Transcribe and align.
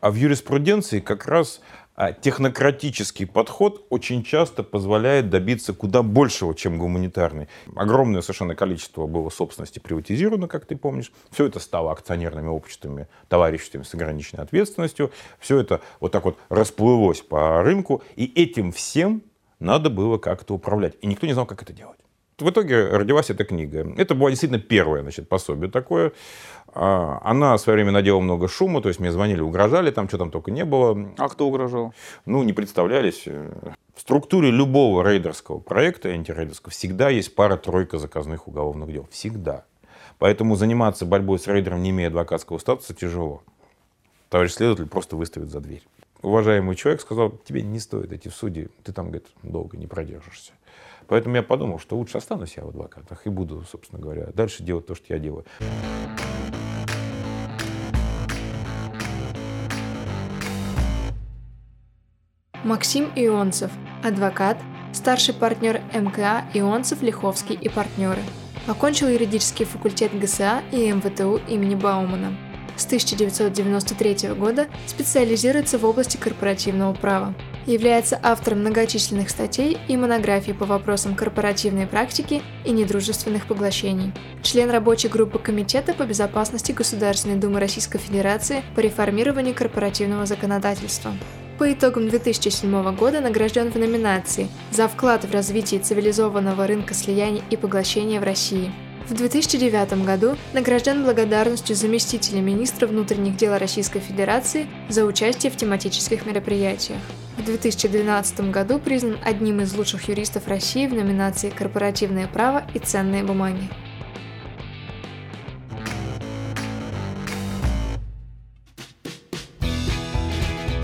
А 0.00 0.10
в 0.10 0.14
юриспруденции 0.14 1.00
как 1.00 1.26
раз 1.26 1.60
а, 1.96 2.12
технократический 2.12 3.26
подход 3.26 3.84
очень 3.90 4.22
часто 4.22 4.62
позволяет 4.62 5.30
добиться 5.30 5.72
куда 5.72 6.04
большего, 6.04 6.54
чем 6.54 6.78
гуманитарный. 6.78 7.48
Огромное 7.74 8.20
совершенно 8.20 8.54
количество 8.54 9.06
было 9.06 9.30
собственности 9.30 9.80
приватизировано, 9.80 10.46
как 10.46 10.64
ты 10.64 10.76
помнишь. 10.76 11.10
Все 11.32 11.46
это 11.46 11.58
стало 11.58 11.90
акционерными 11.90 12.46
обществами, 12.46 13.08
товариществами 13.28 13.82
с 13.82 13.92
ограниченной 13.94 14.44
ответственностью. 14.44 15.10
Все 15.40 15.58
это 15.58 15.80
вот 15.98 16.12
так 16.12 16.24
вот 16.24 16.38
расплылось 16.48 17.20
по 17.20 17.64
рынку. 17.64 18.04
И 18.14 18.26
этим 18.40 18.70
всем 18.70 19.22
надо 19.58 19.90
было 19.90 20.18
как-то 20.18 20.54
управлять. 20.54 20.94
И 21.00 21.08
никто 21.08 21.26
не 21.26 21.32
знал, 21.32 21.46
как 21.46 21.62
это 21.62 21.72
делать. 21.72 21.98
В 22.38 22.48
итоге 22.48 22.86
родилась 22.90 23.30
эта 23.30 23.44
книга. 23.44 23.92
Это 23.96 24.14
было 24.14 24.30
действительно 24.30 24.60
первое 24.60 25.02
значит, 25.02 25.28
пособие 25.28 25.68
такое. 25.68 26.12
А, 26.80 27.18
она 27.24 27.56
в 27.56 27.60
свое 27.60 27.74
время 27.74 27.90
надела 27.90 28.20
много 28.20 28.46
шума, 28.46 28.80
то 28.80 28.88
есть 28.88 29.00
мне 29.00 29.10
звонили, 29.10 29.40
угрожали, 29.40 29.90
там 29.90 30.06
что 30.06 30.16
там 30.16 30.30
только 30.30 30.52
не 30.52 30.64
было. 30.64 31.10
А 31.18 31.28
кто 31.28 31.48
угрожал? 31.48 31.92
Ну, 32.24 32.44
не 32.44 32.52
представлялись. 32.52 33.26
В 33.26 34.00
структуре 34.00 34.52
любого 34.52 35.02
рейдерского 35.02 35.58
проекта, 35.58 36.10
антирейдерского, 36.10 36.70
всегда 36.70 37.08
есть 37.08 37.34
пара-тройка 37.34 37.98
заказных 37.98 38.46
уголовных 38.46 38.92
дел. 38.92 39.08
Всегда. 39.10 39.64
Поэтому 40.20 40.54
заниматься 40.54 41.04
борьбой 41.04 41.40
с 41.40 41.48
рейдером, 41.48 41.82
не 41.82 41.90
имея 41.90 42.08
адвокатского 42.08 42.58
статуса, 42.58 42.94
тяжело. 42.94 43.42
Товарищ 44.28 44.52
следователь 44.52 44.86
просто 44.86 45.16
выставит 45.16 45.50
за 45.50 45.58
дверь. 45.58 45.82
Уважаемый 46.22 46.76
человек 46.76 47.00
сказал, 47.00 47.30
тебе 47.44 47.62
не 47.62 47.80
стоит 47.80 48.12
идти 48.12 48.28
в 48.28 48.34
суде, 48.34 48.68
ты 48.84 48.92
там, 48.92 49.06
говорит, 49.06 49.26
долго 49.42 49.76
не 49.76 49.88
продержишься. 49.88 50.52
Поэтому 51.08 51.34
я 51.34 51.42
подумал, 51.42 51.80
что 51.80 51.96
лучше 51.96 52.18
останусь 52.18 52.56
я 52.56 52.64
в 52.64 52.68
адвокатах 52.68 53.26
и 53.26 53.30
буду, 53.30 53.64
собственно 53.68 54.00
говоря, 54.00 54.28
дальше 54.34 54.62
делать 54.62 54.86
то, 54.86 54.94
что 54.94 55.12
я 55.12 55.18
делаю. 55.18 55.44
Максим 62.68 63.10
Ионцев, 63.16 63.70
адвокат, 64.04 64.58
старший 64.92 65.32
партнер 65.32 65.80
МКА 65.94 66.44
Ионцев, 66.52 67.00
Лиховский 67.00 67.54
и 67.54 67.70
партнеры. 67.70 68.20
Окончил 68.66 69.08
юридический 69.08 69.64
факультет 69.64 70.12
ГСА 70.12 70.60
и 70.70 70.92
МВТУ 70.92 71.40
имени 71.48 71.74
Баумана. 71.74 72.36
С 72.76 72.84
1993 72.84 74.34
года 74.34 74.66
специализируется 74.86 75.78
в 75.78 75.86
области 75.86 76.18
корпоративного 76.18 76.92
права 76.92 77.34
является 77.64 78.20
автором 78.22 78.60
многочисленных 78.60 79.30
статей 79.30 79.78
и 79.88 79.96
монографий 79.96 80.52
по 80.52 80.66
вопросам 80.66 81.14
корпоративной 81.14 81.86
практики 81.86 82.42
и 82.66 82.70
недружественных 82.70 83.46
поглощений. 83.46 84.12
Член 84.42 84.68
рабочей 84.70 85.08
группы 85.08 85.38
Комитета 85.38 85.94
по 85.94 86.02
безопасности 86.02 86.72
Государственной 86.72 87.36
Думы 87.36 87.60
Российской 87.60 87.98
Федерации 87.98 88.62
по 88.74 88.80
реформированию 88.80 89.54
корпоративного 89.54 90.26
законодательства. 90.26 91.14
По 91.58 91.72
итогам 91.72 92.08
2007 92.08 92.94
года 92.94 93.20
награжден 93.20 93.72
в 93.72 93.76
номинации 93.76 94.48
«За 94.70 94.86
вклад 94.86 95.24
в 95.24 95.32
развитие 95.32 95.80
цивилизованного 95.80 96.68
рынка 96.68 96.94
слияния 96.94 97.42
и 97.50 97.56
поглощения 97.56 98.20
в 98.20 98.24
России». 98.24 98.70
В 99.08 99.14
2009 99.14 100.04
году 100.04 100.36
награжден 100.52 101.02
благодарностью 101.02 101.74
заместителя 101.74 102.40
министра 102.40 102.86
внутренних 102.86 103.36
дел 103.36 103.58
Российской 103.58 103.98
Федерации 103.98 104.68
за 104.88 105.04
участие 105.04 105.50
в 105.50 105.56
тематических 105.56 106.26
мероприятиях. 106.26 107.00
В 107.36 107.44
2012 107.44 108.52
году 108.52 108.78
признан 108.78 109.18
одним 109.24 109.60
из 109.60 109.74
лучших 109.74 110.08
юристов 110.08 110.46
России 110.46 110.86
в 110.86 110.94
номинации 110.94 111.50
«Корпоративное 111.50 112.28
право 112.28 112.64
и 112.72 112.78
ценные 112.78 113.24
бумаги». 113.24 113.68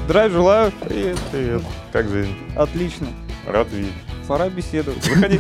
Здравия 0.05 0.31
желаю. 0.31 0.73
Привет, 0.81 1.19
привет. 1.33 1.63
Как 1.93 2.09
жизнь? 2.09 2.35
Отлично. 2.57 3.09
Рад 3.47 3.71
видеть. 3.71 3.93
Пора 4.29 4.49
беседовать. 4.49 5.07
Выходи. 5.09 5.39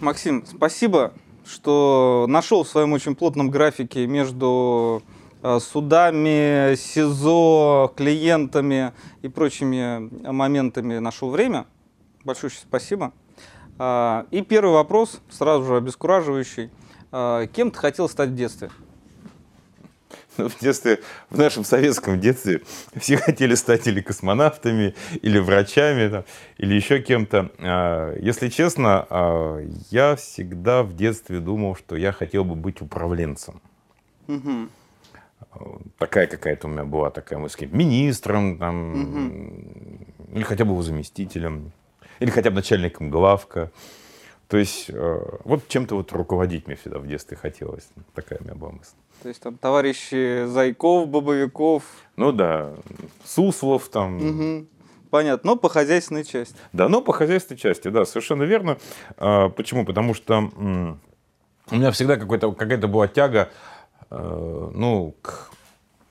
Максим, 0.00 0.44
спасибо, 0.46 1.12
что 1.46 2.26
нашел 2.28 2.64
в 2.64 2.68
своем 2.68 2.92
очень 2.92 3.14
плотном 3.14 3.50
графике 3.50 4.06
между 4.06 5.02
Э, 5.48 5.60
судами, 5.60 6.74
СИЗО, 6.74 7.92
клиентами 7.94 8.92
и 9.22 9.28
прочими 9.28 10.10
моментами 10.28 10.98
нашел 10.98 11.30
время. 11.30 11.66
Большое 12.24 12.50
спасибо. 12.50 13.12
Э, 13.78 14.24
и 14.32 14.42
первый 14.42 14.72
вопрос, 14.72 15.20
сразу 15.30 15.64
же 15.64 15.76
обескураживающий. 15.76 16.70
Э, 17.12 17.46
кем 17.52 17.70
ты 17.70 17.78
хотел 17.78 18.08
стать 18.08 18.30
в 18.30 18.34
детстве? 18.34 18.70
Ну, 20.36 20.48
в 20.48 20.58
детстве, 20.60 21.00
в 21.30 21.38
нашем 21.38 21.64
советском 21.64 22.20
детстве 22.20 22.62
все 22.96 23.16
хотели 23.26 23.54
стать 23.54 23.86
или 23.86 24.00
космонавтами, 24.00 24.94
или 25.22 25.38
врачами, 25.38 26.08
там, 26.08 26.24
или 26.58 26.74
еще 26.74 27.00
кем-то. 27.00 27.50
Если 28.20 28.48
честно, 28.48 29.62
я 29.90 30.16
всегда 30.16 30.82
в 30.82 30.94
детстве 30.94 31.40
думал, 31.40 31.76
что 31.76 31.96
я 31.96 32.12
хотел 32.12 32.44
бы 32.44 32.54
быть 32.54 32.80
управленцем. 32.80 33.60
Угу 34.28 34.68
такая 35.98 36.26
какая-то 36.26 36.66
у 36.66 36.70
меня 36.70 36.84
была 36.84 37.10
такая 37.10 37.38
мысль, 37.38 37.66
министром, 37.66 38.58
там, 38.58 38.92
угу. 38.92 40.36
или 40.36 40.42
хотя 40.42 40.64
бы 40.64 40.72
его 40.72 40.82
заместителем, 40.82 41.72
или 42.20 42.30
хотя 42.30 42.50
бы 42.50 42.56
начальником 42.56 43.10
главка. 43.10 43.70
То 44.48 44.58
есть 44.58 44.90
э, 44.90 45.38
вот 45.44 45.66
чем-то 45.68 45.96
вот 45.96 46.12
руководить 46.12 46.66
мне 46.66 46.76
всегда 46.76 46.98
в 46.98 47.06
детстве 47.06 47.36
хотелось. 47.36 47.88
Такая 48.14 48.38
у 48.40 48.44
меня 48.44 48.54
была 48.54 48.72
мысль. 48.72 48.94
То 49.26 49.28
есть 49.30 49.42
там 49.42 49.58
товарищи 49.58 50.46
Зайков, 50.46 51.08
Бобовиков. 51.08 51.82
Ну 52.14 52.30
да, 52.30 52.74
Суслов 53.24 53.88
там. 53.88 54.16
Угу. 54.16 54.66
Понятно, 55.10 55.50
но 55.50 55.56
по 55.56 55.68
хозяйственной 55.68 56.24
части. 56.24 56.54
Да, 56.72 56.88
но 56.88 57.02
по 57.02 57.12
хозяйственной 57.12 57.58
части, 57.58 57.88
да, 57.88 58.04
совершенно 58.04 58.44
верно. 58.44 58.78
А, 59.16 59.48
почему? 59.48 59.84
Потому 59.84 60.14
что 60.14 60.48
у 60.56 61.74
меня 61.74 61.90
всегда 61.90 62.16
какая-то 62.16 62.86
была 62.86 63.08
тяга 63.08 63.50
Э, 64.10 64.70
ну, 64.72 65.16
к 65.20 65.50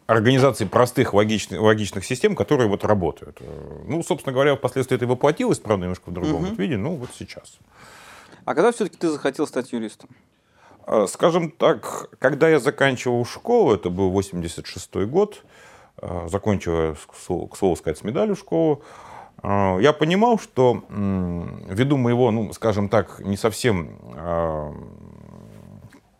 организации 0.07 0.65
простых 0.65 1.13
логичных, 1.13 1.61
логичных 1.61 2.03
систем, 2.05 2.35
которые 2.35 2.67
вот 2.67 2.83
работают. 2.83 3.37
Э, 3.39 3.83
ну, 3.87 4.03
собственно 4.03 4.33
говоря, 4.33 4.55
впоследствии 4.55 4.97
это 4.97 5.07
воплотилось, 5.07 5.59
правда, 5.59 5.83
немножко 5.83 6.09
в 6.09 6.13
другом 6.13 6.43
угу. 6.43 6.55
виде, 6.55 6.77
ну, 6.77 6.95
вот 6.95 7.09
сейчас. 7.17 7.57
А 8.43 8.53
когда 8.53 8.71
все-таки 8.71 8.97
ты 8.97 9.09
захотел 9.09 9.47
стать 9.47 9.71
юристом? 9.71 10.09
Э, 10.87 11.05
скажем 11.07 11.51
так, 11.51 12.09
когда 12.19 12.49
я 12.49 12.59
заканчивал 12.59 13.25
школу, 13.25 13.73
это 13.73 13.89
был 13.89 14.09
86 14.11 14.95
год, 15.07 15.43
закончил, 16.27 16.95
к 17.49 17.55
слову 17.55 17.75
сказать, 17.77 17.97
с 17.97 18.03
медалью 18.03 18.35
школу, 18.35 18.83
я 19.43 19.95
понимал, 19.97 20.37
что 20.37 20.83
ввиду 20.89 21.95
моего, 21.95 22.31
ну, 22.31 22.51
скажем 22.51 22.89
так, 22.89 23.21
не 23.21 23.37
совсем 23.37 23.97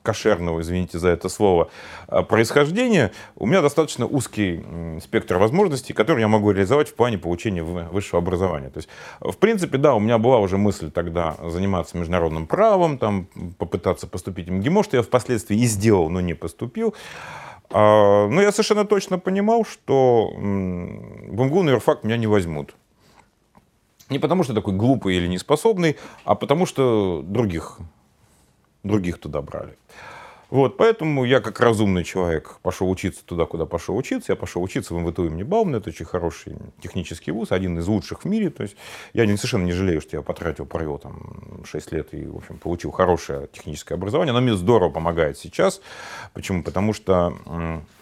кошерного, 0.06 0.62
извините 0.62 1.00
за 1.00 1.10
это 1.10 1.28
слово, 1.28 1.70
а, 2.08 2.24
происхождения, 2.24 3.12
у 3.36 3.46
меня 3.46 3.62
достаточно 3.62 4.06
узкий 4.06 4.64
спектр 5.02 5.38
возможностей, 5.38 5.94
которые 5.94 6.22
я 6.22 6.28
могу 6.28 6.52
реализовать 6.52 6.90
в 6.90 6.94
плане 6.94 7.18
получения 7.18 7.64
высшего 7.64 8.20
образования. 8.20 8.70
То 8.70 8.78
есть, 8.78 8.90
в 9.20 9.36
принципе, 9.38 9.78
да, 9.78 9.96
у 9.96 10.00
меня 10.00 10.18
была 10.18 10.40
уже 10.40 10.58
мысль 10.58 10.92
тогда 10.92 11.36
заниматься 11.44 11.98
международным 11.98 12.48
правом, 12.48 12.98
там, 12.98 13.28
попытаться 13.58 14.08
поступить 14.08 14.48
в 14.48 14.52
МГИМО, 14.52 14.84
что 14.84 14.98
я 14.98 15.04
впоследствии 15.04 15.58
и 15.58 15.66
сделал, 15.66 16.10
но 16.10 16.22
не 16.22 16.36
поступил. 16.36 16.94
А, 17.72 18.28
но 18.28 18.42
я 18.42 18.52
совершенно 18.52 18.86
точно 18.86 19.20
понимал, 19.20 19.66
что 19.66 20.32
в 20.36 20.40
МГУ 20.40 21.64
на 21.64 21.72
юрфак 21.72 22.04
меня 22.04 22.18
не 22.18 22.28
возьмут. 22.28 22.76
Не 24.10 24.20
потому, 24.20 24.44
что 24.44 24.54
такой 24.54 24.74
глупый 24.76 25.16
или 25.16 25.28
неспособный, 25.28 25.98
а 26.26 26.36
потому, 26.36 26.68
что 26.68 27.24
других 27.26 27.80
других 28.86 29.20
туда 29.20 29.42
брали. 29.42 29.78
Вот, 30.52 30.78
поэтому 30.78 31.26
я 31.26 31.42
как 31.42 31.60
разумный 31.60 32.04
человек 32.04 32.60
пошел 32.62 32.90
учиться 32.90 33.26
туда, 33.26 33.46
куда 33.46 33.66
пошел 33.66 33.98
учиться. 33.98 34.32
Я 34.32 34.36
пошел 34.36 34.62
учиться 34.62 34.94
в 34.94 35.00
МВТУ 35.00 35.26
имени 35.26 35.44
Баумана. 35.44 35.78
Это 35.78 35.90
очень 35.90 36.06
хороший 36.06 36.56
технический 36.82 37.32
вуз, 37.32 37.52
один 37.52 37.80
из 37.80 37.88
лучших 37.88 38.24
в 38.24 38.26
мире. 38.26 38.52
То 38.52 38.64
есть 38.64 38.78
я 39.14 39.26
не, 39.26 39.36
совершенно 39.38 39.66
не 39.66 39.72
жалею, 39.72 40.02
что 40.02 40.16
я 40.16 40.22
потратил, 40.22 40.66
провел 40.66 41.00
там 41.00 41.64
6 41.66 41.92
лет 41.94 42.14
и, 42.14 42.26
в 42.28 42.38
общем, 42.38 42.60
получил 42.60 42.92
хорошее 42.92 43.50
техническое 43.52 43.96
образование. 43.96 44.32
Оно 44.32 44.42
мне 44.42 44.56
здорово 44.56 44.92
помогает 44.92 45.38
сейчас. 45.38 45.82
Почему? 46.34 46.64
Потому 46.64 46.94
что 46.94 47.34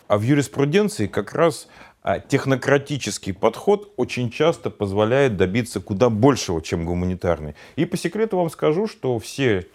а 0.09 0.17
в 0.17 0.21
юриспруденции 0.21 1.07
как 1.07 1.33
раз 1.33 1.67
а, 2.03 2.19
технократический 2.19 3.33
подход 3.33 3.93
очень 3.95 4.29
часто 4.29 4.69
позволяет 4.69 5.37
добиться 5.37 5.79
куда 5.79 6.09
большего, 6.09 6.61
чем 6.61 6.85
гуманитарный. 6.85 7.55
И 7.77 7.85
по 7.85 7.95
секрету 7.95 8.37
вам 8.37 8.49
скажу, 8.49 8.87
что 8.87 9.17
все 9.17 9.65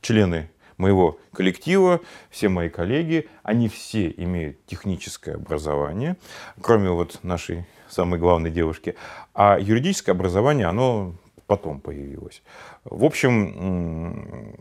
члены 0.00 0.50
моего 0.76 1.18
коллектива, 1.32 2.00
все 2.30 2.48
мои 2.48 2.68
коллеги, 2.68 3.28
они 3.42 3.68
все 3.68 4.10
имеют 4.10 4.64
техническое 4.66 5.34
образование, 5.34 6.16
кроме 6.60 6.90
вот 6.90 7.20
нашей 7.22 7.66
самой 7.88 8.18
главной 8.18 8.50
девушки. 8.50 8.96
А 9.34 9.58
юридическое 9.58 10.14
образование, 10.14 10.66
оно 10.66 11.14
потом 11.46 11.80
появилось. 11.80 12.42
В 12.84 13.04
общем, 13.04 14.54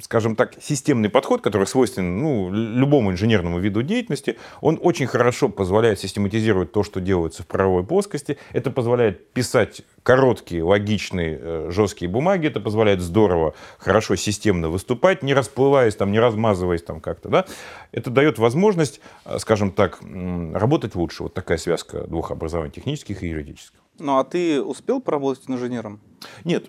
скажем 0.00 0.36
так, 0.36 0.54
системный 0.60 1.08
подход, 1.08 1.40
который 1.40 1.66
свойственен 1.66 2.18
ну, 2.18 2.50
любому 2.52 3.10
инженерному 3.12 3.58
виду 3.58 3.82
деятельности, 3.82 4.36
он 4.60 4.78
очень 4.82 5.06
хорошо 5.06 5.48
позволяет 5.48 6.00
систематизировать 6.00 6.72
то, 6.72 6.82
что 6.82 7.00
делается 7.00 7.42
в 7.42 7.46
правовой 7.46 7.84
плоскости. 7.84 8.38
Это 8.52 8.70
позволяет 8.70 9.32
писать 9.32 9.82
короткие, 10.02 10.62
логичные, 10.62 11.38
э, 11.40 11.70
жесткие 11.70 12.10
бумаги. 12.10 12.46
Это 12.46 12.60
позволяет 12.60 13.00
здорово, 13.00 13.54
хорошо, 13.78 14.16
системно 14.16 14.68
выступать, 14.68 15.22
не 15.22 15.34
расплываясь, 15.34 15.96
там, 15.96 16.12
не 16.12 16.20
размазываясь 16.20 16.82
там 16.82 17.00
как-то. 17.00 17.28
Да? 17.28 17.46
Это 17.92 18.10
дает 18.10 18.38
возможность, 18.38 19.00
э, 19.24 19.38
скажем 19.38 19.70
так, 19.70 20.00
работать 20.52 20.94
лучше. 20.94 21.24
Вот 21.24 21.34
такая 21.34 21.58
связка 21.58 22.06
двух 22.06 22.30
образований, 22.30 22.72
технических 22.72 23.22
и 23.22 23.28
юридических. 23.28 23.80
Ну 23.98 24.18
а 24.18 24.24
ты 24.24 24.62
успел 24.62 25.00
поработать 25.00 25.44
инженером? 25.48 26.00
Нет, 26.44 26.66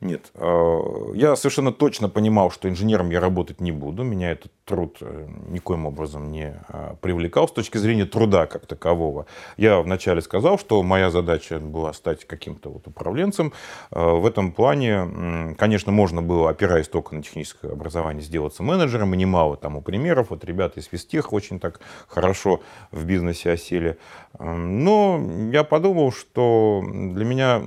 нет, 0.00 0.30
э, 0.34 0.78
я 1.14 1.34
совершенно 1.34 1.72
точно 1.72 2.08
понимал, 2.08 2.52
что 2.52 2.68
инженером 2.68 3.10
я 3.10 3.18
работать 3.18 3.60
не 3.60 3.72
буду. 3.72 4.04
Меня 4.04 4.30
этот 4.30 4.52
труд 4.64 4.98
э, 5.00 5.26
никоим 5.48 5.86
образом 5.86 6.30
не 6.30 6.54
э, 6.68 6.94
привлекал 7.00 7.48
с 7.48 7.52
точки 7.52 7.78
зрения 7.78 8.04
труда 8.04 8.46
как 8.46 8.66
такового. 8.66 9.26
Я 9.56 9.80
вначале 9.80 10.20
сказал, 10.20 10.56
что 10.56 10.80
моя 10.84 11.10
задача 11.10 11.58
была 11.58 11.92
стать 11.92 12.24
каким-то 12.26 12.70
вот 12.70 12.86
управленцем. 12.86 13.52
В 13.90 14.24
этом 14.24 14.52
плане, 14.52 15.54
конечно, 15.58 15.90
можно 15.90 16.22
было, 16.22 16.50
опираясь 16.50 16.88
только 16.88 17.16
на 17.16 17.22
техническое 17.22 17.72
образование, 17.72 18.22
сделаться 18.22 18.62
менеджером. 18.62 19.14
И 19.14 19.16
немало 19.16 19.56
тому 19.56 19.82
примеров. 19.82 20.30
Вот 20.30 20.44
ребята 20.44 20.78
из 20.78 20.86
Физтех 20.86 21.32
очень 21.32 21.58
так 21.58 21.80
хорошо 22.06 22.60
в 22.92 23.04
бизнесе 23.04 23.50
осели. 23.50 23.98
Но 24.38 25.20
я 25.52 25.64
подумал, 25.64 26.12
что 26.12 26.82
для 26.84 27.24
меня 27.24 27.60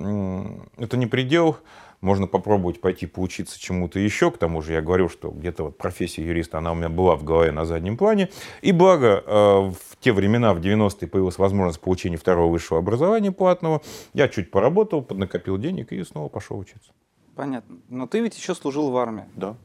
это 0.77 0.95
не 0.95 1.07
предел 1.07 1.57
можно 2.01 2.27
попробовать 2.27 2.81
пойти 2.81 3.05
поучиться 3.05 3.59
чему-то 3.59 3.99
еще. 3.99 4.31
К 4.31 4.37
тому 4.37 4.61
же 4.61 4.73
я 4.73 4.81
говорю, 4.81 5.07
что 5.07 5.29
где-то 5.29 5.65
вот 5.65 5.77
профессия 5.77 6.25
юриста, 6.25 6.57
она 6.57 6.71
у 6.71 6.75
меня 6.75 6.89
была 6.89 7.15
в 7.15 7.23
голове 7.23 7.51
на 7.51 7.65
заднем 7.65 7.95
плане. 7.95 8.29
И 8.61 8.71
благо 8.71 9.23
э, 9.25 9.31
в 9.31 9.97
те 9.99 10.11
времена, 10.11 10.53
в 10.53 10.59
90-е, 10.59 11.07
появилась 11.07 11.37
возможность 11.37 11.79
получения 11.79 12.17
второго 12.17 12.51
высшего 12.51 12.79
образования 12.79 13.31
платного. 13.31 13.81
Я 14.13 14.27
чуть 14.27 14.51
поработал, 14.51 15.01
поднакопил 15.03 15.57
денег 15.57 15.91
и 15.91 16.03
снова 16.03 16.27
пошел 16.27 16.57
учиться. 16.57 16.91
Понятно. 17.35 17.77
Но 17.87 18.07
ты 18.07 18.19
ведь 18.19 18.35
еще 18.37 18.55
служил 18.55 18.89
в 18.89 18.97
армии. 18.97 19.25
Да. 19.35 19.55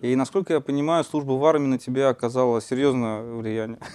И, 0.00 0.16
насколько 0.16 0.52
я 0.52 0.60
понимаю, 0.60 1.04
служба 1.04 1.32
в 1.32 1.44
армии 1.44 1.66
на 1.66 1.78
тебя 1.78 2.08
оказала 2.08 2.60
серьезное 2.60 3.22
влияние. 3.22 3.78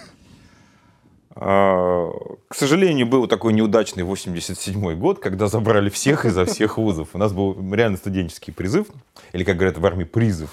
А, 1.42 2.10
к 2.48 2.54
сожалению, 2.54 3.06
был 3.06 3.26
такой 3.26 3.54
неудачный 3.54 4.02
87 4.02 4.94
год, 4.94 5.20
когда 5.20 5.46
забрали 5.48 5.88
всех 5.88 6.26
изо 6.26 6.44
всех 6.44 6.76
вузов. 6.76 7.08
У 7.14 7.18
нас 7.18 7.32
был 7.32 7.56
реально 7.72 7.96
студенческий 7.96 8.52
призыв, 8.52 8.86
или, 9.32 9.42
как 9.42 9.56
говорят 9.56 9.78
в 9.78 9.86
армии, 9.86 10.04
призыв. 10.04 10.50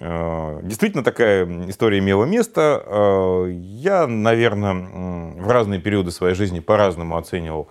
А, 0.00 0.60
действительно, 0.62 1.04
такая 1.04 1.46
история 1.68 1.98
имела 1.98 2.24
место. 2.24 2.82
А, 2.86 3.46
я, 3.46 4.06
наверное, 4.06 4.74
в 4.74 5.50
разные 5.50 5.80
периоды 5.80 6.10
своей 6.10 6.34
жизни 6.34 6.60
по-разному 6.60 7.18
оценивал 7.18 7.68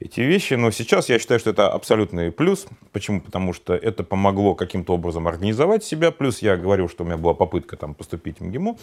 эти 0.00 0.20
вещи. 0.20 0.54
Но 0.54 0.70
сейчас 0.70 1.08
я 1.08 1.18
считаю, 1.18 1.40
что 1.40 1.50
это 1.50 1.68
абсолютный 1.68 2.30
плюс. 2.30 2.66
Почему? 2.92 3.20
Потому 3.20 3.52
что 3.52 3.74
это 3.74 4.04
помогло 4.04 4.54
каким-то 4.54 4.94
образом 4.94 5.26
организовать 5.26 5.84
себя. 5.84 6.10
Плюс 6.10 6.40
я 6.40 6.56
говорю, 6.56 6.88
что 6.88 7.04
у 7.04 7.06
меня 7.06 7.16
была 7.16 7.34
попытка 7.34 7.76
там, 7.76 7.94
поступить 7.94 8.40
в 8.40 8.44
МГИМО. 8.44 8.76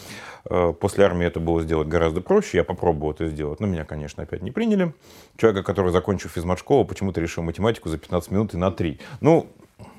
Э, 0.49 0.73
после 0.79 1.05
армии 1.05 1.25
это 1.25 1.39
было 1.39 1.61
сделать 1.61 1.87
гораздо 1.87 2.21
проще. 2.21 2.57
Я 2.57 2.63
попробовал 2.63 3.11
это 3.11 3.27
сделать. 3.27 3.59
Но 3.59 3.67
меня, 3.67 3.85
конечно, 3.85 4.23
опять 4.23 4.41
не 4.41 4.51
приняли. 4.51 4.93
Человека, 5.37 5.63
который, 5.63 5.91
закончил 5.91 6.29
физмат-школу, 6.29 6.85
почему-то 6.85 7.21
решил 7.21 7.43
математику 7.43 7.89
за 7.89 7.97
15 7.97 8.31
минут 8.31 8.53
и 8.53 8.57
на 8.57 8.71
3. 8.71 8.99
Ну, 9.21 9.47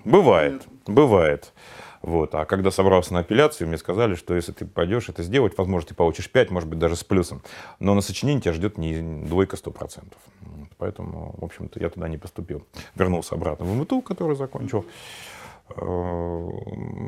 бывает, 0.05 0.63
бывает. 0.87 1.53
Вот. 2.07 2.37
А 2.37 2.45
когда 2.45 2.71
собрался 2.71 3.13
на 3.13 3.19
апелляцию, 3.19 3.67
мне 3.67 3.77
сказали, 3.79 4.15
что 4.15 4.37
если 4.37 4.53
ты 4.53 4.65
пойдешь 4.65 5.09
это 5.09 5.25
сделать, 5.25 5.59
возможно, 5.59 5.89
ты 5.89 5.95
получишь 5.95 6.31
5, 6.31 6.51
может 6.53 6.69
быть, 6.69 6.79
даже 6.79 6.95
с 6.95 7.03
плюсом. 7.03 7.43
Но 7.81 7.95
на 7.95 8.01
сочинение 8.01 8.41
тебя 8.41 8.53
ждет 8.53 8.79
не 8.79 9.27
двойка 9.27 9.57
100%. 9.57 10.05
Поэтому, 10.79 11.35
в 11.37 11.45
общем-то, 11.45 11.81
я 11.81 11.91
туда 11.91 12.09
не 12.09 12.17
поступил. 12.17 12.65
Вернулся 12.95 13.35
обратно 13.35 13.67
в 13.67 13.75
МТУ, 13.75 14.03
который 14.03 14.37
закончил. 14.37 14.87
Э, 15.69 16.51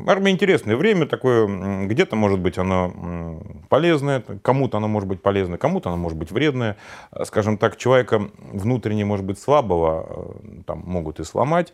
армия 0.08 0.32
интересное 0.32 0.74
время 0.74 1.06
такое, 1.06 1.86
где-то 1.86 2.16
может 2.16 2.40
быть 2.40 2.58
оно 2.58 3.40
полезное, 3.68 4.24
кому-то 4.42 4.78
оно 4.78 4.88
может 4.88 5.08
быть 5.08 5.22
полезное, 5.22 5.58
кому-то 5.58 5.90
оно 5.90 5.96
может 5.96 6.18
быть 6.18 6.32
вредное. 6.32 6.76
Скажем 7.22 7.56
так, 7.56 7.76
человека 7.76 8.30
внутренне 8.36 9.04
может 9.04 9.24
быть 9.24 9.38
слабого 9.38 10.06
э, 10.42 10.62
там 10.66 10.82
могут 10.84 11.20
и 11.20 11.24
сломать, 11.24 11.72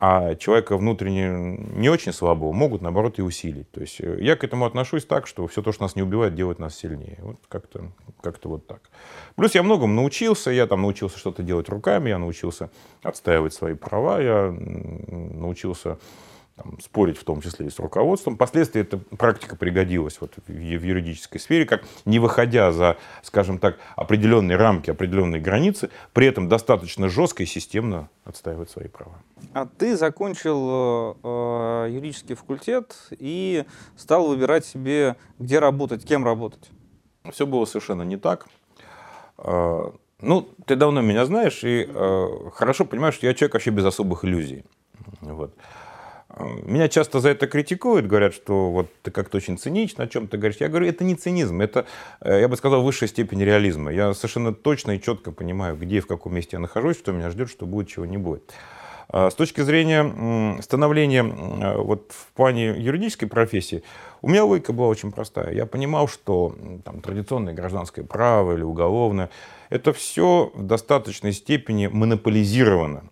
а 0.00 0.34
человека 0.34 0.76
внутренне 0.76 1.56
не 1.74 1.88
очень 1.88 2.12
слабого 2.12 2.52
могут, 2.52 2.82
наоборот, 2.82 3.18
и 3.18 3.22
усилить. 3.22 3.70
То 3.70 3.80
есть 3.80 4.00
э, 4.00 4.18
я 4.20 4.36
к 4.36 4.44
этому 4.44 4.66
отношусь 4.66 5.04
так, 5.04 5.26
что 5.26 5.46
все 5.46 5.62
то, 5.62 5.72
что 5.72 5.84
нас 5.84 5.96
не 5.96 6.02
убивает, 6.02 6.34
делает 6.34 6.58
нас 6.58 6.76
сильнее. 6.76 7.18
Вот 7.22 7.36
как-то 7.48 7.92
как 8.20 8.44
вот 8.44 8.66
так. 8.66 8.90
Плюс 9.36 9.54
я 9.54 9.62
многому 9.62 9.94
научился. 9.94 10.50
Я 10.50 10.66
там 10.66 10.82
научился 10.82 11.18
что-то 11.18 11.42
делать 11.42 11.68
руками, 11.68 12.10
я 12.10 12.18
научился 12.18 12.70
отстаивать 13.02 13.54
свои 13.54 13.74
права, 13.74 14.20
я 14.20 14.50
научился 14.50 15.98
там, 16.56 16.78
спорить 16.80 17.18
в 17.18 17.24
том 17.24 17.40
числе 17.40 17.66
и 17.66 17.70
с 17.70 17.78
руководством. 17.78 18.36
Впоследствии 18.36 18.80
эта 18.80 18.98
практика 18.98 19.56
пригодилась 19.56 20.20
вот 20.20 20.34
в, 20.46 20.50
юридической 20.50 21.38
сфере, 21.38 21.64
как 21.66 21.84
не 22.04 22.18
выходя 22.18 22.70
за, 22.70 22.96
скажем 23.22 23.58
так, 23.58 23.78
определенные 23.96 24.56
рамки, 24.56 24.90
определенные 24.90 25.40
границы, 25.40 25.90
при 26.12 26.26
этом 26.26 26.48
достаточно 26.48 27.08
жестко 27.08 27.42
и 27.42 27.46
системно 27.46 28.08
отстаивать 28.24 28.70
свои 28.70 28.88
права. 28.88 29.18
А 29.52 29.66
ты 29.66 29.96
закончил 29.96 31.16
э, 31.22 31.88
юридический 31.90 32.36
факультет 32.36 32.96
и 33.10 33.64
стал 33.96 34.28
выбирать 34.28 34.64
себе, 34.64 35.16
где 35.38 35.58
работать, 35.58 36.04
кем 36.06 36.24
работать. 36.24 36.70
Все 37.32 37.46
было 37.46 37.64
совершенно 37.64 38.02
не 38.02 38.16
так. 38.16 38.46
Э, 39.38 39.90
ну, 40.20 40.48
ты 40.66 40.76
давно 40.76 41.00
меня 41.00 41.26
знаешь 41.26 41.64
и 41.64 41.88
э, 41.88 42.28
хорошо 42.54 42.84
понимаешь, 42.84 43.14
что 43.14 43.26
я 43.26 43.34
человек 43.34 43.54
вообще 43.54 43.70
без 43.70 43.84
особых 43.84 44.24
иллюзий. 44.24 44.64
Вот. 45.20 45.54
Меня 46.38 46.88
часто 46.88 47.20
за 47.20 47.28
это 47.30 47.46
критикуют, 47.46 48.06
говорят, 48.06 48.34
что 48.34 48.70
вот 48.70 48.88
ты 49.02 49.10
как-то 49.10 49.36
очень 49.36 49.56
цинично 49.56 50.04
о 50.04 50.06
чем 50.08 50.26
ты 50.26 50.36
говоришь. 50.36 50.60
Я 50.60 50.68
говорю, 50.68 50.86
это 50.86 51.04
не 51.04 51.14
цинизм, 51.14 51.60
это, 51.60 51.86
э, 52.20 52.40
я 52.40 52.48
бы 52.48 52.56
сказал, 52.56 52.82
высшая 52.82 53.06
степень 53.06 53.42
реализма. 53.42 53.92
Я 53.92 54.14
совершенно 54.14 54.52
точно 54.52 54.92
и 54.92 55.00
четко 55.00 55.30
понимаю, 55.30 55.76
где 55.76 55.98
и 55.98 56.00
в 56.00 56.06
каком 56.06 56.34
месте 56.34 56.50
я 56.56 56.58
нахожусь, 56.58 56.98
что 56.98 57.12
меня 57.12 57.30
ждет, 57.30 57.50
что 57.50 57.66
будет, 57.66 57.88
чего 57.88 58.04
не 58.04 58.16
будет. 58.16 58.52
А 59.08 59.30
с 59.30 59.34
точки 59.34 59.60
зрения 59.60 60.60
становления 60.60 61.22
вот, 61.22 62.10
в 62.10 62.32
плане 62.32 62.70
юридической 62.70 63.26
профессии, 63.26 63.84
у 64.22 64.28
меня 64.28 64.44
логика 64.44 64.72
была 64.72 64.88
очень 64.88 65.12
простая. 65.12 65.52
Я 65.52 65.66
понимал, 65.66 66.08
что 66.08 66.56
там, 66.84 67.00
традиционное 67.00 67.54
гражданское 67.54 68.02
право 68.02 68.54
или 68.54 68.62
уголовное, 68.62 69.30
это 69.68 69.92
все 69.92 70.50
в 70.54 70.62
достаточной 70.64 71.32
степени 71.32 71.86
монополизировано 71.86 73.04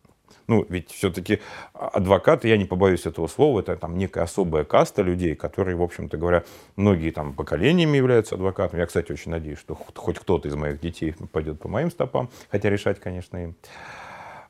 ну, 0.49 0.65
ведь 0.69 0.91
все-таки 0.91 1.41
адвокаты, 1.73 2.49
я 2.49 2.57
не 2.57 2.65
побоюсь 2.65 3.07
этого 3.07 3.27
слова, 3.27 3.61
это 3.61 3.77
там 3.77 3.97
некая 3.97 4.25
особая 4.25 4.65
каста 4.65 5.03
людей, 5.03 5.35
которые, 5.35 5.77
в 5.77 5.83
общем-то 5.83 6.17
говоря, 6.17 6.45
многие 6.77 7.11
там 7.11 7.35
поколениями 7.35 7.97
являются 7.97 8.35
адвокатами. 8.35 8.81
Я, 8.81 8.87
кстати, 8.87 9.13
очень 9.13 9.31
надеюсь, 9.31 9.59
что 9.59 9.75
хоть 9.75 10.19
кто-то 10.19 10.49
из 10.49 10.55
моих 10.55 10.81
детей 10.81 11.15
пойдет 11.33 11.61
по 11.61 11.69
моим 11.69 11.91
стопам, 11.91 12.31
хотя 12.51 12.71
решать, 12.71 13.01
конечно, 13.01 13.37
им 13.37 13.57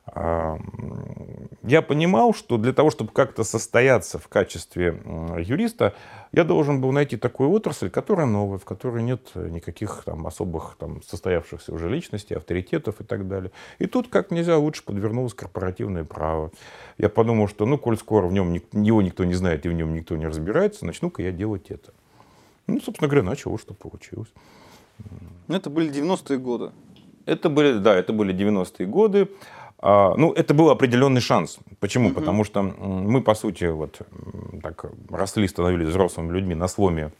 я 0.05 1.81
понимал, 1.81 2.33
что 2.33 2.57
для 2.57 2.73
того, 2.73 2.91
чтобы 2.91 3.11
как-то 3.11 3.45
состояться 3.45 4.19
в 4.19 4.27
качестве 4.27 5.01
юриста, 5.39 5.93
я 6.33 6.43
должен 6.43 6.81
был 6.81 6.91
найти 6.91 7.15
такую 7.15 7.51
отрасль, 7.51 7.89
которая 7.89 8.25
новая, 8.25 8.57
в 8.57 8.65
которой 8.65 9.01
нет 9.01 9.31
никаких 9.33 10.03
там 10.05 10.27
особых 10.27 10.75
там, 10.77 11.01
состоявшихся 11.03 11.73
уже 11.73 11.89
личностей, 11.89 12.35
авторитетов 12.35 12.99
и 12.99 13.05
так 13.05 13.29
далее. 13.29 13.51
И 13.79 13.85
тут 13.85 14.09
как 14.09 14.29
нельзя 14.29 14.57
лучше 14.57 14.83
подвернулось 14.83 15.33
корпоративное 15.33 16.03
право. 16.03 16.51
Я 16.97 17.07
подумал, 17.07 17.47
что 17.47 17.65
ну, 17.65 17.77
коль 17.77 17.97
скоро 17.97 18.27
в 18.27 18.33
нем 18.33 18.53
его 18.73 19.01
никто 19.01 19.23
не 19.23 19.35
знает 19.35 19.65
и 19.65 19.69
в 19.69 19.73
нем 19.73 19.93
никто 19.93 20.17
не 20.17 20.27
разбирается, 20.27 20.85
начну-ка 20.85 21.21
я 21.21 21.31
делать 21.31 21.71
это. 21.71 21.93
Ну, 22.67 22.81
собственно 22.81 23.07
говоря, 23.07 23.25
начал, 23.25 23.57
что 23.57 23.73
получилось. 23.73 24.29
Ну, 25.47 25.55
это 25.55 25.69
были 25.69 25.89
90-е 25.89 26.37
годы. 26.39 26.71
Это 27.25 27.49
были, 27.49 27.77
да, 27.77 27.95
это 27.95 28.11
были 28.11 28.35
90-е 28.35 28.85
годы. 28.85 29.29
А, 29.85 30.13
ну, 30.15 30.31
это 30.31 30.53
был 30.53 30.69
определенный 30.69 31.19
шанс. 31.19 31.59
Почему? 31.81 32.07
Угу. 32.07 32.15
Потому 32.15 32.45
что 32.45 32.61
мы, 32.63 33.21
по 33.21 33.35
сути, 33.35 33.65
вот 33.65 33.99
так 34.61 34.85
росли, 35.09 35.45
становились 35.47 35.89
взрослыми 35.89 36.31
людьми 36.31 36.55
на 36.55 36.67
сломе 36.67 37.11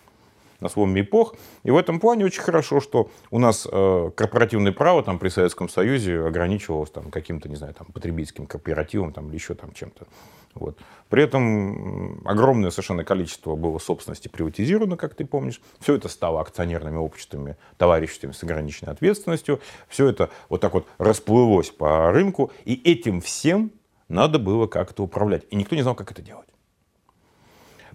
на 0.62 0.70
сломе 0.70 1.01
эпох. 1.01 1.36
И 1.63 1.72
в 1.72 1.75
этом 1.75 2.00
плане 2.00 2.24
очень 2.24 2.41
хорошо, 2.41 2.79
что 2.79 3.10
у 3.32 3.39
нас 3.39 3.67
э, 3.70 4.12
корпоративное 4.15 4.72
право 4.72 5.03
там, 5.03 5.20
при 5.20 5.27
Советском 5.27 5.67
Союзе 5.67 6.25
ограничивалось 6.25 6.89
там, 6.89 7.12
каким-то, 7.12 7.50
не 7.50 7.58
знаю, 7.58 7.74
там, 7.74 7.88
потребительским 7.88 8.46
кооперативом 8.46 9.12
там, 9.12 9.27
или 9.27 9.36
еще 9.36 9.55
там 9.55 9.74
чем-то. 9.74 10.08
Вот. 10.55 10.77
При 11.10 11.24
этом 11.24 12.22
огромное 12.25 12.69
совершенно 12.69 13.03
количество 13.03 13.55
было 13.55 13.79
собственности 13.79 14.27
приватизировано, 14.27 14.98
как 14.98 15.15
ты 15.15 15.25
помнишь. 15.25 15.62
Все 15.79 15.95
это 15.95 16.07
стало 16.10 16.41
акционерными 16.41 16.98
обществами, 16.98 17.57
товариществами 17.77 18.31
с 18.31 18.43
ограниченной 18.43 18.93
ответственностью. 18.93 19.60
Все 19.88 20.07
это 20.07 20.29
вот 20.50 20.62
так 20.62 20.74
вот 20.74 20.88
расплылось 20.98 21.69
по 21.69 22.12
рынку. 22.12 22.51
И 22.65 22.75
этим 22.83 23.22
всем 23.22 23.72
надо 24.10 24.39
было 24.39 24.67
как-то 24.67 25.03
управлять. 25.03 25.43
И 25.50 25.55
никто 25.55 25.75
не 25.75 25.81
знал, 25.81 25.95
как 25.95 26.12
это 26.12 26.22
делать. 26.22 26.48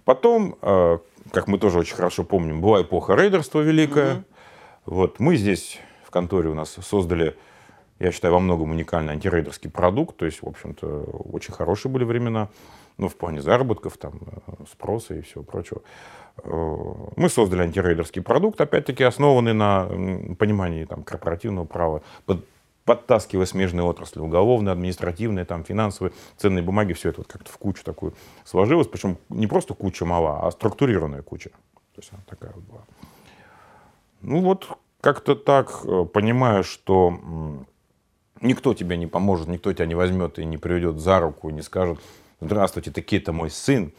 Потом, 0.05 0.57
как 1.31 1.47
мы 1.47 1.59
тоже 1.59 1.79
очень 1.79 1.95
хорошо 1.95 2.23
помним, 2.23 2.61
была 2.61 2.81
эпоха 2.81 3.15
рейдерства 3.15 3.61
великая. 3.61 4.15
Угу. 4.15 4.23
Вот 4.85 5.19
мы 5.19 5.35
здесь 5.35 5.79
в 6.03 6.09
конторе 6.09 6.49
у 6.49 6.55
нас 6.55 6.77
создали 6.81 7.37
я 7.99 8.11
считаю, 8.11 8.33
во 8.33 8.39
многом 8.39 8.71
уникальный 8.71 9.13
антирейдерский 9.13 9.69
продукт. 9.69 10.17
То 10.17 10.25
есть, 10.25 10.41
в 10.41 10.47
общем-то, 10.47 10.87
очень 11.31 11.53
хорошие 11.53 11.91
были 11.91 12.03
времена. 12.03 12.49
Ну, 12.97 13.07
в 13.07 13.15
плане 13.15 13.41
заработков, 13.41 13.97
там, 13.97 14.19
э, 14.47 14.51
спроса 14.69 15.15
и 15.15 15.21
всего 15.21 15.43
прочего. 15.43 15.81
Э, 16.43 16.93
мы 17.15 17.29
создали 17.29 17.61
антирейдерский 17.61 18.21
продукт, 18.21 18.59
опять-таки, 18.59 19.03
основанный 19.03 19.53
на 19.53 19.85
понимании 20.37 20.85
там, 20.85 21.03
корпоративного 21.03 21.65
права, 21.65 22.01
под, 22.25 22.45
подтаскивая 22.83 23.45
смежные 23.45 23.83
отрасли, 23.83 24.19
уголовные, 24.19 24.73
административные, 24.73 25.45
там, 25.45 25.63
финансовые, 25.63 26.11
ценные 26.37 26.63
бумаги, 26.63 26.93
все 26.93 27.09
это 27.09 27.19
вот 27.21 27.27
как-то 27.27 27.51
в 27.51 27.57
кучу 27.57 27.83
такую 27.83 28.13
сложилось. 28.43 28.87
Причем 28.87 29.17
не 29.29 29.47
просто 29.47 29.73
куча 29.73 30.05
мала, 30.05 30.45
а 30.45 30.51
структурированная 30.51 31.21
куча. 31.21 31.49
То 31.49 32.01
есть 32.01 32.11
она 32.11 32.21
такая 32.27 32.51
вот 32.53 32.63
была. 32.63 32.81
Ну 34.21 34.41
вот, 34.41 34.77
как-то 35.01 35.35
так, 35.35 35.81
э, 35.85 36.05
понимая, 36.05 36.63
что 36.63 37.65
Никто 38.41 38.73
тебе 38.73 38.97
не 38.97 39.07
поможет, 39.07 39.47
никто 39.47 39.73
тебя 39.73 39.85
не 39.85 39.95
возьмет 39.95 40.39
и 40.39 40.45
не 40.45 40.57
приведет 40.57 40.99
за 40.99 41.19
руку, 41.19 41.49
не 41.49 41.61
скажет, 41.61 41.99
здравствуйте, 42.41 42.91
такие-то 42.91 43.33
мой 43.33 43.49
сын, 43.49 43.91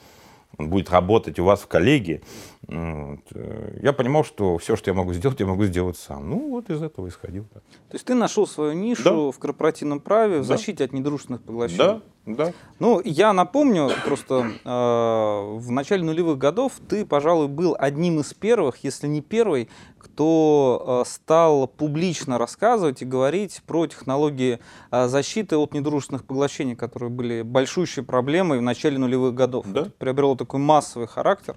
он 0.59 0.69
будет 0.69 0.91
работать 0.91 1.39
у 1.39 1.45
вас 1.45 1.61
в 1.61 1.67
коллегии. 1.67 2.23
Э, 2.69 3.79
я 3.83 3.93
понимал, 3.93 4.25
что 4.25 4.59
все, 4.59 4.77
что 4.77 4.91
я 4.91 4.95
могу 4.95 5.13
сделать, 5.13 5.41
я 5.41 5.47
могу 5.47 5.65
сделать 5.65 5.97
сам. 5.97 6.29
Ну, 6.29 6.51
вот 6.51 6.71
из 6.71 6.83
этого 6.83 7.09
исходил. 7.09 7.45
То 7.53 7.61
есть 7.93 8.05
ты 8.05 8.15
нашел 8.15 8.47
свою 8.47 8.73
нишу 8.73 9.05
да. 9.05 9.31
в 9.31 9.39
корпоративном 9.39 10.01
праве, 10.01 10.39
в 10.39 10.49
да. 10.49 10.57
защите 10.57 10.85
от 10.85 10.93
недружественных 10.93 11.43
поглощений? 11.43 11.79
Да, 11.79 12.03
да. 12.27 12.53
Ну, 12.79 13.01
я 13.05 13.33
напомню, 13.33 13.91
просто 14.05 14.53
э, 14.65 14.69
в 14.69 15.71
начале 15.71 16.05
нулевых 16.05 16.39
годов 16.39 16.75
ты, 16.89 17.07
пожалуй, 17.07 17.49
был 17.49 17.75
одним 17.79 18.21
из 18.21 18.35
первых, 18.35 18.85
если 18.85 19.07
не 19.07 19.23
первый, 19.23 19.69
кто 19.99 21.03
э, 21.05 21.09
стал 21.09 21.67
публично 21.67 22.39
рассказывать 22.39 23.03
и 23.03 23.05
говорить 23.05 23.63
про 23.67 23.87
технологии 23.87 24.61
э, 24.91 25.09
защиты 25.09 25.57
от 25.57 25.73
недружественных 25.73 26.25
поглощений, 26.25 26.77
которые 26.77 27.11
были 27.11 27.43
большущей 27.43 28.03
проблемой 28.03 28.59
в 28.59 28.63
начале 28.63 28.99
нулевых 28.99 29.35
годов. 29.35 29.67
Да? 29.69 29.83
Это 29.83 29.91
приобрело 29.91 30.35
такой 30.37 30.61
массовый 30.61 31.09
характер. 31.09 31.57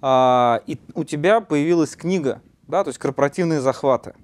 А, 0.00 0.62
и 0.66 0.78
у 0.94 1.04
тебя 1.04 1.40
появилась 1.40 1.96
книга, 1.96 2.42
да, 2.68 2.84
то 2.84 2.88
есть 2.88 2.98
корпоративные 2.98 3.60
захваты. 3.60 4.14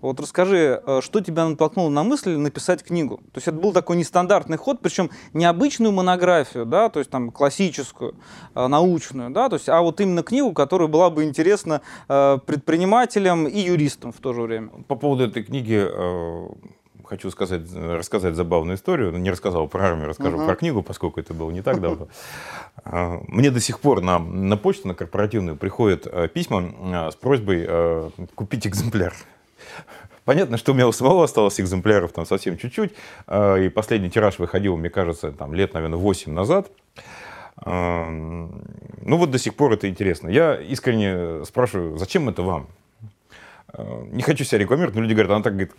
Вот 0.00 0.18
расскажи, 0.18 0.82
э, 0.84 1.00
что 1.02 1.20
тебя 1.20 1.46
натолкнуло 1.46 1.88
на 1.90 2.02
мысль 2.02 2.36
написать 2.36 2.82
книгу? 2.82 3.18
То 3.32 3.36
есть 3.36 3.48
это 3.48 3.58
был 3.58 3.72
такой 3.72 3.96
нестандартный 3.96 4.56
ход, 4.56 4.80
причем 4.80 5.10
не 5.34 5.44
обычную 5.44 5.92
монографию, 5.92 6.64
да, 6.64 6.88
то 6.88 7.00
есть 7.00 7.10
там 7.10 7.30
классическую, 7.30 8.14
э, 8.54 8.66
научную, 8.66 9.30
да, 9.30 9.48
то 9.48 9.56
есть, 9.56 9.68
а 9.68 9.80
вот 9.82 10.00
именно 10.00 10.22
книгу, 10.22 10.52
которая 10.52 10.88
была 10.88 11.10
бы 11.10 11.24
интересна 11.24 11.82
э, 12.08 12.38
предпринимателям 12.46 13.46
и 13.46 13.58
юристам 13.60 14.12
в 14.12 14.18
то 14.18 14.32
же 14.32 14.42
время. 14.42 14.70
По 14.88 14.96
поводу 14.96 15.24
этой 15.24 15.42
книги 15.42 15.86
хочу 17.04 17.28
сказать, 17.32 17.62
рассказать 17.74 18.36
забавную 18.36 18.76
историю. 18.76 19.10
Не 19.18 19.32
рассказал 19.32 19.66
про 19.66 19.88
армию, 19.88 20.06
расскажу 20.06 20.36
uh-huh. 20.36 20.46
про 20.46 20.54
книгу, 20.54 20.80
поскольку 20.84 21.18
это 21.18 21.34
было 21.34 21.50
не 21.50 21.60
так 21.60 21.80
давно. 21.80 22.06
Мне 23.26 23.50
до 23.50 23.58
сих 23.58 23.80
пор 23.80 24.00
на, 24.00 24.20
на 24.20 24.56
почту, 24.56 24.86
на 24.86 24.94
корпоративную, 24.94 25.56
приходят 25.56 26.06
письма 26.32 27.10
с 27.10 27.16
просьбой 27.16 28.12
купить 28.36 28.68
экземпляр. 28.68 29.12
Понятно, 30.24 30.56
что 30.56 30.72
у 30.72 30.74
меня 30.74 30.86
у 30.86 30.92
самого 30.92 31.24
осталось 31.24 31.60
экземпляров 31.60 32.12
там 32.12 32.26
совсем 32.26 32.56
чуть-чуть. 32.56 32.92
А, 33.26 33.56
и 33.56 33.68
последний 33.68 34.10
тираж 34.10 34.38
выходил, 34.38 34.76
мне 34.76 34.90
кажется, 34.90 35.32
там 35.32 35.54
лет, 35.54 35.74
наверное, 35.74 35.98
8 35.98 36.32
назад. 36.32 36.70
А, 37.56 38.08
ну 38.08 39.16
вот 39.16 39.30
до 39.30 39.38
сих 39.38 39.54
пор 39.54 39.72
это 39.72 39.88
интересно. 39.88 40.28
Я 40.28 40.56
искренне 40.56 41.44
спрашиваю, 41.44 41.98
зачем 41.98 42.28
это 42.28 42.42
вам? 42.42 42.68
Э, 43.72 44.04
не 44.10 44.22
хочу 44.22 44.44
себя 44.44 44.58
рекламировать, 44.58 44.94
но 44.94 45.02
люди 45.02 45.12
говорят, 45.12 45.32
она 45.32 45.42
так 45.42 45.52
говорит, 45.54 45.72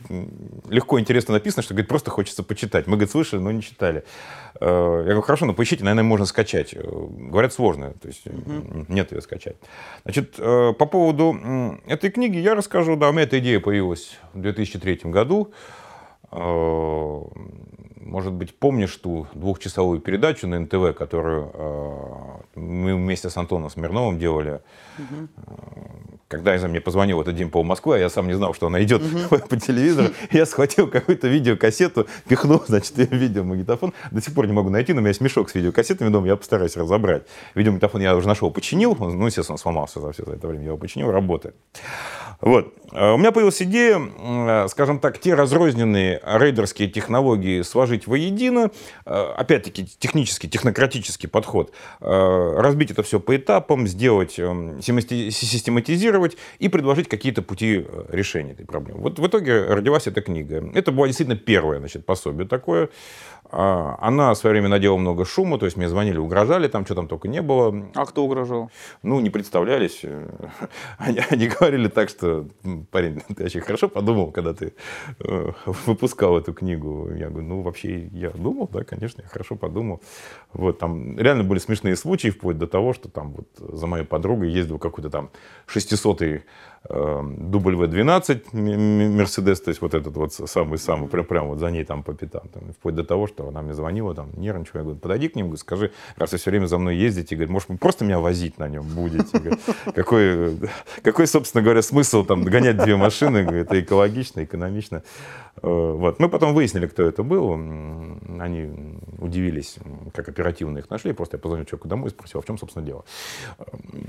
легко, 0.70 1.00
интересно 1.00 1.34
написано, 1.34 1.64
что 1.64 1.74
говорит, 1.74 1.90
просто 1.90 2.12
хочется 2.12 2.44
почитать. 2.44 2.88
Мы, 2.88 2.94
говорит, 2.94 3.12
слышали, 3.12 3.40
но 3.40 3.52
не 3.52 3.62
читали. 3.62 4.04
Э, 4.60 4.66
я 5.00 5.04
говорю, 5.04 5.22
хорошо, 5.22 5.46
но 5.46 5.54
поищите, 5.54 5.84
наверное, 5.84 6.04
можно 6.04 6.26
скачать. 6.26 6.74
Э, 6.74 6.82
говорят, 6.82 7.54
сложно, 7.54 7.94
то 8.02 8.08
есть 8.08 8.26
угу. 8.28 8.86
нет 8.88 9.12
ее 9.12 9.22
скачать. 9.22 9.56
Значит, 10.04 10.36
по 10.36 10.86
поводу 10.86 11.80
этой 11.86 12.10
книги 12.12 12.38
я 12.38 12.56
расскажу, 12.56 12.96
да, 12.96 13.10
у 13.10 13.12
меня 13.12 13.24
эта 13.24 13.40
идея 13.40 13.60
появилась 13.60 14.18
в 14.34 14.42
2003 14.42 15.02
году. 15.06 15.52
Может 16.32 18.34
быть, 18.34 18.58
помнишь 18.58 18.96
ту 18.96 19.28
двухчасовую 19.34 20.00
передачу 20.00 20.48
на 20.48 20.60
НТВ, 20.60 20.96
которую 20.98 21.52
мы 22.56 22.96
вместе 22.96 23.30
с 23.30 23.38
Антоном 23.38 23.70
Смирновым 23.70 24.18
делали? 24.18 24.62
Угу 24.98 25.28
когда 26.32 26.56
я 26.56 26.68
мне 26.68 26.80
позвонил 26.80 27.22
этот 27.22 27.36
день 27.36 27.50
по 27.50 27.62
Москвы, 27.62 27.98
а 27.98 28.00
я 28.00 28.10
сам 28.10 28.28
не 28.28 28.34
знал, 28.34 28.54
что 28.54 28.68
она 28.68 28.82
идет 28.82 29.02
угу. 29.02 29.38
по 29.50 29.58
телевизору, 29.58 30.14
я 30.32 30.46
схватил 30.46 30.88
какую-то 30.88 31.28
видеокассету, 31.28 32.08
пихнул, 32.28 32.64
значит, 32.68 32.98
я 32.98 33.06
видеомагнитофон. 33.06 33.94
До 34.12 34.22
сих 34.22 34.34
пор 34.34 34.48
не 34.48 34.54
могу 34.54 34.70
найти, 34.70 34.94
но 34.94 35.00
у 35.00 35.02
меня 35.02 35.10
есть 35.10 35.22
мешок 35.22 35.50
с 35.50 35.56
видеокассетами 35.56 36.10
дома, 36.10 36.28
я 36.28 36.38
постараюсь 36.38 36.78
разобрать. 36.78 37.24
Видеомагнитофон 37.54 38.02
я 38.02 38.16
уже 38.16 38.28
нашел, 38.28 38.50
починил, 38.50 38.96
ну, 38.96 39.26
естественно, 39.26 39.58
сломался 39.58 40.00
за 40.00 40.14
все 40.14 40.24
это 40.24 40.48
время, 40.48 40.64
я 40.64 40.68
его 40.70 40.78
починил, 40.78 41.12
работает. 41.12 41.56
Вот. 42.42 42.74
А 42.92 43.14
у 43.14 43.18
меня 43.18 43.32
появилась 43.32 43.62
идея, 43.62 44.02
э, 44.02 44.68
скажем 44.68 45.00
так, 45.00 45.18
те 45.20 45.34
разрозненные 45.34 46.20
рейдерские 46.26 46.90
технологии 46.90 47.62
сложить 47.62 48.06
воедино, 48.06 48.72
э, 49.06 49.34
опять-таки 49.38 49.88
технический, 50.00 50.50
технократический 50.50 51.30
подход, 51.30 51.72
э, 52.02 52.54
разбить 52.58 52.92
это 52.92 53.04
все 53.04 53.20
по 53.20 53.36
этапам, 53.36 53.88
сделать, 53.88 54.38
эм, 54.40 54.82
систематизировать 54.82 56.38
и 56.60 56.68
предложить 56.68 57.08
какие-то 57.08 57.42
пути 57.42 57.86
решения 58.10 58.52
этой 58.52 58.66
проблемы. 58.66 59.02
Вот 59.02 59.20
в 59.20 59.28
итоге 59.28 59.66
родилась 59.66 60.08
эта 60.08 60.22
книга. 60.22 60.70
Это 60.74 60.92
было 60.92 61.08
действительно 61.08 61.38
первое 61.38 61.80
значит, 61.80 62.06
пособие 62.06 62.48
такое. 62.48 62.90
А, 63.54 63.98
она 64.00 64.34
в 64.34 64.38
свое 64.38 64.54
время 64.54 64.70
надела 64.70 64.96
много 64.96 65.26
шума, 65.26 65.58
то 65.60 65.66
есть 65.66 65.76
мне 65.78 65.90
звонили, 65.90 66.18
угрожали, 66.18 66.68
там 66.70 66.86
что 66.86 66.96
там 66.96 67.08
только 67.08 67.28
не 67.28 67.42
было. 67.42 67.86
А 67.96 68.06
кто 68.06 68.24
угрожал? 68.24 68.72
Ну, 69.04 69.20
не 69.20 69.30
представлялись. 69.30 70.06
Они, 70.98 71.20
они 71.30 71.48
говорили 71.48 71.88
так, 71.88 72.10
что, 72.10 72.48
парень, 72.92 73.22
ты 73.36 73.46
очень 73.46 73.62
хорошо 73.62 73.90
подумал, 73.90 74.32
когда 74.32 74.54
ты 74.54 74.74
э, 75.20 75.52
выпускал 75.86 76.38
эту 76.38 76.54
книгу. 76.54 77.10
Я 77.14 77.30
говорю, 77.30 77.48
ну, 77.48 77.62
вообще, 77.62 78.08
я 78.08 78.30
думал, 78.30 78.70
да, 78.72 78.84
конечно, 78.84 79.22
я 79.22 79.28
хорошо 79.28 79.56
подумал. 79.56 80.02
Вот, 80.54 80.80
там 80.80 81.18
реально 81.18 81.44
были 81.44 81.60
смешные 81.60 81.96
случаи, 81.96 82.30
вплоть 82.30 82.58
до 82.58 82.68
того, 82.68 82.94
что 82.94 83.10
там 83.10 83.34
вот 83.34 83.48
за 83.58 83.88
моей 83.88 84.06
подругой 84.06 84.52
ездил 84.52 84.80
какой-то 84.80 85.10
там 85.10 85.30
600-й 85.68 86.44
W12 86.90 88.56
Мерседес, 89.10 89.62
то 89.62 89.70
есть 89.70 89.82
вот 89.82 89.94
этот 89.94 90.18
вот 90.18 90.34
самый-самый, 90.34 91.08
прям, 91.08 91.26
прям 91.26 91.48
вот 91.50 91.60
за 91.60 91.70
ней 91.70 91.84
там 91.84 92.02
по 92.02 92.14
пятам. 92.14 92.48
Там, 92.50 92.74
вплоть 92.74 92.96
до 92.96 93.04
того, 93.04 93.28
что 93.28 93.48
она 93.48 93.62
мне 93.62 93.74
звонила, 93.74 94.16
там, 94.16 94.32
нервничала. 94.36 94.80
Я 94.80 94.84
говорю, 94.84 95.00
подойди 95.00 95.28
к 95.28 95.36
ним, 95.36 95.46
говорю, 95.48 95.58
скажи, 95.58 95.92
раз 96.18 96.32
вы 96.32 96.38
все 96.40 96.50
время 96.50 96.66
за 96.66 96.80
мной 96.80 96.98
ездите, 96.98 97.36
говорит, 97.36 97.52
может, 97.52 97.70
вы 97.70 97.78
просто 97.78 98.04
меня 98.04 98.20
возить 98.20 98.58
на 98.58 98.68
нем 98.68 98.84
будете? 98.84 99.58
Какой, 99.94 100.58
какой, 101.04 101.28
собственно 101.28 101.64
говоря, 101.64 101.82
смысл 101.84 102.26
там 102.26 102.44
гонять 102.44 102.78
две 102.78 102.96
машины? 102.96 103.38
Это 103.38 103.80
экологично, 103.80 104.44
экономично. 104.44 105.04
Э, 105.62 105.68
вот. 105.68 106.20
Мы 106.20 106.30
потом 106.30 106.54
выяснили, 106.56 106.88
кто 106.88 107.04
это 107.04 107.22
был. 107.22 107.54
Они 107.54 108.98
удивились, 109.20 109.78
как 110.14 110.30
оперативно 110.30 110.80
их 110.80 110.90
нашли. 110.90 111.14
Просто 111.14 111.38
я 111.38 111.42
позвонил 111.42 111.66
человеку 111.66 111.88
домой 111.88 112.10
и 112.10 112.12
спросил, 112.12 112.40
а 112.40 112.42
в 112.42 112.46
чем, 112.46 112.58
собственно, 112.58 112.86
дело. 112.86 113.06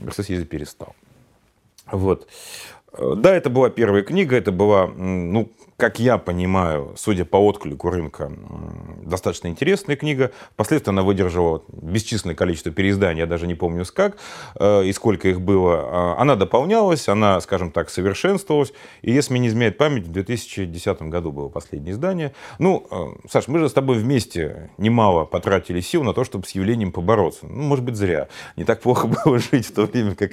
Мерседес 0.02 0.30
ездить 0.30 0.48
перестал. 0.48 0.94
Вот. 1.90 2.28
Да, 2.98 3.34
это 3.34 3.48
была 3.48 3.70
первая 3.70 4.02
книга, 4.02 4.36
это 4.36 4.52
была, 4.52 4.86
ну, 4.86 5.50
как 5.82 5.98
я 5.98 6.18
понимаю, 6.18 6.92
судя 6.96 7.24
по 7.24 7.38
отклику 7.38 7.90
рынка, 7.90 8.30
достаточно 9.02 9.48
интересная 9.48 9.96
книга. 9.96 10.30
Впоследствии 10.52 10.90
она 10.90 11.02
выдержала 11.02 11.64
бесчисленное 11.68 12.36
количество 12.36 12.70
переизданий, 12.70 13.20
я 13.20 13.26
даже 13.26 13.46
не 13.46 13.54
помню 13.54 13.84
как 13.92 14.16
э, 14.60 14.84
и 14.84 14.92
сколько 14.92 15.26
их 15.26 15.40
было. 15.40 15.80
А, 15.82 16.16
она 16.18 16.36
дополнялась, 16.36 17.08
она, 17.08 17.40
скажем 17.40 17.72
так, 17.72 17.90
совершенствовалась. 17.90 18.72
И 19.00 19.10
если 19.10 19.32
мне 19.32 19.40
не 19.40 19.48
изменяет 19.48 19.76
память, 19.76 20.04
в 20.04 20.12
2010 20.12 21.02
году 21.02 21.32
было 21.32 21.48
последнее 21.48 21.92
издание. 21.94 22.32
Ну, 22.60 22.86
э, 22.88 23.28
Саш, 23.28 23.48
мы 23.48 23.58
же 23.58 23.68
с 23.68 23.72
тобой 23.72 23.98
вместе 23.98 24.70
немало 24.78 25.24
потратили 25.24 25.80
сил 25.80 26.04
на 26.04 26.14
то, 26.14 26.22
чтобы 26.22 26.46
с 26.46 26.50
явлением 26.52 26.92
побороться. 26.92 27.46
Ну, 27.46 27.62
может 27.62 27.84
быть, 27.84 27.96
зря. 27.96 28.28
Не 28.56 28.62
так 28.64 28.80
плохо 28.80 29.08
было 29.24 29.40
жить 29.40 29.66
в 29.66 29.74
то 29.74 29.86
время, 29.86 30.14
как 30.14 30.32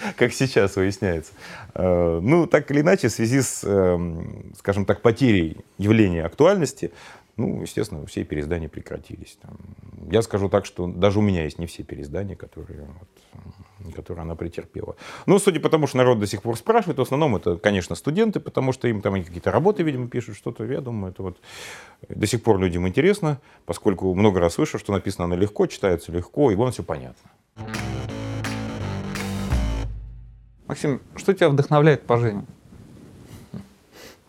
как 0.16 0.32
сейчас 0.32 0.76
выясняется. 0.76 1.32
Э, 1.74 2.20
ну, 2.22 2.46
так 2.46 2.70
или 2.70 2.80
иначе, 2.80 3.08
в 3.08 3.12
связи 3.12 3.40
с, 3.40 3.64
эм, 3.64 4.52
скажем 4.58 4.84
так, 4.84 5.02
потерей 5.02 5.58
явления 5.78 6.24
актуальности, 6.24 6.92
ну, 7.36 7.62
естественно, 7.62 8.04
все 8.06 8.24
переиздания 8.24 8.68
прекратились. 8.68 9.38
Я 10.10 10.20
скажу 10.20 10.50
так, 10.50 10.66
что 10.66 10.86
даже 10.86 11.20
у 11.20 11.22
меня 11.22 11.44
есть 11.44 11.58
не 11.58 11.66
все 11.66 11.82
переиздания, 11.82 12.36
которые, 12.36 12.86
вот, 12.98 13.94
которые 13.94 14.22
она 14.22 14.34
претерпела. 14.34 14.96
Но 15.24 15.38
судя 15.38 15.58
по 15.60 15.70
тому, 15.70 15.86
что 15.86 15.96
народ 15.96 16.18
до 16.18 16.26
сих 16.26 16.42
пор 16.42 16.58
спрашивает, 16.58 16.98
в 16.98 17.02
основном 17.02 17.36
это, 17.36 17.56
конечно, 17.56 17.96
студенты, 17.96 18.40
потому 18.40 18.72
что 18.72 18.88
им 18.88 19.00
там 19.00 19.14
какие-то 19.14 19.50
работы, 19.50 19.82
видимо, 19.82 20.08
пишут, 20.08 20.36
что-то. 20.36 20.64
Я 20.64 20.82
думаю, 20.82 21.12
это 21.12 21.22
вот 21.22 21.38
до 22.08 22.26
сих 22.26 22.42
пор 22.42 22.58
людям 22.58 22.86
интересно, 22.86 23.40
поскольку 23.64 24.12
много 24.14 24.38
раз 24.38 24.54
слышу, 24.54 24.78
что 24.78 24.92
написано 24.92 25.24
оно 25.24 25.36
легко, 25.36 25.66
читается 25.66 26.12
легко, 26.12 26.50
и 26.50 26.54
вон 26.54 26.72
все 26.72 26.82
понятно. 26.82 27.30
Максим, 30.70 31.00
что 31.16 31.34
тебя 31.34 31.48
вдохновляет 31.48 32.02
по 32.02 32.16
жизни? 32.16 32.44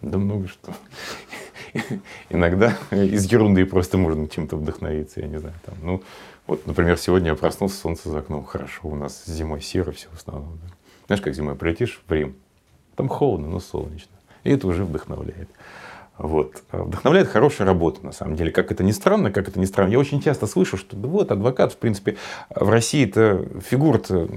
Да 0.02 0.18
много 0.18 0.48
что. 0.48 0.74
Иногда 2.32 2.76
из 2.90 3.32
ерунды 3.32 3.64
просто 3.68 4.00
можно 4.00 4.28
чем-то 4.28 4.56
вдохновиться, 4.56 5.20
я 5.20 5.28
не 5.28 5.38
знаю. 5.38 5.54
Там, 5.64 5.76
ну, 5.84 6.04
вот, 6.48 6.66
например, 6.66 6.98
сегодня 6.98 7.30
я 7.30 7.36
проснулся, 7.36 7.76
солнце 7.78 8.10
за 8.10 8.18
окном, 8.18 8.44
хорошо, 8.44 8.88
у 8.88 8.96
нас 8.96 9.24
зимой 9.28 9.62
серо 9.62 9.92
все 9.92 10.08
в 10.10 10.16
основном. 10.16 10.58
Да. 10.64 10.74
Знаешь, 11.06 11.22
как 11.22 11.36
зимой 11.36 11.54
прилетишь 11.54 12.02
в 12.08 12.12
Рим, 12.12 12.36
там 12.96 13.08
холодно, 13.08 13.48
но 13.48 13.60
солнечно. 13.60 14.16
И 14.44 14.50
это 14.50 14.66
уже 14.66 14.84
вдохновляет. 14.84 15.48
Вот. 16.22 16.62
Вдохновляет 16.72 17.30
хорошая 17.30 17.66
работа, 17.66 18.06
на 18.06 18.12
самом 18.12 18.36
деле. 18.36 18.51
Как 18.51 18.72
это 18.72 18.84
ни 18.84 18.92
странно, 18.92 19.32
как 19.32 19.48
это 19.48 19.60
ни 19.60 19.66
странно. 19.66 19.90
Я 19.90 19.98
очень 19.98 20.22
часто 20.22 20.46
слышу, 20.46 20.78
что 20.78 20.96
да 20.96 21.08
вот, 21.08 21.32
адвокат, 21.32 21.74
в 21.74 21.78
принципе, 21.78 22.16
в 22.54 22.70
России 22.70 23.06
это 23.06 23.44
фигура-то 23.68 24.28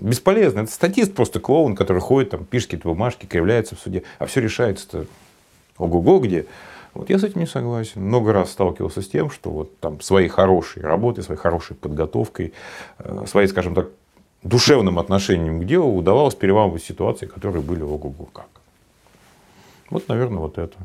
бесполезная. 0.00 0.62
Это 0.62 0.72
статист 0.72 1.14
просто 1.14 1.40
клоун, 1.40 1.74
который 1.74 2.00
ходит, 2.00 2.30
там, 2.30 2.44
пишет 2.44 2.68
какие-то 2.68 2.90
бумажки, 2.90 3.26
кривляется 3.26 3.74
в 3.74 3.80
суде. 3.80 4.04
А 4.20 4.26
все 4.26 4.40
решается-то 4.40 5.06
ого-го 5.76 6.20
где. 6.20 6.46
Вот 6.94 7.10
я 7.10 7.18
с 7.18 7.24
этим 7.24 7.40
не 7.40 7.46
согласен. 7.46 8.00
Много 8.00 8.32
раз 8.32 8.52
сталкивался 8.52 9.02
с 9.02 9.08
тем, 9.08 9.28
что 9.28 9.50
вот 9.50 9.76
там 9.80 10.00
своей 10.00 10.28
хорошей 10.28 10.84
работой, 10.84 11.24
своей 11.24 11.40
хорошей 11.40 11.74
подготовкой, 11.74 12.52
э, 13.00 13.24
своей, 13.26 13.48
скажем 13.48 13.74
так, 13.74 13.88
душевным 14.44 15.00
отношением 15.00 15.62
к 15.62 15.64
делу 15.64 15.96
удавалось 15.96 16.36
переламывать 16.36 16.84
ситуации, 16.84 17.26
которые 17.26 17.62
были 17.62 17.82
ого-го 17.82 18.26
как. 18.26 18.46
Вот, 19.90 20.08
наверное, 20.08 20.38
вот 20.38 20.58
это. 20.58 20.76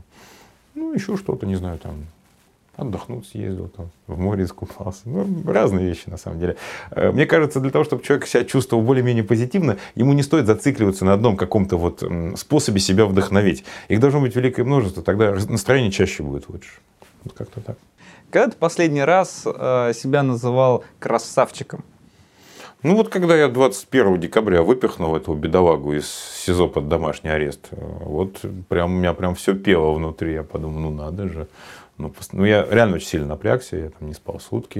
Ну, 0.76 0.94
еще 0.94 1.18
что-то, 1.18 1.46
не 1.46 1.56
знаю, 1.56 1.78
там, 1.80 2.06
отдохнуть 2.76 3.28
съездил, 3.28 3.68
там, 3.70 3.90
в 4.08 4.20
море 4.20 4.46
искупался. 4.46 5.02
Ну, 5.06 5.44
разные 5.46 5.88
вещи, 5.88 6.10
на 6.10 6.18
самом 6.18 6.40
деле. 6.40 6.58
Э, 6.92 7.12
мне 7.12 7.26
кажется, 7.26 7.60
для 7.60 7.72
того, 7.72 7.84
чтобы 7.84 8.04
человек 8.04 8.28
себя 8.28 8.44
чувствовал 8.44 8.84
более-менее 8.84 9.24
позитивно, 9.24 9.78
ему 9.96 10.14
не 10.14 10.24
стоит 10.24 10.48
зацикливаться 10.48 11.06
на 11.06 11.14
одном 11.14 11.38
каком-то 11.38 11.78
вот 11.78 12.04
способе 12.38 12.80
себя 12.80 13.06
вдохновить. 13.06 13.64
Их 13.88 14.00
должно 14.00 14.22
быть 14.22 14.36
великое 14.36 14.64
множество, 14.64 15.04
тогда 15.04 15.32
настроение 15.32 15.92
чаще 15.92 16.24
будет 16.24 16.50
лучше. 16.50 16.72
Вот 17.24 17.34
как-то 17.34 17.62
так. 17.62 17.78
Когда 18.32 18.50
ты 18.50 18.58
последний 18.58 19.04
раз 19.04 19.44
э, 19.46 19.94
себя 19.94 20.24
называл 20.24 20.84
красавчиком? 21.00 21.84
Ну 22.84 22.98
вот 22.98 23.08
когда 23.08 23.38
я 23.38 23.48
21 23.48 24.20
декабря 24.20 24.62
выпихнул 24.62 25.16
этого 25.16 25.36
бедолагу 25.36 25.94
из 25.94 26.06
СИЗО 26.06 26.68
под 26.68 26.90
домашний 26.90 27.30
арест, 27.30 27.70
вот 27.72 28.42
прям 28.68 28.94
у 28.94 28.98
меня 28.98 29.14
прям 29.14 29.36
все 29.36 29.56
пело 29.56 29.94
внутри. 29.94 30.34
Я 30.34 30.44
подумал, 30.44 30.82
ну 30.82 30.92
надо 30.92 31.30
же. 31.30 31.48
Ну, 31.98 32.14
ну, 32.34 32.44
я 32.44 32.68
реально 32.70 32.96
очень 32.96 33.08
сильно 33.08 33.28
напрягся, 33.28 33.78
я 33.78 33.90
там 33.92 34.10
не 34.10 34.14
спал 34.14 34.40
сутки, 34.42 34.80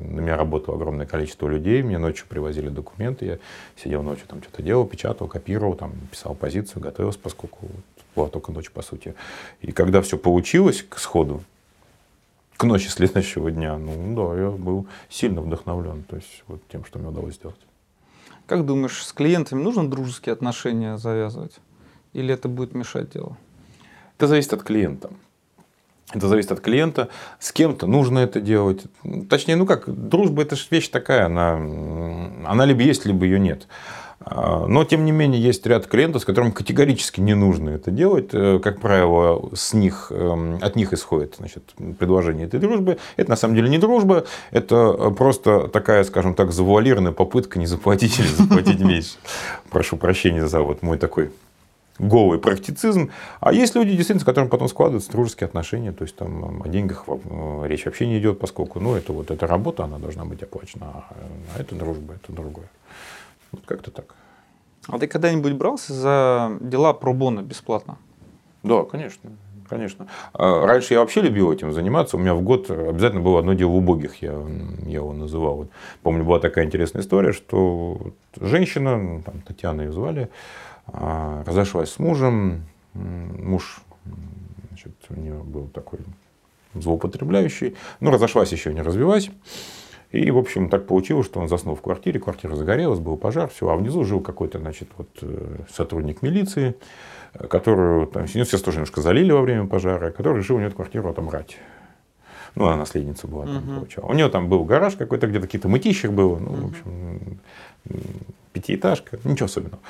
на 0.00 0.20
меня 0.20 0.36
работало 0.36 0.76
огромное 0.76 1.04
количество 1.06 1.46
людей, 1.48 1.82
мне 1.82 1.98
ночью 1.98 2.24
привозили 2.28 2.68
документы, 2.68 3.26
я 3.26 3.38
сидел 3.76 4.02
ночью, 4.02 4.26
там 4.28 4.40
что-то 4.40 4.62
делал, 4.62 4.86
печатал, 4.86 5.26
копировал, 5.26 5.74
там, 5.74 5.92
писал 6.10 6.36
позицию, 6.36 6.80
готовился, 6.80 7.18
поскольку 7.18 7.68
была 8.14 8.28
только 8.28 8.52
ночь, 8.52 8.70
по 8.70 8.80
сути. 8.80 9.14
И 9.60 9.72
когда 9.72 10.00
все 10.02 10.16
получилось 10.16 10.84
к 10.88 10.98
сходу, 11.00 11.42
к 12.56 12.64
ночи 12.64 12.88
следующего 12.88 13.50
дня, 13.50 13.76
ну 13.76 14.14
да, 14.14 14.40
я 14.40 14.50
был 14.50 14.86
сильно 15.08 15.40
вдохновлен 15.40 16.04
то 16.04 16.16
есть, 16.16 16.44
вот 16.46 16.62
тем, 16.70 16.84
что 16.84 16.98
мне 16.98 17.08
удалось 17.08 17.34
сделать. 17.34 17.60
Как 18.46 18.66
думаешь, 18.66 19.04
с 19.04 19.12
клиентами 19.12 19.62
нужно 19.62 19.88
дружеские 19.88 20.32
отношения 20.32 20.98
завязывать? 20.98 21.58
Или 22.12 22.34
это 22.34 22.48
будет 22.48 22.74
мешать 22.74 23.10
делу? 23.10 23.36
Это 24.16 24.26
зависит 24.26 24.52
от 24.52 24.62
клиента. 24.62 25.10
Это 26.12 26.28
зависит 26.28 26.52
от 26.52 26.60
клиента. 26.60 27.08
С 27.38 27.52
кем-то 27.52 27.86
нужно 27.86 28.18
это 28.18 28.40
делать. 28.40 28.84
Точнее, 29.30 29.56
ну 29.56 29.66
как, 29.66 29.84
дружба 29.88 30.42
это 30.42 30.56
же 30.56 30.66
вещь 30.70 30.88
такая, 30.88 31.26
она, 31.26 31.54
она 32.46 32.64
либо 32.66 32.82
есть, 32.82 33.06
либо 33.06 33.24
ее 33.24 33.40
нет. 33.40 33.66
А, 34.24 34.66
но, 34.66 34.84
тем 34.84 35.04
не 35.04 35.12
менее, 35.12 35.40
есть 35.40 35.66
ряд 35.66 35.86
клиентов, 35.86 36.22
с 36.22 36.24
которыми 36.24 36.50
категорически 36.50 37.20
не 37.20 37.34
нужно 37.34 37.70
это 37.70 37.90
делать. 37.90 38.30
Э, 38.32 38.58
как 38.62 38.80
правило, 38.80 39.50
с 39.54 39.74
них, 39.74 40.08
эм, 40.10 40.58
от 40.60 40.76
них 40.76 40.92
исходит 40.92 41.36
значит, 41.38 41.74
предложение 41.98 42.46
этой 42.46 42.60
дружбы. 42.60 42.98
Это 43.16 43.30
на 43.30 43.36
самом 43.36 43.54
деле 43.54 43.68
не 43.68 43.78
дружба, 43.78 44.24
это 44.50 45.10
просто 45.10 45.68
такая, 45.68 46.04
скажем 46.04 46.34
так, 46.34 46.52
завуалированная 46.52 47.12
попытка 47.12 47.58
не 47.58 47.66
заплатить 47.66 48.18
или 48.18 48.28
заплатить 48.28 48.80
меньше. 48.80 49.16
Прошу 49.70 49.96
прощения 49.96 50.46
за 50.46 50.62
вот 50.62 50.82
мой 50.82 50.98
такой 50.98 51.30
голый 51.98 52.38
практицизм. 52.38 53.10
А 53.40 53.52
есть 53.52 53.74
люди, 53.74 53.90
действительно, 53.90 54.20
с 54.20 54.24
которыми 54.24 54.50
потом 54.50 54.68
складываются 54.68 55.10
дружеские 55.10 55.46
отношения, 55.46 55.92
то 55.92 56.02
есть 56.02 56.16
там 56.16 56.62
о 56.62 56.68
деньгах 56.68 57.04
э, 57.06 57.62
речь 57.66 57.84
вообще 57.84 58.06
не 58.06 58.18
идет, 58.18 58.38
поскольку 58.38 58.80
ну, 58.80 58.94
это 58.94 59.12
вот 59.12 59.30
эта 59.30 59.46
работа, 59.46 59.84
она 59.84 59.98
должна 59.98 60.24
быть 60.24 60.42
оплачена, 60.42 60.86
а 60.86 61.14
это 61.58 61.74
дружба, 61.74 62.14
это 62.14 62.32
другое. 62.32 62.68
Вот 63.52 63.62
как-то 63.66 63.90
так. 63.90 64.14
А 64.88 64.98
ты 64.98 65.06
когда-нибудь 65.06 65.52
брался 65.52 65.92
за 65.92 66.58
дела 66.60 66.92
пробона 66.92 67.40
бесплатно? 67.42 67.98
Да, 68.62 68.84
конечно. 68.84 69.30
Конечно. 69.68 70.06
А 70.34 70.66
раньше 70.66 70.92
я 70.92 71.00
вообще 71.00 71.22
любил 71.22 71.50
этим 71.50 71.72
заниматься. 71.72 72.16
У 72.16 72.20
меня 72.20 72.34
в 72.34 72.42
год 72.42 72.70
обязательно 72.70 73.22
было 73.22 73.38
одно 73.38 73.54
дело 73.54 73.70
убогих, 73.70 74.20
я, 74.20 74.38
я 74.84 74.96
его 74.96 75.14
называл. 75.14 75.56
Вот, 75.56 75.70
помню, 76.02 76.24
была 76.24 76.40
такая 76.40 76.66
интересная 76.66 77.00
история, 77.00 77.32
что 77.32 78.12
женщина, 78.38 78.98
ну, 78.98 79.22
там, 79.22 79.40
Татьяна 79.40 79.82
ее 79.82 79.92
звали, 79.92 80.28
а, 80.86 81.42
разошлась 81.46 81.90
с 81.90 81.98
мужем. 81.98 82.66
Муж, 82.92 83.80
значит, 84.68 84.92
у 85.08 85.14
нее 85.14 85.42
был 85.42 85.68
такой 85.68 86.00
злоупотребляющий. 86.74 87.74
Но 88.00 88.10
разошлась 88.10 88.52
еще 88.52 88.74
не 88.74 88.82
развиваясь. 88.82 89.30
И, 90.12 90.30
в 90.30 90.36
общем, 90.36 90.68
так 90.68 90.86
получилось, 90.86 91.26
что 91.26 91.40
он 91.40 91.48
заснул 91.48 91.74
в 91.74 91.80
квартире, 91.80 92.20
квартира 92.20 92.54
загорелась, 92.54 93.00
был 93.00 93.16
пожар, 93.16 93.48
все, 93.48 93.68
а 93.68 93.76
внизу 93.76 94.04
жил 94.04 94.20
какой-то, 94.20 94.58
значит, 94.58 94.88
вот 94.98 95.08
э, 95.22 95.56
сотрудник 95.72 96.20
милиции, 96.20 96.76
которую, 97.48 98.06
там, 98.06 98.26
все 98.26 98.44
тоже 98.44 98.76
немножко 98.76 99.00
залили 99.00 99.32
во 99.32 99.40
время 99.40 99.66
пожара, 99.66 100.10
который 100.10 100.38
решил 100.38 100.56
у 100.56 100.58
нее 100.58 100.68
эту 100.68 100.76
квартиру 100.76 101.08
отобрать. 101.08 101.56
Ну, 102.54 102.66
она 102.66 102.76
наследница 102.76 103.26
была, 103.26 103.46
там, 103.46 103.56
угу. 103.56 103.74
получала. 103.76 104.06
У 104.06 104.12
нее 104.12 104.28
там 104.28 104.50
был 104.50 104.64
гараж 104.64 104.96
какой-то, 104.96 105.26
где-то 105.26 105.46
какие-то 105.46 105.68
мытищах 105.68 106.12
было, 106.12 106.38
ну, 106.38 106.50
угу. 106.50 106.60
в 106.60 106.70
общем, 106.70 107.38
пятиэтажка, 108.52 109.18
ничего 109.24 109.46
особенного. 109.46 109.80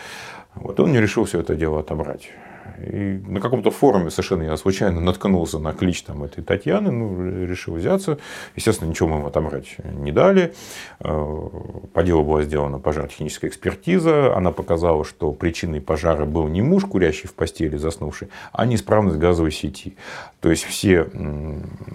Вот 0.55 0.79
он 0.79 0.93
не 0.93 1.01
решил 1.01 1.25
все 1.25 1.41
это 1.41 1.57
дело 1.57 1.81
отобрать. 1.81 2.31
И 2.79 3.21
на 3.27 3.41
каком-то 3.41 3.71
форуме 3.71 4.11
совершенно 4.11 4.43
я 4.43 4.57
случайно 4.57 5.01
наткнулся 5.01 5.59
на 5.59 5.73
клич 5.73 6.03
там, 6.03 6.25
этой 6.25 6.43
Татьяны, 6.43 6.91
ну, 6.91 7.47
решил 7.47 7.75
взяться. 7.75 8.19
Естественно, 8.57 8.89
ничего 8.89 9.09
мы 9.09 9.17
ему 9.17 9.27
отобрать 9.27 9.77
не 9.85 10.13
дали. 10.13 10.55
Э, 11.01 11.49
по 11.93 12.03
делу 12.03 12.25
была 12.25 12.43
сделана 12.43 12.79
пожаротехническая 12.79 13.51
экспертиза. 13.51 14.37
Она 14.37 14.53
показала, 14.53 15.05
что 15.05 15.33
причиной 15.33 15.81
пожара 15.81 16.25
был 16.25 16.49
не 16.49 16.63
муж, 16.63 16.85
курящий 16.85 17.29
в 17.29 17.35
постели, 17.35 17.77
заснувший, 17.77 18.29
а 18.53 18.67
неисправность 18.67 19.19
газовой 19.19 19.53
сети. 19.53 19.97
То 20.41 20.51
есть 20.51 20.65
все, 20.65 21.09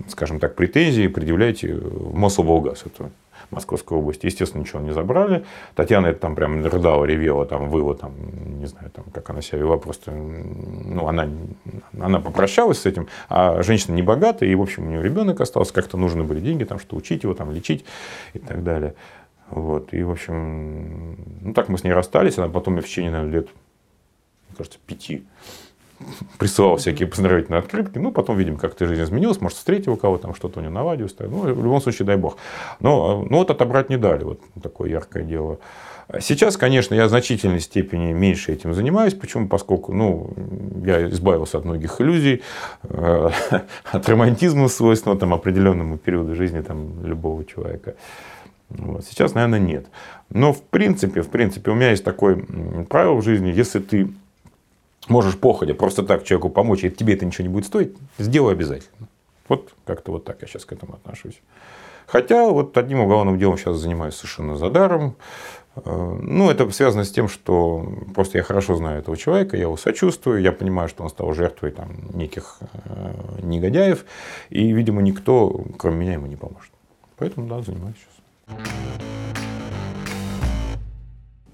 скажем 0.07 0.39
так, 0.39 0.55
претензии 0.55 1.07
предъявляйте 1.07 1.73
в 1.73 2.15
Мособлгаз. 2.15 2.83
Это 2.85 3.11
Московской 3.51 3.97
области. 3.97 4.25
Естественно, 4.25 4.61
ничего 4.61 4.81
не 4.81 4.93
забрали. 4.93 5.45
Татьяна 5.75 6.07
это 6.07 6.19
там 6.19 6.35
прям 6.35 6.65
рыдала, 6.65 7.05
ревела, 7.05 7.45
там, 7.45 7.69
выла, 7.69 7.95
там, 7.95 8.13
не 8.59 8.65
знаю, 8.65 8.91
там, 8.91 9.05
как 9.13 9.29
она 9.29 9.41
себя 9.41 9.59
вела, 9.59 9.77
просто, 9.77 10.11
ну, 10.11 11.07
она, 11.07 11.29
она 11.99 12.19
попрощалась 12.19 12.79
с 12.79 12.85
этим, 12.85 13.07
а 13.29 13.61
женщина 13.63 13.95
не 13.95 14.01
богатая, 14.01 14.49
и, 14.49 14.55
в 14.55 14.61
общем, 14.61 14.87
у 14.87 14.89
нее 14.89 15.01
ребенок 15.01 15.39
остался, 15.41 15.73
как-то 15.73 15.97
нужны 15.97 16.23
были 16.23 16.39
деньги, 16.39 16.63
там, 16.63 16.79
что 16.79 16.95
учить 16.95 17.23
его, 17.23 17.33
там, 17.33 17.51
лечить 17.51 17.85
и 18.33 18.39
так 18.39 18.63
далее. 18.63 18.95
Вот, 19.49 19.93
и, 19.93 20.03
в 20.03 20.11
общем, 20.11 21.17
ну, 21.41 21.53
так 21.53 21.69
мы 21.69 21.77
с 21.77 21.83
ней 21.83 21.93
расстались, 21.93 22.37
она 22.37 22.49
потом 22.49 22.75
в 22.75 22.83
течение, 22.83 23.11
наверное, 23.11 23.33
лет, 23.33 23.47
мне 24.49 24.57
кажется, 24.57 24.79
пяти 24.85 25.25
присылал 26.37 26.77
всякие 26.77 27.07
поздравительные 27.07 27.59
открытки. 27.59 27.97
Ну, 27.97 28.11
потом 28.11 28.37
видим, 28.37 28.57
как 28.57 28.73
эта 28.73 28.85
жизнь 28.85 29.03
изменилась. 29.03 29.41
Может, 29.41 29.57
встретил 29.57 29.97
кого 29.97 30.17
там 30.17 30.35
что-то 30.35 30.59
у 30.59 30.63
него 30.63 30.73
наладилось. 30.73 31.15
Ну, 31.19 31.39
в 31.39 31.63
любом 31.63 31.81
случае, 31.81 32.05
дай 32.05 32.17
бог. 32.17 32.37
Но 32.79 33.25
ну, 33.29 33.37
вот 33.37 33.51
отобрать 33.51 33.89
не 33.89 33.97
дали. 33.97 34.23
Вот 34.23 34.41
такое 34.61 34.89
яркое 34.89 35.23
дело. 35.23 35.59
Сейчас, 36.21 36.55
конечно, 36.55 36.95
я 36.95 37.05
в 37.05 37.09
значительной 37.09 37.59
степени 37.59 38.13
меньше 38.13 38.53
этим 38.53 38.73
занимаюсь. 38.73 39.13
Почему? 39.13 39.49
Поскольку 39.49 39.93
ну, 39.93 40.31
я 40.85 41.09
избавился 41.09 41.57
от 41.57 41.65
многих 41.65 41.99
иллюзий, 41.99 42.43
э, 42.83 43.29
от 43.91 44.09
романтизма 44.09 44.69
свойственного 44.69 45.19
там, 45.19 45.33
определенному 45.33 45.97
периоду 45.97 46.33
жизни 46.35 46.61
там, 46.61 47.05
любого 47.05 47.43
человека. 47.43 47.95
Вот. 48.69 49.05
Сейчас, 49.05 49.33
наверное, 49.33 49.59
нет. 49.59 49.87
Но 50.29 50.53
в 50.53 50.61
принципе, 50.61 51.21
в 51.21 51.29
принципе, 51.29 51.71
у 51.71 51.75
меня 51.75 51.91
есть 51.91 52.05
такое 52.05 52.45
правило 52.89 53.15
в 53.15 53.23
жизни, 53.23 53.49
если 53.49 53.79
ты 53.79 54.09
можешь 55.07 55.37
походя 55.37 55.73
просто 55.73 56.03
так 56.03 56.23
человеку 56.23 56.49
помочь, 56.49 56.83
и 56.83 56.89
тебе 56.89 57.13
это 57.15 57.25
ничего 57.25 57.47
не 57.47 57.53
будет 57.53 57.65
стоить, 57.65 57.95
сделай 58.17 58.53
обязательно. 58.53 59.07
Вот 59.47 59.73
как-то 59.85 60.11
вот 60.11 60.25
так 60.25 60.41
я 60.41 60.47
сейчас 60.47 60.65
к 60.65 60.73
этому 60.73 60.95
отношусь. 60.95 61.41
Хотя 62.05 62.47
вот 62.47 62.77
одним 62.77 63.01
уголовным 63.01 63.37
делом 63.37 63.57
сейчас 63.57 63.77
занимаюсь 63.77 64.15
совершенно 64.15 64.55
за 64.55 64.69
даром. 64.69 65.15
Э, 65.75 66.17
ну, 66.21 66.49
это 66.49 66.69
связано 66.71 67.03
с 67.03 67.11
тем, 67.11 67.27
что 67.27 67.85
просто 68.15 68.37
я 68.37 68.43
хорошо 68.43 68.75
знаю 68.75 68.99
этого 68.99 69.17
человека, 69.17 69.57
я 69.57 69.63
его 69.63 69.77
сочувствую, 69.77 70.41
я 70.41 70.51
понимаю, 70.51 70.87
что 70.89 71.03
он 71.03 71.09
стал 71.09 71.33
жертвой 71.33 71.71
там, 71.71 71.89
неких 72.13 72.59
э, 72.85 73.13
негодяев, 73.43 74.05
и, 74.49 74.71
видимо, 74.71 75.01
никто, 75.01 75.65
кроме 75.77 75.97
меня, 75.97 76.13
ему 76.13 76.27
не 76.27 76.37
поможет. 76.37 76.71
Поэтому, 77.17 77.47
да, 77.47 77.61
занимаюсь 77.61 77.97
сейчас. 77.97 78.67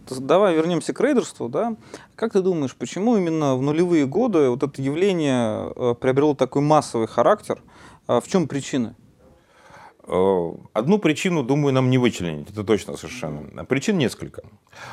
Давай 0.10 0.56
вернемся 0.56 0.94
к 0.94 1.02
рейдерству, 1.02 1.50
да. 1.50 1.76
Как 2.16 2.34
ты 2.34 2.42
думаешь, 2.42 2.76
почему 2.76 3.18
именно 3.18 3.56
в 3.56 3.62
нулевые 3.62 4.06
годы 4.06 4.50
вот 4.50 4.64
это 4.64 4.82
явление 4.82 5.72
э, 5.76 5.96
приобрело 6.00 6.36
такой 6.36 6.62
массовый 6.62 7.08
характер? 7.08 7.62
А 8.08 8.20
в 8.20 8.28
чем 8.28 8.48
причины? 8.48 8.96
Э, 10.06 10.52
одну 10.74 11.00
причину, 11.00 11.44
думаю, 11.44 11.74
нам 11.74 11.90
не 11.90 11.98
вычленить, 11.98 12.50
это 12.50 12.64
точно 12.64 12.98
совершенно. 12.98 13.66
Причин 13.66 13.98
несколько. 13.98 14.44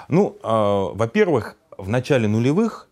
Ну, 0.08 0.36
э, 0.42 0.96
во-первых, 0.96 1.56
в 1.76 1.88
начале 1.88 2.28
нулевых, 2.28 2.88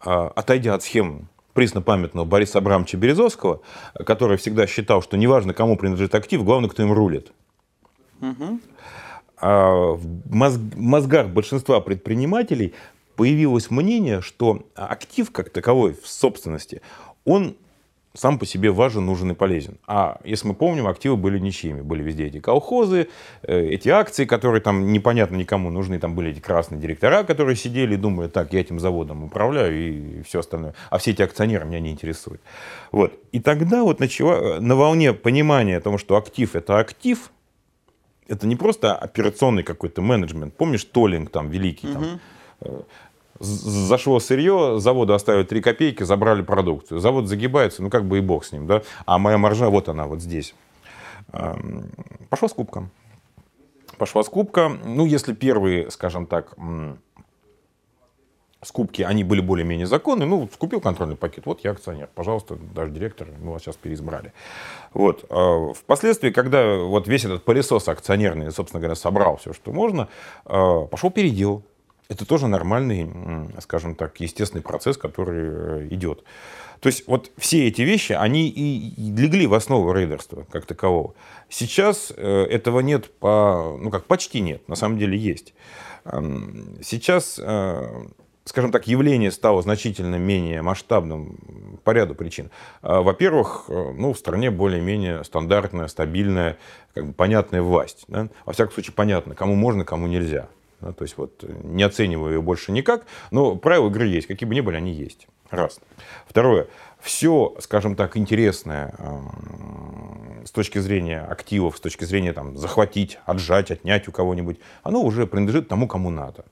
отойдя 0.00 0.74
от 0.74 0.82
схем 0.82 1.28
преснопамятного 1.54 2.26
Бориса 2.26 2.58
Абрамовича 2.58 2.98
Березовского, 2.98 3.62
который 4.04 4.36
всегда 4.36 4.66
считал, 4.66 5.00
что 5.00 5.16
неважно, 5.16 5.54
кому 5.54 5.76
принадлежит 5.76 6.14
актив, 6.14 6.44
главное, 6.44 6.68
кто 6.68 6.82
им 6.82 6.92
рулит. 6.92 7.32
Угу. 8.20 8.60
А 9.46 9.92
в 9.92 10.06
мозгах 10.74 11.28
большинства 11.28 11.78
предпринимателей 11.82 12.72
появилось 13.14 13.70
мнение, 13.70 14.22
что 14.22 14.64
актив 14.74 15.30
как 15.30 15.50
таковой 15.50 15.92
в 15.92 16.08
собственности, 16.08 16.80
он 17.26 17.54
сам 18.14 18.38
по 18.38 18.46
себе 18.46 18.70
важен, 18.70 19.04
нужен 19.04 19.32
и 19.32 19.34
полезен. 19.34 19.76
А 19.86 20.18
если 20.24 20.48
мы 20.48 20.54
помним, 20.54 20.86
активы 20.86 21.16
были 21.16 21.38
ничьими. 21.38 21.82
Были 21.82 22.02
везде 22.02 22.28
эти 22.28 22.40
колхозы, 22.40 23.08
э, 23.42 23.66
эти 23.66 23.90
акции, 23.90 24.24
которые 24.24 24.62
там 24.62 24.90
непонятно 24.94 25.36
никому 25.36 25.68
нужны. 25.68 25.98
Там 25.98 26.14
были 26.14 26.30
эти 26.30 26.40
красные 26.40 26.80
директора, 26.80 27.22
которые 27.22 27.56
сидели 27.56 27.94
и 27.94 27.98
думали, 27.98 28.28
так, 28.28 28.54
я 28.54 28.60
этим 28.60 28.80
заводом 28.80 29.24
управляю 29.24 29.76
и 29.76 30.22
все 30.22 30.38
остальное. 30.40 30.72
А 30.88 30.96
все 30.96 31.10
эти 31.10 31.20
акционеры 31.20 31.66
меня 31.66 31.80
не 31.80 31.90
интересуют. 31.90 32.40
Вот. 32.92 33.12
И 33.32 33.40
тогда 33.40 33.82
вот 33.82 34.00
начала, 34.00 34.58
на 34.58 34.74
волне 34.74 35.12
понимания 35.12 35.76
о 35.76 35.80
том, 35.82 35.98
что 35.98 36.16
актив 36.16 36.56
это 36.56 36.78
актив, 36.78 37.30
это 38.28 38.46
не 38.46 38.56
просто 38.56 38.94
операционный 38.96 39.62
какой-то 39.62 40.02
менеджмент. 40.02 40.54
Помнишь, 40.56 40.84
Толлинг 40.84 41.30
там 41.30 41.48
великий, 41.48 41.88
угу. 41.88 42.04
там, 42.60 42.84
зашло 43.40 44.20
сырье, 44.20 44.80
заводу 44.80 45.14
оставили 45.14 45.44
3 45.44 45.60
копейки, 45.60 46.02
забрали 46.02 46.42
продукцию. 46.42 47.00
Завод 47.00 47.26
загибается, 47.26 47.82
ну 47.82 47.90
как 47.90 48.06
бы 48.06 48.18
и 48.18 48.20
бог 48.20 48.44
с 48.44 48.52
ним, 48.52 48.66
да. 48.66 48.82
А 49.06 49.18
моя 49.18 49.38
маржа, 49.38 49.68
вот 49.68 49.88
она, 49.88 50.06
вот 50.06 50.20
здесь. 50.20 50.54
Пошла 52.30 52.48
скупка. 52.48 52.88
Пошла 53.98 54.22
скупка. 54.22 54.68
Ну, 54.68 55.06
если 55.06 55.32
первые, 55.32 55.90
скажем 55.90 56.26
так, 56.26 56.54
скупки, 58.64 59.02
они 59.02 59.24
были 59.24 59.40
более-менее 59.40 59.86
законные, 59.86 60.26
ну, 60.26 60.48
скупил 60.52 60.80
контрольный 60.80 61.16
пакет, 61.16 61.46
вот 61.46 61.60
я 61.64 61.72
акционер, 61.72 62.08
пожалуйста, 62.14 62.56
даже 62.56 62.90
директор, 62.90 63.28
мы 63.40 63.52
вас 63.52 63.62
сейчас 63.62 63.76
переизбрали. 63.76 64.32
Вот. 64.92 65.24
А 65.30 65.72
впоследствии, 65.72 66.30
когда 66.30 66.76
вот 66.76 67.08
весь 67.08 67.24
этот 67.24 67.44
пылесос 67.44 67.88
акционерный, 67.88 68.50
собственно 68.52 68.80
говоря, 68.80 68.94
собрал 68.94 69.36
все, 69.36 69.52
что 69.52 69.72
можно, 69.72 70.08
а, 70.44 70.86
пошел 70.86 71.10
передел 71.10 71.62
это 72.08 72.26
тоже 72.26 72.48
нормальный, 72.48 73.08
скажем 73.60 73.94
так, 73.94 74.20
естественный 74.20 74.62
процесс, 74.62 74.96
который 74.96 75.84
э, 75.84 75.88
идет. 75.90 76.22
То 76.80 76.88
есть 76.88 77.06
вот 77.06 77.30
все 77.38 77.66
эти 77.66 77.80
вещи, 77.82 78.12
они 78.12 78.48
и 78.48 78.94
легли 79.10 79.46
в 79.46 79.54
основу 79.54 79.90
рейдерства 79.92 80.46
как 80.50 80.66
такового. 80.66 81.14
Сейчас 81.48 82.12
э, 82.14 82.46
этого 82.50 82.80
нет, 82.80 83.10
по, 83.18 83.78
ну 83.80 83.90
как 83.90 84.04
почти 84.04 84.40
нет, 84.40 84.68
на 84.68 84.76
самом 84.76 84.98
деле 84.98 85.16
есть. 85.16 85.54
Сейчас, 86.82 87.40
э, 87.42 88.06
скажем 88.44 88.72
так, 88.72 88.86
явление 88.86 89.30
стало 89.30 89.62
значительно 89.62 90.16
менее 90.16 90.62
масштабным 90.62 91.36
по 91.82 91.90
ряду 91.90 92.14
причин. 92.14 92.50
Во-первых, 92.82 93.64
ну, 93.68 94.12
в 94.12 94.18
стране 94.18 94.50
более-менее 94.50 95.24
стандартная, 95.24 95.88
стабильная, 95.88 96.58
как 96.94 97.06
бы 97.06 97.12
понятная 97.12 97.62
власть. 97.62 98.04
Да? 98.08 98.28
Во 98.44 98.52
всяком 98.52 98.72
случае, 98.74 98.94
понятно, 98.94 99.34
кому 99.34 99.54
можно, 99.54 99.84
кому 99.84 100.06
нельзя. 100.06 100.48
Да, 100.80 100.92
то 100.92 101.04
есть 101.04 101.16
вот 101.16 101.42
не 101.62 101.82
оцениваю 101.82 102.34
ее 102.34 102.42
больше 102.42 102.70
никак, 102.70 103.06
но 103.30 103.56
правила 103.56 103.88
игры 103.88 104.06
есть, 104.06 104.26
какие 104.26 104.46
бы 104.46 104.54
ни 104.54 104.60
были, 104.60 104.76
они 104.76 104.92
есть. 104.92 105.26
Раз. 105.50 105.80
Второе. 106.26 106.66
Все, 107.00 107.54
скажем 107.60 107.96
так, 107.96 108.16
интересное 108.16 108.94
э, 108.98 110.46
с 110.46 110.50
точки 110.50 110.78
зрения 110.78 111.20
активов, 111.20 111.76
с 111.76 111.80
точки 111.80 112.04
зрения 112.04 112.32
там, 112.32 112.56
захватить, 112.56 113.18
отжать, 113.24 113.70
отнять 113.70 114.08
у 114.08 114.12
кого-нибудь, 114.12 114.58
оно 114.82 115.02
уже 115.02 115.26
принадлежит 115.26 115.68
тому, 115.68 115.86
кому 115.86 116.10
надо. 116.10 116.44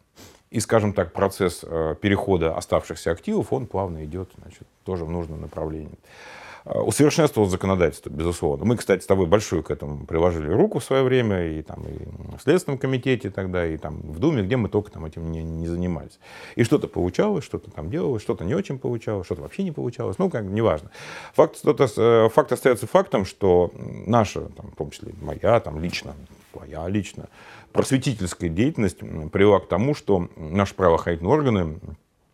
И, 0.53 0.61
скажем 0.61 0.93
так, 0.93 1.15
процесс 1.15 1.61
э, 1.63 1.95
перехода 1.99 2.55
оставшихся 2.55 3.11
активов, 3.11 3.53
он 3.55 3.67
плавно 3.67 4.05
идет 4.05 4.31
значит, 4.39 4.69
тоже 4.85 5.07
в 5.07 5.11
нужном 5.11 5.41
направлении. 5.41 5.99
Э, 6.67 6.79
усовершенствовал 6.79 7.49
законодательство, 7.49 8.11
безусловно. 8.11 8.67
Мы, 8.67 8.77
кстати, 8.77 9.03
с 9.03 9.07
тобой 9.07 9.27
большую 9.27 9.63
к 9.63 9.71
этому 9.71 10.05
приложили 10.05 10.53
руку 10.53 10.79
в 10.79 10.85
свое 10.85 11.05
время, 11.05 11.59
и, 11.59 11.63
там, 11.63 11.83
и 11.85 12.37
в 12.37 12.43
Следственном 12.43 12.79
комитете 12.79 13.31
тогда, 13.31 13.67
и 13.67 13.79
там, 13.79 14.03
в 14.03 14.19
Думе, 14.19 14.43
где 14.43 14.57
мы 14.57 14.69
только 14.69 14.91
там, 14.91 15.07
этим 15.07 15.33
не, 15.33 15.43
не 15.43 15.67
занимались. 15.67 16.21
И 16.55 16.65
что-то 16.65 16.87
получалось, 16.87 17.45
что-то 17.45 17.71
там 17.71 17.91
делалось, 17.91 18.23
что-то 18.23 18.45
не 18.45 18.55
очень 18.55 18.79
получалось, 18.79 19.25
что-то 19.25 19.41
вообще 19.41 19.63
не 19.63 19.73
получалось, 19.73 20.19
ну, 20.19 20.29
как 20.29 20.45
неважно. 20.45 20.91
Факт, 21.33 21.61
э, 21.65 22.29
факт 22.29 22.53
остается 22.53 22.87
фактом, 22.87 23.25
что 23.25 23.73
наша, 24.07 24.43
там, 24.51 24.71
в 24.71 24.77
том 24.77 24.91
числе 24.91 25.15
моя, 25.23 25.61
там, 25.61 25.81
лично, 25.81 26.15
твоя 26.53 26.87
лично, 26.89 27.29
просветительская 27.73 28.51
деятельность 28.51 28.99
привела 28.99 29.61
к 29.61 29.69
тому, 29.69 29.95
что 29.95 30.29
наши 30.37 30.75
правоохранительные 30.75 31.33
органы 31.33 31.81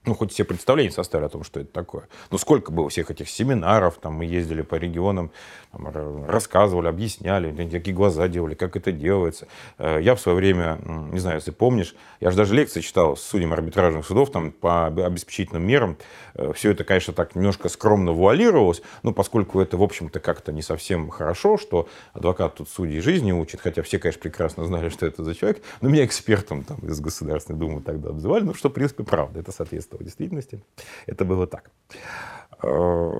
ну, 0.08 0.14
хоть 0.14 0.32
все 0.32 0.44
представления 0.44 0.90
составили 0.90 1.26
о 1.26 1.28
том, 1.28 1.44
что 1.44 1.60
это 1.60 1.70
такое. 1.70 2.08
Но 2.30 2.38
сколько 2.38 2.72
было 2.72 2.88
всех 2.88 3.10
этих 3.10 3.28
семинаров, 3.28 3.98
там 4.00 4.14
мы 4.14 4.24
ездили 4.24 4.62
по 4.62 4.76
регионам, 4.76 5.30
там, 5.72 6.24
рассказывали, 6.26 6.88
объясняли, 6.88 7.68
какие 7.68 7.94
глаза 7.94 8.28
делали, 8.28 8.54
как 8.54 8.76
это 8.76 8.92
делается. 8.92 9.48
Э, 9.78 9.98
я 10.00 10.14
в 10.14 10.20
свое 10.20 10.36
время, 10.36 10.78
не 11.12 11.18
знаю, 11.18 11.36
если 11.36 11.50
помнишь, 11.50 11.94
я 12.20 12.30
же 12.30 12.36
даже 12.36 12.54
лекции 12.54 12.80
читал 12.80 13.16
с 13.16 13.22
судьям 13.22 13.52
арбитражных 13.52 14.06
судов 14.06 14.30
там, 14.30 14.50
по 14.50 14.86
обеспечительным 14.86 15.66
мерам. 15.66 15.98
Э, 16.34 16.52
Все 16.54 16.70
это, 16.70 16.84
конечно, 16.84 17.12
так 17.12 17.34
немножко 17.34 17.68
скромно 17.68 18.12
вуалировалось, 18.12 18.82
но 19.02 19.12
поскольку 19.12 19.60
это, 19.60 19.76
в 19.76 19.82
общем-то, 19.82 20.20
как-то 20.20 20.52
не 20.52 20.62
совсем 20.62 21.10
хорошо, 21.10 21.58
что 21.58 21.88
адвокат 22.12 22.56
тут 22.56 22.68
судьи 22.68 23.00
жизни 23.00 23.32
учит, 23.32 23.60
хотя 23.60 23.82
все, 23.82 23.98
конечно, 23.98 24.22
прекрасно 24.22 24.64
знали, 24.64 24.88
что 24.88 25.06
это 25.06 25.22
за 25.22 25.34
человек, 25.34 25.62
но 25.80 25.88
меня 25.88 26.04
экспертом 26.04 26.64
там, 26.64 26.78
из 26.78 27.00
Государственной 27.00 27.58
Думы 27.58 27.82
тогда 27.82 28.10
обзывали, 28.10 28.44
ну, 28.44 28.54
что, 28.54 28.68
в 28.68 28.72
принципе, 28.72 29.04
правда, 29.04 29.40
это 29.40 29.52
соответствовало 29.52 30.04
действительности. 30.04 30.62
Это 31.06 31.24
было 31.24 31.46
так. 31.46 31.70
Э, 32.62 33.10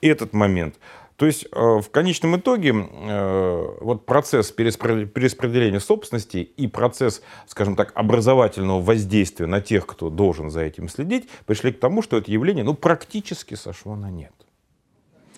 этот 0.00 0.32
момент. 0.32 0.76
То 1.16 1.26
есть 1.26 1.46
э, 1.50 1.58
в 1.58 1.90
конечном 1.90 2.36
итоге 2.36 2.74
э, 2.74 3.66
вот 3.80 4.04
процесс 4.04 4.52
перераспределения 4.52 5.80
собственности 5.80 6.38
и 6.38 6.66
процесс, 6.66 7.22
скажем 7.46 7.74
так, 7.74 7.92
образовательного 7.94 8.82
воздействия 8.82 9.46
на 9.46 9.60
тех, 9.60 9.86
кто 9.86 10.10
должен 10.10 10.50
за 10.50 10.60
этим 10.60 10.88
следить, 10.88 11.28
пришли 11.46 11.72
к 11.72 11.80
тому, 11.80 12.02
что 12.02 12.18
это 12.18 12.30
явление 12.30 12.64
ну, 12.64 12.74
практически 12.74 13.54
сошло 13.54 13.96
на 13.96 14.10
нет. 14.10 14.32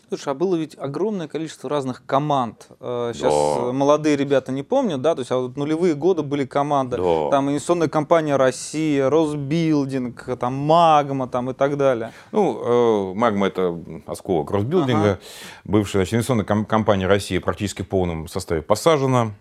Слушай, 0.08 0.30
а 0.30 0.34
было 0.34 0.56
ведь 0.56 0.76
огромное 0.78 1.28
количество 1.28 1.68
разных 1.68 2.04
команд. 2.06 2.68
Сейчас 2.80 3.32
э, 3.32 3.66
да. 3.66 3.72
молодые 3.72 4.16
ребята 4.16 4.52
не 4.52 4.62
помнят, 4.62 5.02
да, 5.02 5.14
то 5.14 5.20
есть 5.20 5.30
а 5.30 5.36
вот 5.36 5.56
нулевые 5.56 5.94
годы 5.94 6.22
были 6.22 6.46
команды. 6.46 6.96
Да. 6.96 7.30
Там 7.30 7.50
инвестиционная 7.50 7.88
компания 7.88 8.36
Россия, 8.36 9.10
Росбилдинг, 9.10 10.38
там 10.38 10.54
Магма 10.54 11.28
там 11.28 11.50
и 11.50 11.54
так 11.54 11.76
далее. 11.76 12.12
Ну, 12.32 13.12
э, 13.12 13.14
Магма 13.14 13.48
это 13.48 13.78
осколок 14.06 14.50
Росбилдинга. 14.50 15.10
Ага. 15.10 15.18
Бывшая 15.64 15.98
значит, 15.98 16.14
инвестиционная 16.14 16.64
компания 16.64 17.06
Россия 17.06 17.40
практически 17.40 17.82
в 17.82 17.88
полном 17.88 18.28
составе 18.28 18.62
посажена. 18.62 19.32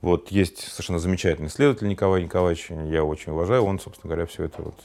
Вот 0.00 0.30
есть 0.30 0.60
совершенно 0.60 1.00
замечательный 1.00 1.48
исследователь 1.48 1.88
Николай 1.88 2.22
Николаевич, 2.22 2.70
я 2.70 3.02
очень 3.02 3.32
уважаю, 3.32 3.64
он, 3.64 3.80
собственно 3.80 4.12
говоря, 4.12 4.26
все 4.26 4.44
это 4.44 4.62
вот 4.62 4.76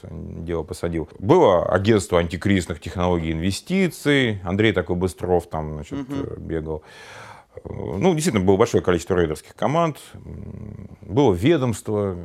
дело 0.44 0.64
посадил. 0.64 1.08
Было 1.20 1.64
агентство 1.66 2.18
антикризисных 2.18 2.80
технологий 2.80 3.30
инвестиций, 3.30 4.40
Андрей 4.42 4.72
такой 4.72 4.96
Быстров 4.96 5.46
там, 5.46 5.74
значит, 5.74 6.00
угу. 6.00 6.40
бегал. 6.40 6.82
Ну, 7.64 8.12
действительно, 8.14 8.44
было 8.44 8.56
большое 8.56 8.82
количество 8.82 9.14
рейдерских 9.14 9.54
команд, 9.54 9.98
было 11.00 11.32
ведомство, 11.32 12.16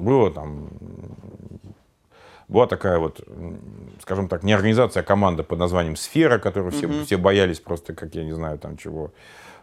было 0.00 0.32
там 0.32 0.70
была 2.48 2.66
такая 2.66 2.98
вот, 2.98 3.20
скажем 4.02 4.26
так, 4.26 4.42
не 4.42 4.52
организация, 4.52 5.02
а 5.02 5.04
команда 5.04 5.44
под 5.44 5.60
названием 5.60 5.94
«Сфера», 5.94 6.38
которую 6.38 6.72
все, 6.72 6.88
угу. 6.88 7.04
все 7.04 7.16
боялись 7.16 7.60
просто, 7.60 7.94
как 7.94 8.16
я 8.16 8.24
не 8.24 8.32
знаю, 8.32 8.58
там 8.58 8.76
чего. 8.76 9.12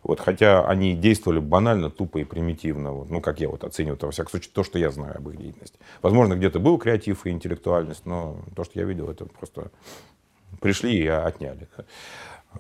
Вот, 0.04 0.20
хотя 0.20 0.66
они 0.66 0.96
действовали 0.96 1.40
банально, 1.40 1.90
тупо 1.90 2.20
и 2.20 2.24
примитивно. 2.24 2.92
Вот, 2.92 3.10
ну, 3.10 3.22
как 3.22 3.40
я 3.40 3.50
вот 3.50 3.64
оцениваю, 3.64 3.98
во 4.02 4.12
всяком 4.12 4.32
случае, 4.32 4.52
то, 4.54 4.64
что 4.64 4.80
я 4.80 4.92
знаю 4.92 5.18
об 5.18 5.30
их 5.30 5.38
деятельности. 5.38 5.78
Возможно, 6.02 6.36
где-то 6.36 6.60
был 6.60 6.78
креатив 6.78 7.26
и 7.26 7.30
интеллектуальность, 7.30 8.06
но 8.06 8.38
то, 8.56 8.64
что 8.64 8.80
я 8.80 8.86
видел, 8.86 9.10
это 9.10 9.26
просто 9.26 9.72
пришли 10.62 10.98
и 10.98 11.08
отняли. 11.08 11.68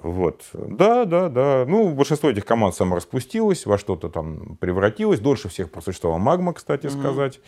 Вот. 0.03 0.43
Да, 0.53 1.05
да, 1.05 1.29
да. 1.29 1.65
Ну, 1.67 1.93
большинство 1.93 2.29
этих 2.29 2.45
команд 2.45 2.75
самораспустилось, 2.75 3.65
во 3.65 3.77
что-то 3.77 4.09
там 4.09 4.57
превратилось. 4.57 5.19
Дольше 5.19 5.49
всех 5.49 5.71
просуществовала 5.71 6.19
магма, 6.19 6.53
кстати 6.53 6.87
mm-hmm. 6.87 6.99
сказать. 6.99 7.39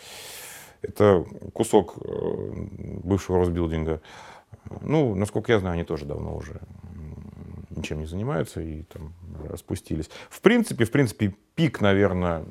Это 0.81 1.25
кусок 1.53 1.95
э, 1.97 2.51
бывшего 3.03 3.39
Росбилдинга. 3.39 4.01
Ну, 4.81 5.13
насколько 5.15 5.51
я 5.51 5.59
знаю, 5.59 5.73
они 5.73 5.83
тоже 5.83 6.05
давно 6.05 6.35
уже 6.35 6.61
ничем 7.79 7.99
не 7.99 8.05
занимаются 8.05 8.61
и 8.61 8.83
там 8.83 9.13
распустились. 9.49 10.09
В 10.29 10.41
принципе, 10.41 10.85
в 10.85 10.91
принципе, 10.91 11.35
пик, 11.55 11.81
наверное, 11.81 12.45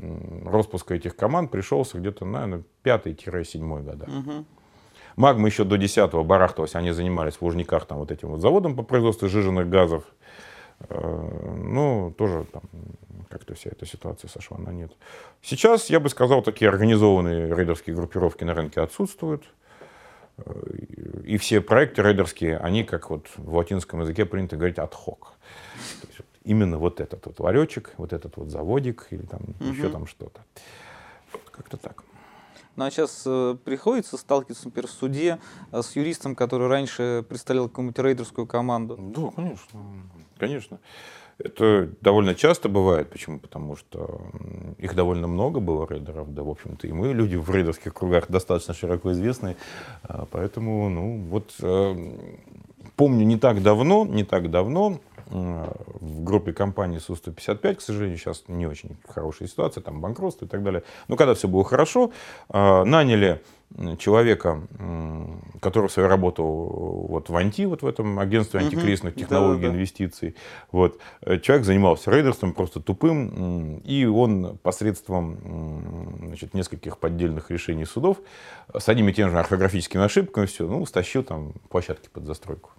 распуска 0.45 0.95
этих 0.95 1.17
команд 1.17 1.51
пришелся 1.51 1.99
где-то, 1.99 2.25
наверное, 2.25 2.65
5-7 2.85 3.83
года. 3.83 4.05
Угу. 4.05 4.45
Магма 5.17 5.49
еще 5.49 5.65
до 5.65 5.77
10-го 5.77 6.23
барахталась, 6.23 6.75
они 6.75 6.93
занимались 6.93 7.35
в 7.35 7.43
Лужниках 7.43 7.87
там 7.87 7.99
вот 7.99 8.13
этим 8.13 8.29
вот 8.29 8.41
заводом 8.41 8.77
по 8.77 8.83
производству 8.83 9.29
жиженных 9.29 9.69
газов. 9.69 10.05
Э, 10.89 11.55
ну, 11.57 12.15
тоже 12.17 12.47
там 12.53 12.63
как-то 13.29 13.55
вся 13.55 13.71
эта 13.71 13.85
ситуация 13.85 14.29
сошла 14.29 14.59
на 14.59 14.71
нет. 14.71 14.93
Сейчас, 15.43 15.91
я 15.91 16.01
бы 16.01 16.09
сказал, 16.09 16.43
такие 16.43 16.69
организованные 16.69 17.55
рейдерские 17.55 17.97
группировки 17.97 18.45
на 18.45 18.55
рынке 18.55 18.81
отсутствуют. 18.81 19.45
И 21.25 21.37
все 21.37 21.61
проекты 21.61 22.03
рейдерские, 22.03 22.59
они, 22.59 22.85
как 22.85 23.11
вот 23.11 23.29
в 23.37 23.57
латинском 23.57 24.01
языке 24.01 24.25
принято 24.25 24.57
говорить, 24.57 24.79
отхок. 24.79 25.35
Именно 26.45 26.79
вот 26.79 27.01
этот 27.01 27.27
вот 27.27 27.41
ларечек, 27.41 27.95
вот 27.99 28.13
этот 28.13 28.37
вот 28.37 28.49
заводик 28.49 29.09
или 29.11 29.23
там 29.23 29.41
угу. 29.61 29.65
еще 29.65 29.91
там 29.91 30.07
что-то. 30.07 30.41
Как-то 31.51 31.77
так. 31.77 32.05
Ну 32.77 32.85
а 32.85 32.91
сейчас 32.93 33.25
э, 33.27 33.57
приходится 33.65 34.17
сталкиваться, 34.17 34.67
например, 34.67 34.87
в 34.87 34.93
суде 34.93 35.39
э, 35.73 35.83
с 35.83 35.97
юристом, 35.97 36.37
который 36.37 36.69
раньше 36.69 37.25
представлял 37.29 37.69
какую-нибудь 37.69 37.99
рейдерскую 37.99 38.47
команду? 38.47 38.97
Да, 38.99 39.31
конечно. 39.35 39.81
Конечно. 40.39 40.79
Это 41.39 41.89
довольно 42.01 42.35
часто 42.35 42.69
бывает. 42.69 43.11
Почему? 43.11 43.39
Потому 43.39 43.77
что 43.77 44.21
их 44.79 44.95
довольно 44.97 45.29
много 45.29 45.61
было 45.61 45.87
рейдеров, 45.89 46.35
да, 46.35 46.43
в 46.43 46.49
общем-то, 46.49 46.87
и 46.89 46.93
мы, 46.93 47.13
люди 47.13 47.37
в 47.37 47.49
рейдерских 47.55 47.95
кругах, 47.95 48.29
достаточно 48.29 48.75
широко 48.75 49.13
известны. 49.13 49.57
А, 50.03 50.27
поэтому, 50.29 50.89
ну, 50.89 51.23
вот 51.31 51.55
э, 51.63 51.97
помню 52.97 53.25
не 53.25 53.39
так 53.39 53.63
давно, 53.63 54.05
не 54.05 54.25
так 54.25 54.51
давно 54.51 54.99
в 55.31 56.23
группе 56.25 56.53
компании 56.53 56.99
Су-155, 56.99 57.75
к 57.75 57.81
сожалению, 57.81 58.19
сейчас 58.19 58.45
не 58.49 58.67
очень 58.67 58.97
хорошая 59.07 59.49
ситуация, 59.49 59.83
там 59.83 60.01
банкротство 60.01 60.47
и 60.47 60.49
так 60.49 60.63
далее. 60.63 60.83
Но 61.09 61.17
когда 61.17 61.35
все 61.35 61.49
было 61.49 61.65
хорошо, 61.65 62.13
а, 62.49 62.85
наняли 62.85 63.43
человека, 63.99 64.63
который 65.61 65.91
свою 65.91 66.09
работу 66.09 66.43
вот 66.43 67.29
в 67.29 67.37
Анти, 67.37 67.67
вот 67.67 67.83
в 67.83 67.87
этом 67.87 68.19
агентстве 68.19 68.61
антикризисных 68.61 69.13
угу. 69.13 69.21
технологий, 69.21 69.63
да, 69.63 69.69
да. 69.69 69.75
инвестиций. 69.75 70.37
Вот. 70.73 70.99
Э, 71.21 71.39
человек 71.39 71.67
занимался 71.67 72.11
рейдерством, 72.11 72.55
просто 72.55 72.81
тупым, 72.81 73.79
и 73.85 74.07
он 74.07 74.59
посредством 74.63 76.17
значит, 76.29 76.55
нескольких 76.55 76.97
поддельных 76.97 77.51
решений 77.51 77.85
судов 77.85 78.19
с 78.75 78.89
одними 78.89 79.11
и 79.11 79.15
теми 79.15 79.29
же 79.29 79.39
орфографическими 79.39 80.03
ошибками 80.03 80.47
все, 80.47 80.67
ну, 80.67 80.85
стащил 80.87 81.23
там 81.23 81.53
площадки 81.69 82.09
под 82.09 82.25
застройку. 82.25 82.71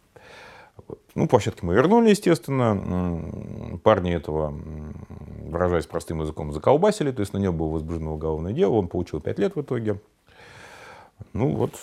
Ну, 1.20 1.28
площадки 1.28 1.66
мы 1.66 1.74
вернули, 1.74 2.12
естественно. 2.12 3.78
Парни 3.84 4.14
этого, 4.14 4.58
выражаясь 5.44 5.86
простым 5.86 6.22
языком, 6.22 6.54
заколбасили, 6.54 7.12
то 7.12 7.20
есть 7.20 7.34
на 7.34 7.40
него 7.40 7.52
было 7.52 7.68
возбуждено 7.72 8.14
уголовное 8.14 8.54
дело, 8.54 8.76
он 8.76 8.88
получил 8.88 9.20
5 9.20 9.38
лет 9.38 9.54
в 9.58 9.62
итоге. 9.62 10.00
Ну, 11.34 11.54
вот, 11.56 11.74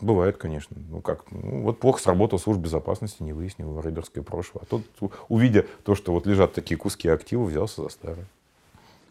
бывает, 0.00 0.36
конечно. 0.36 0.76
Ну, 0.88 1.00
как, 1.00 1.24
ну, 1.32 1.62
вот 1.62 1.80
плохо 1.80 2.00
сработал 2.00 2.38
служба 2.38 2.62
безопасности, 2.62 3.24
не 3.24 3.32
выяснил 3.32 3.80
рейдерское 3.80 4.22
прошлое. 4.22 4.62
А 4.62 4.66
тот, 4.66 4.82
увидя 5.28 5.66
то, 5.82 5.96
что 5.96 6.12
вот 6.12 6.24
лежат 6.24 6.52
такие 6.52 6.76
куски 6.76 7.08
актива, 7.08 7.42
взялся 7.42 7.82
за 7.82 7.88
старое. 7.88 8.26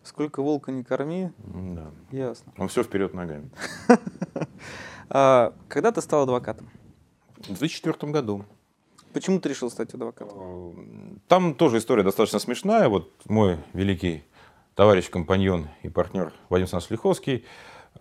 Сколько 0.03 0.41
волка 0.41 0.71
не 0.71 0.85
корми. 0.85 1.31
Да. 1.39 1.87
Ясно. 2.11 2.53
Он 2.57 2.69
все 2.69 2.81
вперед 2.81 3.13
ногами. 3.13 3.49
А, 5.07 5.53
когда 5.67 5.91
ты 5.91 6.01
стал 6.01 6.23
адвокатом? 6.23 6.67
В 7.37 7.59
2004 7.59 8.11
году. 8.11 8.43
Почему 9.15 9.39
ты 9.39 9.47
решил 9.47 9.71
стать 9.71 9.93
адвокатом? 9.93 10.37
Э, 10.37 11.17
там 11.29 11.55
тоже 11.55 11.77
история 11.77 12.03
достаточно 12.03 12.37
смешная. 12.37 12.89
Вот 12.89 13.09
мой 13.29 13.59
великий 13.71 14.25
товарищ, 14.75 15.09
компаньон 15.09 15.69
и 15.83 15.87
партнер 15.87 16.33
Вадим 16.49 16.67
Санслиховский, 16.67 17.45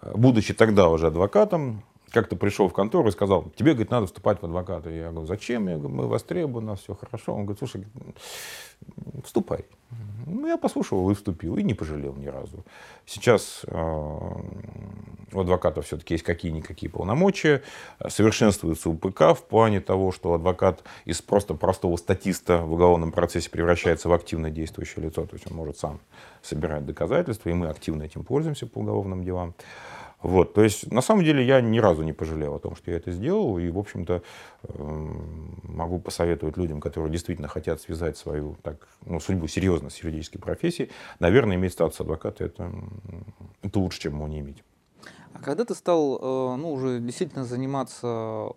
э, 0.02 0.12
будучи 0.16 0.54
тогда 0.54 0.88
уже 0.88 1.06
адвокатом, 1.06 1.84
как-то 2.14 2.36
пришел 2.36 2.68
в 2.68 2.72
контору 2.72 3.08
и 3.08 3.12
сказал, 3.12 3.50
тебе, 3.56 3.72
говорит, 3.72 3.90
надо 3.90 4.06
вступать 4.06 4.40
в 4.40 4.44
адвоката. 4.44 4.88
Я 4.88 5.10
говорю, 5.10 5.26
зачем? 5.26 5.68
Я 5.68 5.76
говорю, 5.76 5.94
мы 5.94 6.06
востребованы, 6.06 6.68
у 6.68 6.70
нас 6.70 6.80
все 6.80 6.94
хорошо. 6.94 7.34
Он 7.34 7.44
говорит, 7.44 7.58
слушай, 7.58 7.84
вступай. 9.24 9.64
Ну, 10.26 10.46
я 10.46 10.56
послушал 10.56 11.10
и 11.10 11.14
вступил, 11.14 11.56
и 11.56 11.62
не 11.62 11.74
пожалел 11.74 12.14
ни 12.14 12.26
разу. 12.26 12.64
Сейчас 13.04 13.62
э, 13.66 13.76
у 15.32 15.40
адвоката 15.40 15.82
все-таки 15.82 16.14
есть 16.14 16.24
какие-никакие 16.24 16.90
полномочия, 16.90 17.62
совершенствуется 18.08 18.88
УПК 18.88 19.36
в 19.36 19.42
плане 19.48 19.80
того, 19.80 20.12
что 20.12 20.32
адвокат 20.34 20.82
из 21.04 21.20
просто 21.20 21.54
простого 21.54 21.96
статиста 21.96 22.58
в 22.58 22.72
уголовном 22.72 23.12
процессе 23.12 23.50
превращается 23.50 24.08
в 24.08 24.12
активно 24.12 24.50
действующее 24.50 25.04
лицо, 25.04 25.26
то 25.26 25.34
есть 25.34 25.50
он 25.50 25.56
может 25.56 25.78
сам 25.78 26.00
собирать 26.42 26.86
доказательства, 26.86 27.50
и 27.50 27.52
мы 27.52 27.66
активно 27.66 28.04
этим 28.04 28.24
пользуемся 28.24 28.66
по 28.66 28.78
уголовным 28.78 29.24
делам. 29.24 29.54
Вот, 30.24 30.54
то 30.54 30.64
есть, 30.64 30.90
на 30.90 31.02
самом 31.02 31.22
деле, 31.22 31.44
я 31.44 31.60
ни 31.60 31.78
разу 31.78 32.02
не 32.02 32.14
пожалел 32.14 32.54
о 32.54 32.58
том, 32.58 32.76
что 32.76 32.90
я 32.90 32.96
это 32.96 33.12
сделал, 33.12 33.58
и, 33.58 33.68
в 33.68 33.78
общем-то, 33.78 34.22
эм, 34.62 35.60
могу 35.64 35.98
посоветовать 35.98 36.56
людям, 36.56 36.80
которые 36.80 37.12
действительно 37.12 37.46
хотят 37.46 37.82
связать 37.82 38.16
свою 38.16 38.56
так, 38.62 38.88
ну, 39.04 39.20
судьбу 39.20 39.48
серьезно 39.48 39.90
с 39.90 40.02
юридической 40.02 40.38
профессией, 40.38 40.90
наверное, 41.20 41.56
иметь 41.56 41.74
статус 41.74 42.00
адвоката 42.00 42.42
это, 42.42 42.72
это 43.60 43.78
лучше, 43.78 44.00
чем 44.00 44.14
его 44.14 44.26
не 44.26 44.40
иметь. 44.40 44.64
А 45.34 45.40
когда 45.40 45.66
ты 45.66 45.74
стал 45.74 46.16
э, 46.16 46.56
ну, 46.56 46.72
уже 46.72 47.00
действительно 47.00 47.44
заниматься 47.44 48.08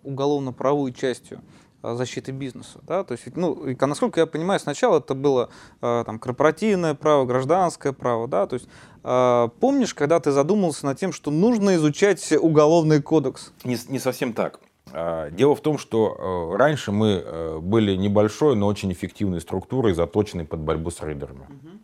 уголовно-правовой 0.04 0.94
частью 0.94 1.42
защиты 1.82 2.32
бизнеса. 2.32 2.80
Да? 2.82 3.04
То 3.04 3.12
есть, 3.12 3.24
ну, 3.36 3.64
насколько 3.80 4.20
я 4.20 4.26
понимаю, 4.26 4.60
сначала 4.60 4.98
это 4.98 5.14
было 5.14 5.50
э, 5.80 6.02
там, 6.04 6.18
корпоративное 6.18 6.94
право, 6.94 7.24
гражданское 7.24 7.92
право. 7.92 8.26
Да? 8.28 8.46
То 8.46 8.54
есть, 8.54 8.68
э, 9.04 9.48
помнишь, 9.60 9.94
когда 9.94 10.20
ты 10.20 10.30
задумался 10.30 10.86
над 10.86 10.98
тем, 10.98 11.12
что 11.12 11.30
нужно 11.30 11.76
изучать 11.76 12.32
уголовный 12.32 13.00
кодекс? 13.02 13.52
Не, 13.64 13.78
не 13.88 13.98
совсем 13.98 14.32
так. 14.32 14.60
А, 14.92 15.30
дело 15.30 15.54
в 15.54 15.60
том, 15.60 15.78
что 15.78 16.54
раньше 16.56 16.92
мы 16.92 17.60
были 17.60 17.94
небольшой, 17.94 18.56
но 18.56 18.66
очень 18.66 18.92
эффективной 18.92 19.40
структурой, 19.40 19.94
заточенной 19.94 20.44
под 20.44 20.60
борьбу 20.60 20.90
с 20.90 21.02
рейдерами. 21.02 21.42
Угу. 21.42 21.78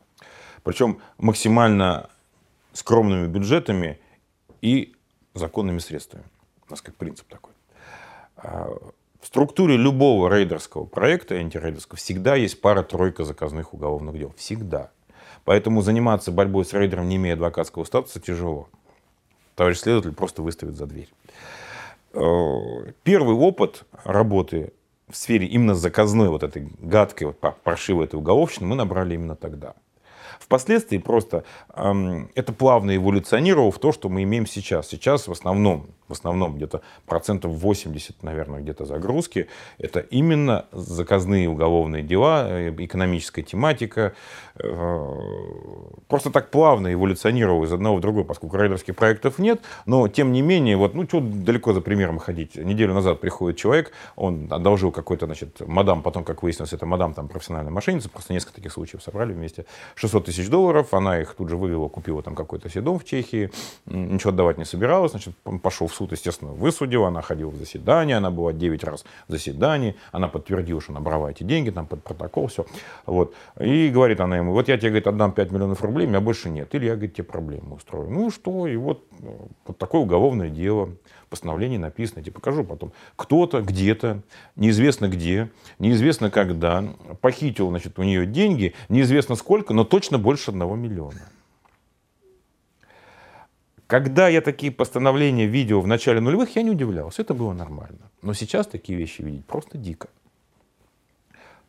Причем 0.64 1.00
максимально 1.18 2.08
скромными 2.72 3.26
бюджетами 3.26 4.00
и 4.62 4.94
законными 5.34 5.78
средствами. 5.78 6.24
У 6.66 6.70
нас 6.70 6.80
как 6.80 6.94
принцип 6.96 7.28
такой. 7.28 7.52
В 9.24 9.26
структуре 9.26 9.78
любого 9.78 10.28
рейдерского 10.28 10.84
проекта, 10.84 11.36
антирейдерского, 11.36 11.96
всегда 11.96 12.34
есть 12.34 12.60
пара-тройка 12.60 13.24
заказных 13.24 13.72
уголовных 13.72 14.18
дел. 14.18 14.34
Всегда. 14.36 14.90
Поэтому 15.46 15.80
заниматься 15.80 16.30
борьбой 16.30 16.66
с 16.66 16.74
рейдером, 16.74 17.08
не 17.08 17.16
имея 17.16 17.32
адвокатского 17.32 17.84
статуса, 17.84 18.20
тяжело. 18.20 18.68
Товарищ 19.56 19.78
следователь 19.78 20.12
просто 20.12 20.42
выставит 20.42 20.76
за 20.76 20.84
дверь. 20.84 21.08
Э, 22.12 22.92
первый 23.02 23.34
опыт 23.34 23.86
работы 24.04 24.74
в 25.08 25.16
сфере 25.16 25.46
именно 25.46 25.74
заказной, 25.74 26.28
вот 26.28 26.42
этой 26.42 26.68
гадкой, 26.78 27.28
вот 27.28 27.38
паршивой 27.62 28.04
этой 28.04 28.16
уголовщины, 28.16 28.66
мы 28.66 28.76
набрали 28.76 29.14
именно 29.14 29.36
тогда. 29.36 29.72
Впоследствии 30.38 30.98
просто 30.98 31.44
эм, 31.74 32.30
это 32.34 32.52
плавно 32.52 32.94
эволюционировало 32.94 33.72
в 33.72 33.78
то, 33.78 33.90
что 33.92 34.10
мы 34.10 34.24
имеем 34.24 34.46
сейчас. 34.46 34.88
Сейчас 34.88 35.28
в 35.28 35.32
основном, 35.32 35.86
основном 36.14 36.56
где-то 36.56 36.82
процентов 37.06 37.52
80, 37.52 38.22
наверное, 38.22 38.60
где-то 38.60 38.84
загрузки, 38.84 39.48
это 39.78 40.00
именно 40.00 40.66
заказные 40.72 41.48
уголовные 41.48 42.02
дела, 42.02 42.46
э, 42.48 42.74
экономическая 42.78 43.42
тематика. 43.42 44.14
Э, 44.56 45.04
просто 46.08 46.30
так 46.30 46.50
плавно 46.50 46.92
эволюционировало 46.92 47.64
из 47.64 47.72
одного 47.72 47.96
в 47.96 48.00
другое, 48.00 48.24
поскольку 48.24 48.56
рейдерских 48.56 48.94
проектов 48.96 49.38
нет, 49.38 49.60
но 49.86 50.08
тем 50.08 50.32
не 50.32 50.42
менее, 50.42 50.76
вот, 50.76 50.94
ну, 50.94 51.04
что 51.06 51.20
далеко 51.20 51.72
за 51.72 51.80
примером 51.80 52.18
ходить. 52.18 52.56
Неделю 52.56 52.94
назад 52.94 53.20
приходит 53.20 53.58
человек, 53.58 53.92
он 54.16 54.48
одолжил 54.50 54.92
какой-то, 54.92 55.26
значит, 55.26 55.60
мадам, 55.66 56.02
потом, 56.02 56.24
как 56.24 56.42
выяснилось, 56.42 56.72
это 56.72 56.86
мадам 56.86 57.14
там 57.14 57.28
профессиональная 57.28 57.72
мошенница, 57.72 58.08
просто 58.08 58.32
несколько 58.32 58.56
таких 58.56 58.72
случаев 58.72 59.02
собрали 59.02 59.32
вместе, 59.32 59.66
600 59.96 60.26
тысяч 60.26 60.48
долларов, 60.48 60.94
она 60.94 61.20
их 61.20 61.34
тут 61.34 61.48
же 61.48 61.56
вывела, 61.56 61.88
купила 61.88 62.22
там 62.22 62.34
какой-то 62.34 62.68
себе 62.68 62.82
дом 62.82 62.98
в 62.98 63.04
Чехии, 63.04 63.50
ничего 63.86 64.30
отдавать 64.30 64.58
не 64.58 64.64
собиралась, 64.64 65.12
значит, 65.12 65.34
пошел 65.62 65.86
в 65.86 65.94
суд, 65.94 66.03
естественно, 66.12 66.52
высудил, 66.52 67.04
она 67.04 67.22
ходила 67.22 67.50
в 67.50 67.56
заседание, 67.56 68.16
она 68.16 68.30
была 68.30 68.52
9 68.52 68.84
раз 68.84 69.04
в 69.28 69.32
заседании, 69.32 69.96
она 70.12 70.28
подтвердила, 70.28 70.80
что 70.80 70.92
она 70.92 71.00
брала 71.00 71.30
эти 71.30 71.42
деньги, 71.42 71.70
там 71.70 71.86
под 71.86 72.02
протокол, 72.02 72.46
все, 72.48 72.66
вот, 73.06 73.34
и 73.60 73.88
говорит 73.88 74.20
она 74.20 74.36
ему, 74.36 74.52
вот 74.52 74.68
я 74.68 74.76
тебе, 74.76 74.90
говорит, 74.90 75.06
отдам 75.06 75.32
5 75.32 75.52
миллионов 75.52 75.82
рублей, 75.82 76.06
меня 76.06 76.20
больше 76.20 76.50
нет, 76.50 76.74
или 76.74 76.86
я, 76.86 76.92
говорит, 76.92 77.14
тебе 77.14 77.24
проблемы 77.24 77.76
устрою. 77.76 78.10
Ну 78.10 78.30
что, 78.30 78.66
и 78.66 78.76
вот, 78.76 79.04
вот 79.66 79.78
такое 79.78 80.02
уголовное 80.02 80.48
дело, 80.48 80.90
постановление 81.30 81.78
написано, 81.78 82.20
я 82.20 82.24
тебе 82.24 82.32
покажу 82.32 82.64
потом. 82.64 82.92
Кто-то 83.16 83.60
где-то, 83.60 84.22
неизвестно 84.56 85.08
где, 85.08 85.50
неизвестно 85.78 86.30
когда, 86.30 86.84
похитил, 87.20 87.70
значит, 87.70 87.98
у 87.98 88.02
нее 88.02 88.24
деньги, 88.26 88.74
неизвестно 88.88 89.34
сколько, 89.34 89.74
но 89.74 89.84
точно 89.84 90.18
больше 90.18 90.50
одного 90.50 90.76
миллиона. 90.76 91.20
Когда 93.86 94.28
я 94.28 94.40
такие 94.40 94.72
постановления 94.72 95.46
видел 95.46 95.80
в 95.80 95.86
начале 95.86 96.20
нулевых, 96.20 96.56
я 96.56 96.62
не 96.62 96.70
удивлялся, 96.70 97.22
это 97.22 97.34
было 97.34 97.52
нормально. 97.52 98.10
Но 98.22 98.32
сейчас 98.32 98.66
такие 98.66 98.98
вещи 98.98 99.22
видеть 99.22 99.44
просто 99.44 99.76
дико. 99.76 100.08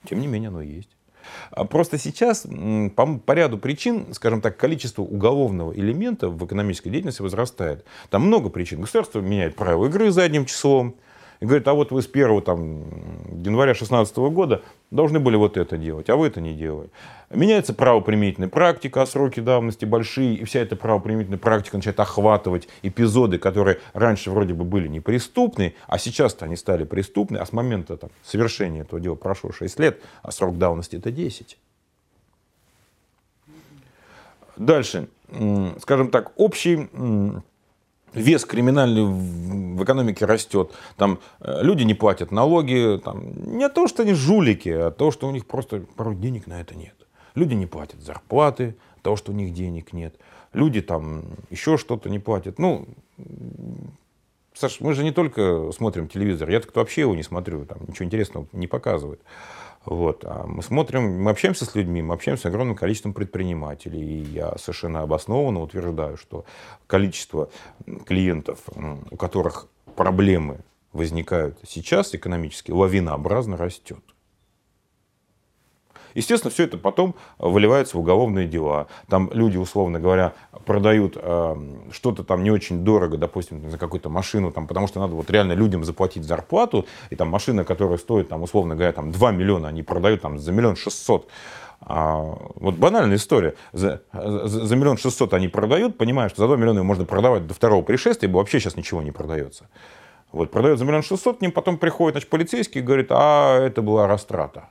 Тем 0.08 0.20
не 0.20 0.28
менее, 0.28 0.48
оно 0.48 0.62
есть. 0.62 0.90
А 1.52 1.66
просто 1.66 1.98
сейчас 1.98 2.46
по, 2.96 3.18
по 3.18 3.32
ряду 3.32 3.58
причин, 3.58 4.14
скажем 4.14 4.42
так, 4.42 4.58
количество 4.58 5.02
уголовного 5.02 5.74
элемента 5.74 6.30
в 6.30 6.46
экономической 6.46 6.90
деятельности 6.90 7.22
возрастает. 7.22 7.84
Там 8.10 8.28
много 8.28 8.50
причин. 8.50 8.82
Государство 8.82 9.20
меняет 9.20 9.56
правила 9.56 9.88
игры 9.88 10.12
задним 10.12 10.46
числом, 10.46 10.96
и 11.40 11.46
говорит, 11.46 11.68
а 11.68 11.74
вот 11.74 11.92
вы 11.92 12.02
с 12.02 12.08
1 12.08 12.42
там, 12.42 12.82
января 13.44 13.74
2016 13.74 14.18
года 14.18 14.62
должны 14.92 15.20
были 15.20 15.36
вот 15.36 15.58
это 15.58 15.78
делать, 15.78 16.10
а 16.10 16.16
вы 16.16 16.28
это 16.28 16.42
не 16.42 16.54
делаете. 16.54 16.92
Меняется 17.30 17.74
правоприменительная 17.74 18.50
практика, 18.50 19.02
а 19.02 19.06
сроки 19.06 19.40
давности 19.40 19.86
большие, 19.86 20.36
и 20.36 20.46
вся 20.46 20.60
эта 20.60 20.76
правоприменительная 20.76 21.40
практика 21.40 21.78
начинает 21.78 22.00
охватывать 22.00 22.68
эпизоды, 22.84 23.38
которые 23.38 23.80
раньше 23.94 24.32
вроде 24.32 24.54
бы 24.54 24.64
были 24.64 24.88
неприступны, 24.88 25.74
а 25.88 25.98
сейчас-то 25.98 26.46
они 26.46 26.56
стали 26.56 26.84
преступны, 26.84 27.38
а 27.38 27.46
с 27.46 27.52
момента 27.52 27.98
там, 27.98 28.10
совершения 28.24 28.82
этого 28.82 29.02
дела 29.02 29.16
прошло 29.16 29.52
6 29.52 29.80
лет, 29.80 30.02
а 30.22 30.32
срок 30.32 30.58
давности 30.58 30.96
это 30.98 31.12
10. 31.12 31.58
Дальше, 34.58 35.10
скажем 35.80 36.10
так, 36.10 36.32
общий 36.38 36.88
вес 38.16 38.46
криминальный 38.46 39.04
в 39.04 39.84
экономике 39.84 40.26
растет. 40.26 40.72
Там 40.98 41.20
э, 41.40 41.62
люди 41.62 41.84
не 41.84 41.94
платят 41.94 42.32
налоги. 42.32 43.00
Там, 43.04 43.58
не 43.58 43.70
то, 43.70 43.88
что 43.88 44.04
они 44.04 44.14
жулики, 44.14 44.70
а 44.70 44.92
то, 44.92 45.12
что 45.12 45.28
у 45.28 45.32
них 45.32 45.46
просто 45.46 45.84
порой 45.96 46.16
денег 46.16 46.48
на 46.48 46.60
это 46.62 46.76
нет. 46.76 46.96
Люди 47.36 47.54
не 47.54 47.66
платят 47.66 48.02
зарплаты, 48.02 48.76
того, 49.02 49.18
что 49.18 49.32
у 49.32 49.36
них 49.36 49.54
денег 49.54 49.94
нет. 49.94 50.16
Люди 50.54 50.82
там 50.82 51.26
еще 51.50 51.78
что-то 51.78 52.10
не 52.10 52.18
платят. 52.18 52.58
Ну, 52.58 52.88
Саш, 54.54 54.80
мы 54.80 54.94
же 54.94 55.04
не 55.04 55.12
только 55.12 55.72
смотрим 55.74 56.08
телевизор. 56.08 56.50
Я 56.50 56.62
так 56.62 56.74
вообще 56.76 57.02
его 57.02 57.14
не 57.14 57.24
смотрю. 57.24 57.66
Там 57.66 57.80
ничего 57.88 58.06
интересного 58.06 58.48
не 58.54 58.68
показывают. 58.68 59.22
Вот. 59.86 60.24
А 60.26 60.46
мы 60.48 60.64
смотрим, 60.64 61.22
мы 61.22 61.32
общаемся 61.32 61.66
с 61.66 61.76
людьми, 61.76 62.02
мы 62.02 62.14
общаемся 62.14 62.44
с 62.44 62.46
огромным 62.46 62.76
количеством 62.76 63.14
предпринимателей. 63.14 64.02
И 64.02 64.24
я 64.24 64.58
совершенно 64.58 65.02
обоснованно 65.02 65.62
утверждаю, 65.62 66.18
что 66.18 66.46
количество 66.88 67.50
клиентов, 68.06 68.60
у 69.12 69.16
которых 69.16 69.68
проблемы 69.96 70.60
возникают 70.94 71.58
сейчас 71.68 72.16
экономически, 72.16 72.72
лавинообразно 72.72 73.58
растет. 73.58 74.04
Естественно, 76.16 76.50
все 76.50 76.64
это 76.64 76.78
потом 76.78 77.14
выливается 77.38 77.98
в 77.98 78.00
уголовные 78.00 78.48
дела. 78.48 78.88
Там 79.10 79.30
люди, 79.34 79.58
условно 79.58 80.00
говоря, 80.00 80.34
продают 80.66 81.18
э, 81.22 81.56
что-то 81.92 82.24
там 82.24 82.42
не 82.44 82.52
очень 82.52 82.86
дорого, 82.86 83.18
допустим, 83.18 83.70
за 83.70 83.78
какую-то 83.78 84.10
машину, 84.10 84.52
там, 84.52 84.66
потому 84.66 84.88
что 84.88 85.02
надо 85.02 85.14
вот 85.14 85.30
реально 85.30 85.54
людям 85.54 85.84
заплатить 85.84 86.24
зарплату, 86.24 86.86
и 87.10 87.16
там 87.16 87.28
машина, 87.28 87.66
которая 87.66 87.98
стоит, 87.98 88.30
там, 88.30 88.44
условно 88.44 88.76
говоря, 88.76 88.94
там, 88.94 89.12
2 89.12 89.32
миллиона, 89.34 89.68
они 89.68 89.84
продают 89.84 90.22
там, 90.22 90.40
за 90.40 90.54
миллион 90.54 90.78
шестьсот. 90.78 91.28
А, 91.82 92.38
вот 92.56 92.76
банальная 92.76 93.18
история. 93.18 93.56
За, 93.74 94.02
за, 94.14 94.48
за 94.48 94.76
миллион 94.78 94.98
шестьсот 94.98 95.34
они 95.34 95.50
продают, 95.50 95.98
понимая, 95.98 96.30
что 96.30 96.42
за 96.42 96.48
2 96.48 96.56
миллиона 96.56 96.84
можно 96.84 97.04
продавать 97.04 97.46
до 97.46 97.54
второго 97.54 97.84
пришествия, 97.84 98.30
ибо 98.30 98.38
вообще 98.38 98.62
сейчас 98.62 98.78
ничего 98.78 99.02
не 99.02 99.12
продается. 99.12 99.68
Вот, 100.32 100.50
продают 100.50 100.80
за 100.80 100.86
миллион 100.86 101.04
шестьсот, 101.04 101.40
к 101.40 101.42
ним 101.42 101.52
потом 101.52 101.78
приходит 101.78 102.14
значит, 102.16 102.30
полицейский 102.30 102.80
и 102.80 102.84
говорит, 102.84 103.08
а 103.10 103.60
это 103.60 103.82
была 103.82 104.08
растрата 104.08 104.70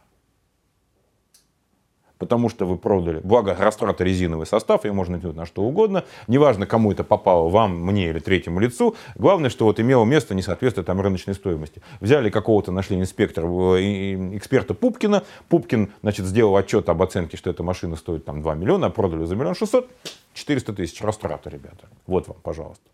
потому 2.24 2.48
что 2.48 2.64
вы 2.64 2.78
продали. 2.78 3.20
Благо, 3.22 3.54
растрата 3.58 4.02
резиновый 4.02 4.46
состав, 4.46 4.86
ее 4.86 4.92
можно 4.92 5.18
делать 5.18 5.36
на 5.36 5.44
что 5.44 5.62
угодно. 5.62 6.04
Неважно, 6.26 6.64
кому 6.64 6.90
это 6.90 7.04
попало, 7.04 7.50
вам, 7.50 7.78
мне 7.78 8.08
или 8.08 8.18
третьему 8.18 8.60
лицу. 8.60 8.96
Главное, 9.14 9.50
что 9.50 9.66
вот 9.66 9.78
имело 9.78 10.06
место 10.06 10.34
несоответствие 10.34 10.86
там 10.86 11.02
рыночной 11.02 11.34
стоимости. 11.34 11.82
Взяли 12.00 12.30
какого-то, 12.30 12.72
нашли 12.72 12.98
инспектора, 12.98 13.46
э, 13.76 14.36
эксперта 14.38 14.72
Пупкина. 14.72 15.22
Пупкин, 15.50 15.92
значит, 16.00 16.24
сделал 16.24 16.56
отчет 16.56 16.88
об 16.88 17.02
оценке, 17.02 17.36
что 17.36 17.50
эта 17.50 17.62
машина 17.62 17.96
стоит 17.96 18.24
там 18.24 18.40
2 18.40 18.54
миллиона, 18.54 18.86
а 18.86 18.90
продали 18.90 19.26
за 19.26 19.36
миллион 19.36 19.54
шестьсот. 19.54 19.90
400 20.32 20.72
тысяч 20.72 21.02
растрата, 21.02 21.50
ребята. 21.50 21.88
Вот 22.06 22.26
вам, 22.26 22.38
пожалуйста 22.42 22.88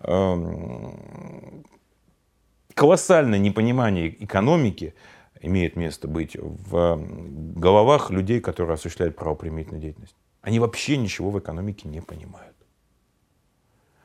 эм, 0.00 1.64
колоссальное 2.74 3.38
непонимание 3.38 4.24
экономики, 4.24 4.94
имеет 5.40 5.76
место 5.76 6.08
быть 6.08 6.36
в 6.36 6.96
головах 7.64 8.10
людей, 8.10 8.40
которые 8.40 8.74
осуществляют 8.74 9.16
правоприменительную 9.16 9.80
деятельность. 9.80 10.14
Они 10.42 10.60
вообще 10.60 10.98
ничего 10.98 11.30
в 11.30 11.38
экономике 11.38 11.88
не 11.88 12.02
понимают. 12.02 12.54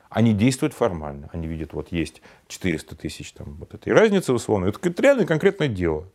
Они 0.08 0.32
действуют 0.32 0.72
формально. 0.72 1.28
Они 1.32 1.46
видят, 1.46 1.74
вот 1.74 1.92
есть 1.92 2.22
400 2.48 2.96
тысяч 2.96 3.32
там, 3.32 3.54
вот 3.60 3.74
этой 3.74 3.92
разницы 3.92 4.32
условно. 4.32 4.66
Это 4.66 5.02
реально 5.02 5.26
конкретное 5.26 5.68
дело. 5.68 6.08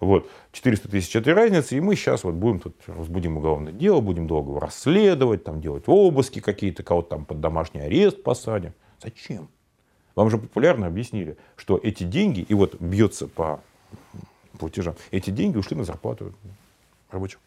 Вот, 0.00 0.30
400 0.52 0.88
тысяч 0.88 1.14
этой 1.14 1.34
разницы, 1.34 1.76
и 1.76 1.80
мы 1.80 1.94
сейчас 1.94 2.24
вот 2.24 2.34
будем 2.34 2.60
тут, 2.60 2.74
разбудим 2.86 3.36
уголовное 3.36 3.74
дело, 3.74 4.00
будем 4.00 4.26
долго 4.26 4.58
расследовать, 4.58 5.44
там 5.44 5.60
делать 5.60 5.84
обыски 5.86 6.40
какие-то, 6.40 6.82
кого-то 6.82 7.10
там 7.10 7.26
под 7.26 7.40
домашний 7.40 7.82
арест 7.82 8.22
посадим. 8.22 8.72
Зачем? 9.02 9.50
Вам 10.14 10.30
же 10.30 10.38
популярно 10.38 10.86
объяснили, 10.86 11.36
что 11.56 11.78
эти 11.82 12.04
деньги, 12.04 12.40
и 12.40 12.54
вот 12.54 12.80
бьется 12.80 13.28
по 13.28 13.60
платежам. 14.58 14.94
Эти 15.10 15.28
деньги 15.30 15.58
ушли 15.58 15.76
на 15.76 15.84
зарплату 15.84 16.34
рабочих. 17.10 17.38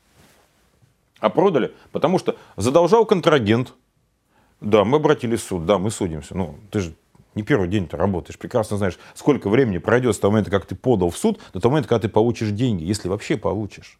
А 1.19 1.30
продали, 1.30 1.73
потому 1.91 2.19
что 2.19 2.36
задолжал 2.58 3.06
контрагент. 3.06 3.73
Да, 4.62 4.84
мы 4.84 4.97
обратились 4.97 5.41
в 5.41 5.43
суд, 5.43 5.65
да, 5.65 5.78
мы 5.78 5.91
судимся. 5.91 6.36
Ну, 6.36 6.56
ты 6.71 6.80
же 6.80 6.93
не 7.36 7.43
первый 7.43 7.67
день 7.67 7.88
ты 7.88 7.97
работаешь, 7.97 8.38
прекрасно 8.38 8.78
знаешь, 8.78 8.99
сколько 9.13 9.49
времени 9.49 9.78
пройдет 9.78 10.15
с 10.15 10.19
того 10.19 10.32
момента, 10.32 10.52
как 10.52 10.65
ты 10.65 10.76
подал 10.76 11.10
в 11.10 11.17
суд, 11.17 11.39
до 11.54 11.60
того 11.60 11.71
момента, 11.71 11.89
когда 11.89 12.08
ты 12.08 12.10
получишь 12.10 12.49
деньги, 12.49 12.84
если 12.84 13.08
вообще 13.08 13.38
получишь. 13.38 13.99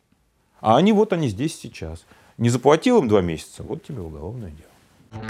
А 0.62 0.78
они 0.78 0.94
вот 0.94 1.14
они 1.14 1.28
здесь 1.28 1.58
сейчас. 1.58 2.06
Не 2.38 2.50
заплатил 2.50 3.00
им 3.00 3.08
два 3.08 3.22
месяца, 3.22 3.64
вот 3.64 3.84
тебе 3.84 4.02
уголовное 4.02 4.52
дело. 4.52 5.24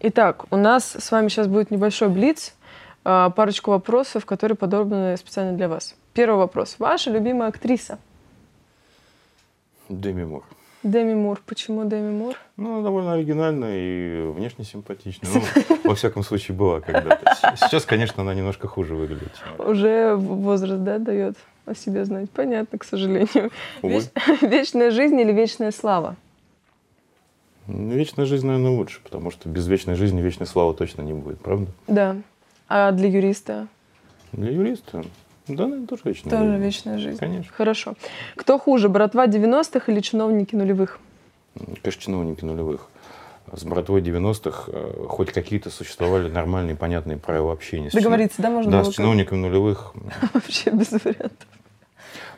Итак, 0.00 0.44
у 0.50 0.56
нас 0.56 0.96
с 0.98 1.10
вами 1.10 1.28
сейчас 1.28 1.46
будет 1.46 1.70
небольшой 1.70 2.08
блиц. 2.08 2.54
А, 3.04 3.30
парочку 3.30 3.70
вопросов, 3.70 4.26
которые 4.26 4.56
подобраны 4.56 5.16
специально 5.16 5.56
для 5.56 5.68
вас. 5.68 5.94
Первый 6.14 6.36
вопрос. 6.36 6.76
Ваша 6.78 7.10
любимая 7.10 7.48
актриса? 7.48 7.98
Деми 9.88 10.24
Мур. 10.24 10.44
Деми 10.84 11.12
Мур. 11.14 11.40
Почему 11.44 11.84
Деми 11.84 12.12
Мур? 12.12 12.36
Ну, 12.56 12.74
она 12.74 12.82
довольно 12.84 13.14
оригинальная 13.14 13.76
и 13.76 14.30
внешне 14.30 14.64
симпатичная. 14.64 15.28
Ну, 15.32 15.76
во 15.84 15.96
всяком 15.96 16.22
случае, 16.22 16.56
была 16.56 16.80
когда-то. 16.80 17.56
Сейчас, 17.56 17.84
конечно, 17.84 18.22
она 18.22 18.32
немножко 18.32 18.68
хуже 18.68 18.94
выглядит. 18.94 19.32
Уже 19.58 20.14
возраст, 20.14 20.84
да, 20.84 21.00
дает 21.00 21.36
о 21.66 21.74
себе 21.74 22.04
знать. 22.04 22.30
Понятно, 22.30 22.78
к 22.78 22.84
сожалению. 22.84 23.50
Веч... 23.82 24.04
Вечная 24.40 24.92
жизнь 24.92 25.18
или 25.18 25.32
вечная 25.32 25.72
слава? 25.72 26.14
Вечная 27.66 28.26
жизнь, 28.26 28.46
наверное, 28.46 28.70
лучше, 28.70 29.00
потому 29.02 29.32
что 29.32 29.48
без 29.48 29.66
вечной 29.66 29.96
жизни 29.96 30.20
вечной 30.20 30.46
славы 30.46 30.74
точно 30.74 31.02
не 31.02 31.14
будет, 31.14 31.40
правда? 31.40 31.66
Да. 31.88 32.16
А 32.68 32.92
для 32.92 33.08
юриста? 33.08 33.66
Для 34.32 34.52
юриста? 34.52 35.04
Да, 35.46 35.64
наверное, 35.64 35.86
тоже 35.86 36.02
вечная 36.04 36.30
Тоже 36.30 36.44
жизнь. 36.52 36.62
вечная 36.64 36.98
жизнь. 36.98 37.18
Конечно. 37.18 37.52
Хорошо. 37.54 37.94
Кто 38.36 38.58
хуже, 38.58 38.88
братва 38.88 39.26
90-х 39.26 39.92
или 39.92 40.00
чиновники 40.00 40.54
нулевых? 40.54 40.98
Конечно, 41.54 42.02
чиновники 42.02 42.44
нулевых. 42.44 42.88
С 43.52 43.62
братвой 43.64 44.00
90-х 44.00 44.64
э, 44.72 45.04
хоть 45.06 45.30
какие-то 45.32 45.68
существовали 45.70 46.30
нормальные, 46.30 46.76
понятные 46.76 47.18
правила 47.18 47.52
общения. 47.52 47.90
Договориться, 47.92 48.40
да, 48.40 48.48
можно 48.50 48.70
Да, 48.72 48.82
было 48.82 48.90
с 48.90 48.94
чиновниками 48.94 49.38
нулевых. 49.38 49.94
Вообще 50.34 50.70
без 50.70 50.90
вариантов. 50.92 51.46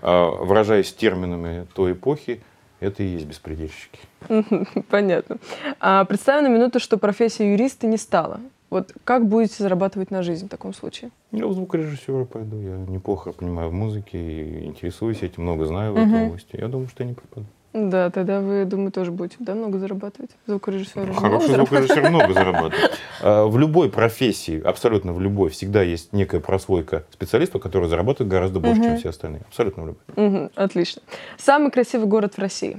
А, 0.03 0.31
выражаясь 0.31 0.93
терминами 0.93 1.67
той 1.75 1.93
эпохи, 1.93 2.43
это 2.81 3.05
и 3.05 3.07
есть 3.07 3.25
беспредельщики. 3.27 4.01
Понятно. 4.91 5.39
А 5.81 6.05
представим 6.05 6.51
на 6.51 6.55
минуту, 6.57 6.81
что 6.81 6.99
профессия 6.99 7.53
юриста 7.53 7.87
не 7.87 7.97
стала. 7.99 8.41
Вот 8.69 8.93
как 9.05 9.29
будете 9.29 9.63
зарабатывать 9.63 10.11
на 10.11 10.23
жизнь 10.23 10.47
в 10.47 10.49
таком 10.49 10.75
случае? 10.75 11.11
Я 11.31 11.47
в 11.47 11.53
звукорежиссера 11.53 12.25
пойду. 12.25 12.61
Я 12.61 12.77
неплохо 12.77 13.33
понимаю 13.33 13.71
в 13.71 13.73
музыке 13.73 14.19
и 14.19 14.65
интересуюсь 14.65 15.23
этим, 15.23 15.45
много 15.45 15.67
знаю 15.67 15.93
в 15.93 15.97
этой 15.97 16.27
области. 16.27 16.57
Я 16.57 16.69
думаю, 16.69 16.89
что 16.89 17.03
я 17.05 17.09
не 17.09 17.15
пропаду. 17.15 17.47
Да, 17.77 18.11
тогда 18.11 18.41
вы, 18.41 18.65
думаю, 18.65 18.91
тоже 18.91 19.13
будете 19.13 19.37
да, 19.39 19.55
много 19.55 19.79
зарабатывать. 19.79 20.31
Звукорежиссер. 20.47 21.13
Хороший 21.13 21.55
звукорежиссер 21.55 22.09
много 22.09 22.33
зарабатывает. 22.33 22.93
А, 23.23 23.47
в 23.47 23.57
любой 23.57 23.91
профессии, 23.91 24.61
абсолютно 24.61 25.15
в 25.15 25.21
любой, 25.23 25.49
всегда 25.49 25.83
есть 25.83 26.13
некая 26.13 26.39
прослойка 26.39 27.07
специалистов, 27.11 27.63
которые 27.63 27.89
зарабатывают 27.89 28.31
гораздо 28.31 28.61
больше, 28.61 28.83
чем 28.83 28.97
все 28.99 29.09
остальные. 29.09 29.41
Абсолютно 29.49 29.85
в 29.85 29.87
любой. 29.87 30.51
Отлично. 30.55 31.01
Самый 31.39 31.71
красивый 31.71 32.07
город 32.07 32.35
в 32.35 32.39
России? 32.39 32.79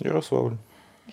Ярославль. 0.00 0.56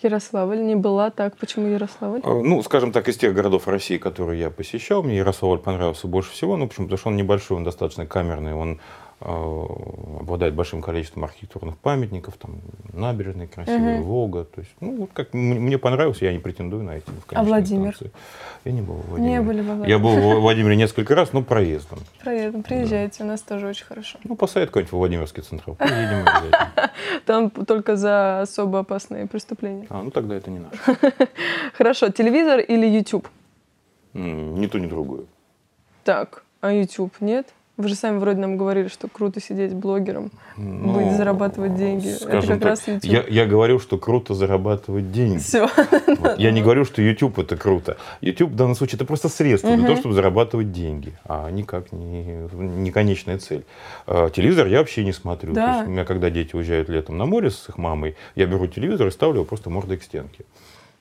Ярославль 0.02 0.60
не 0.60 0.76
была 0.76 1.10
так. 1.10 1.36
Почему 1.36 1.66
Ярославль? 1.68 2.20
А, 2.24 2.34
ну, 2.34 2.62
скажем 2.62 2.92
так, 2.92 3.08
из 3.08 3.16
тех 3.16 3.34
городов 3.34 3.68
России, 3.68 3.98
которые 3.98 4.40
я 4.40 4.50
посещал, 4.50 5.02
мне 5.02 5.16
Ярославль 5.16 5.58
понравился 5.58 6.06
больше 6.06 6.32
всего. 6.32 6.56
Ну, 6.56 6.68
почему? 6.68 6.86
Потому 6.86 6.98
что 6.98 7.08
он 7.08 7.16
небольшой, 7.16 7.56
он 7.56 7.64
достаточно 7.64 8.06
камерный, 8.06 8.54
он 8.54 8.80
обладает 9.20 10.54
большим 10.54 10.80
количеством 10.80 11.24
архитектурных 11.24 11.76
памятников, 11.78 12.36
там 12.36 12.60
набережные 12.92 13.48
красивые, 13.48 13.98
Мгм. 13.98 14.04
Волга. 14.04 14.44
То 14.44 14.60
есть, 14.60 14.70
ну, 14.80 14.96
вот 14.96 15.10
как 15.12 15.34
мне 15.34 15.76
понравилось, 15.78 16.22
я 16.22 16.32
не 16.32 16.38
претендую 16.38 16.84
на 16.84 16.92
эти. 16.98 17.04
конечной 17.06 17.36
А 17.36 17.42
Владимир? 17.42 17.88
инстанции. 17.88 18.12
Я 18.64 18.72
не 18.72 18.80
был 18.82 18.94
в 18.94 19.08
Владимире. 19.08 19.32
Не 19.34 19.40
были 19.42 19.60
во 19.60 19.74
Владимире. 19.74 19.90
Я 19.90 19.98
был 19.98 20.10
в 20.10 20.40
Владимире 20.40 20.76
несколько 20.76 21.14
раз, 21.16 21.32
но 21.32 21.42
проездом. 21.42 21.98
Проедем, 22.22 22.62
приезжайте, 22.62 23.24
у 23.24 23.26
нас 23.26 23.42
тоже 23.42 23.66
очень 23.66 23.86
хорошо. 23.86 24.18
Ну, 24.24 24.36
посадят 24.36 24.70
какой-нибудь 24.70 24.92
в 24.92 24.96
Владимирский 24.96 25.42
централ. 25.42 25.74
Поедем. 25.76 26.24
Там 27.26 27.50
только 27.50 27.96
за 27.96 28.42
особо 28.42 28.80
опасные 28.80 29.26
преступления. 29.26 29.86
А, 29.90 30.02
ну 30.02 30.10
тогда 30.10 30.36
это 30.36 30.50
не 30.50 30.60
наш. 30.60 30.72
Хорошо, 31.74 32.08
телевизор 32.10 32.60
или 32.60 32.86
YouTube? 32.86 33.28
Ни 34.14 34.66
то, 34.68 34.78
ни 34.78 34.86
другое. 34.86 35.24
Так, 36.04 36.44
а 36.60 36.72
YouTube 36.72 37.12
нет? 37.20 37.48
Вы 37.78 37.88
же 37.88 37.94
сами 37.94 38.18
вроде 38.18 38.40
нам 38.40 38.56
говорили, 38.56 38.88
что 38.88 39.06
круто 39.06 39.40
сидеть 39.40 39.72
блогером, 39.72 40.32
Ну, 40.56 40.94
быть, 40.94 41.16
зарабатывать 41.16 41.76
деньги. 41.76 42.08
Это 42.08 42.40
как 42.40 42.46
так, 42.58 42.64
раз 42.64 42.88
YouTube. 42.88 43.04
Я, 43.04 43.24
я 43.28 43.46
говорю, 43.46 43.78
что 43.78 43.98
круто 43.98 44.34
зарабатывать 44.34 45.12
деньги. 45.12 45.38
Все. 45.38 45.68
Вот. 46.18 46.38
Я 46.40 46.50
не 46.50 46.60
говорю, 46.60 46.84
что 46.84 47.00
YouTube 47.00 47.38
это 47.38 47.56
круто. 47.56 47.96
YouTube 48.20 48.50
в 48.50 48.56
данном 48.56 48.74
случае 48.74 48.96
это 48.96 49.04
просто 49.04 49.28
средство 49.28 49.70
для 49.70 49.78
Мгм. 49.78 49.86
того, 49.86 49.96
чтобы 50.00 50.14
зарабатывать 50.16 50.72
деньги, 50.72 51.12
а 51.24 51.48
никак 51.50 51.92
не, 51.92 52.48
не 52.52 52.90
конечная 52.90 53.38
цель. 53.38 53.64
А, 54.08 54.28
Телевизор 54.30 54.66
я 54.66 54.78
вообще 54.78 55.04
не 55.04 55.12
смотрю. 55.12 55.52
Да. 55.52 55.66
То 55.66 55.76
есть 55.76 55.88
у 55.88 55.90
меня, 55.92 56.04
когда 56.04 56.30
дети 56.30 56.56
уезжают 56.56 56.88
летом 56.88 57.16
на 57.16 57.26
море 57.26 57.50
с 57.52 57.68
их 57.68 57.78
мамой, 57.78 58.16
я 58.34 58.46
беру 58.46 58.66
телевизор 58.66 59.06
и 59.06 59.10
ставлю 59.12 59.36
его 59.36 59.44
просто 59.44 59.70
мордой 59.70 59.98
к 59.98 60.02
стенке. 60.02 60.44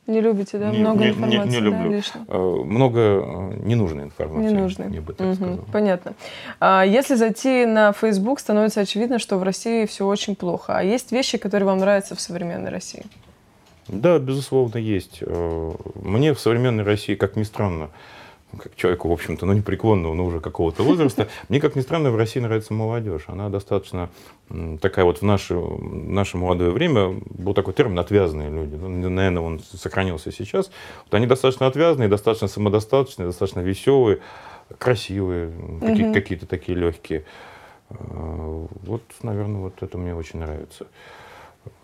Не 0.08 0.22
любите, 0.22 0.58
да? 0.58 0.70
Не- 0.72 0.80
Много 0.80 1.00
не- 1.00 1.06
не- 1.06 1.10
информации, 1.12 1.50
не 1.50 1.60
да, 1.60 1.66
люблю. 1.66 1.92
лишнего? 1.92 2.26
А, 2.30 2.64
Много 2.64 3.00
э, 3.00 3.60
ненужной 3.66 4.04
информации. 4.06 4.54
Ненужной. 4.54 4.94
Я 4.94 5.02
бы 5.02 5.14
так 5.14 5.28
Мгм, 5.28 5.36
сказал. 5.36 5.60
Понятно. 5.74 6.14
А 6.62 6.84
если 6.86 7.16
зайти 7.16 7.66
на 7.66 7.92
Facebook, 7.92 8.40
становится 8.40 8.80
очевидно, 8.82 9.20
что 9.20 9.38
в 9.38 9.44
России 9.44 9.86
все 9.86 10.08
очень 10.08 10.36
плохо. 10.38 10.78
А 10.78 10.82
есть 10.84 11.12
вещи, 11.12 11.38
которые 11.38 11.68
вам 11.68 11.80
нравятся 11.80 12.16
в 12.16 12.22
современной 12.22 12.72
России? 12.72 13.04
Да, 13.90 14.18
безусловно, 14.20 14.78
есть. 14.78 15.20
Э, 15.22 15.72
Мне 16.02 16.34
в 16.34 16.40
современной 16.40 16.84
России, 16.86 17.16
как 17.16 17.36
ни 17.36 17.44
странно, 17.44 17.90
как 18.56 18.76
человеку, 18.76 19.10
в 19.10 19.12
общем-то, 19.12 19.46
ну, 19.46 19.54
непреклонного, 19.54 20.14
но 20.14 20.26
уже 20.26 20.40
какого-то 20.40 20.84
возраста, 20.84 21.28
мне, 21.50 21.60
как 21.60 21.76
ни 21.76 21.82
странно, 21.82 22.12
в 22.12 22.16
России 22.16 22.40
нравится 22.40 22.74
молодежь. 22.74 23.24
Она 23.28 23.50
достаточно 23.50 24.10
такая 24.82 25.04
вот 25.06 25.18
в 25.20 25.22
наше, 25.24 25.56
в 25.56 26.10
наше 26.10 26.38
молодое 26.38 26.72
время, 26.72 27.20
был 27.26 27.54
такой 27.54 27.74
термин 27.74 28.00
«отвязные 28.00 28.50
люди». 28.50 28.76
Ну, 28.76 29.10
наверное, 29.10 29.42
он 29.42 29.60
сохранился 29.60 30.32
сейчас. 30.32 30.72
Вот 31.06 31.14
они 31.14 31.28
достаточно 31.28 31.68
отвязные, 31.68 32.08
достаточно 32.08 32.48
самодостаточные, 32.48 33.26
достаточно 33.28 33.60
веселые, 33.60 34.20
красивые, 34.78 35.52
какие- 35.82 36.04
Мгм. 36.06 36.14
какие-то 36.14 36.46
такие 36.46 36.78
легкие. 36.78 37.26
Э, 37.90 37.96
Вот, 38.84 39.02
наверное, 39.24 39.62
вот 39.62 39.82
это 39.82 39.98
мне 39.98 40.16
очень 40.16 40.40
нравится. 40.40 40.88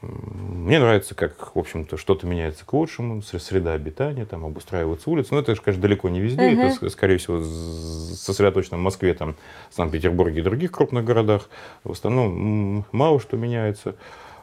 Мне 0.01 0.79
нравится, 0.79 1.15
как, 1.15 1.55
в 1.55 1.59
общем-то, 1.59 1.97
что-то 1.97 2.25
меняется 2.27 2.65
к 2.65 2.73
лучшему, 2.73 3.19
сре- 3.19 3.39
среда 3.39 3.73
обитания, 3.73 4.25
там, 4.25 4.45
обустраиваются 4.45 5.09
улицы. 5.09 5.33
Но 5.33 5.39
это 5.39 5.55
же, 5.55 5.61
конечно, 5.61 5.81
далеко 5.81 6.09
не 6.09 6.19
везде. 6.19 6.49
Мгм. 6.49 6.61
Это, 6.61 6.89
скорее 6.89 7.17
всего, 7.17 7.41
сосредоточено 7.43 8.77
в 8.77 8.81
Москве, 8.81 9.13
там, 9.13 9.35
Санкт-Петербурге 9.71 10.39
и 10.39 10.43
других 10.43 10.71
крупных 10.71 11.03
городах. 11.05 11.49
В 11.83 11.91
основном 11.91 12.85
мало 12.91 13.19
что 13.19 13.37
меняется. 13.37 13.95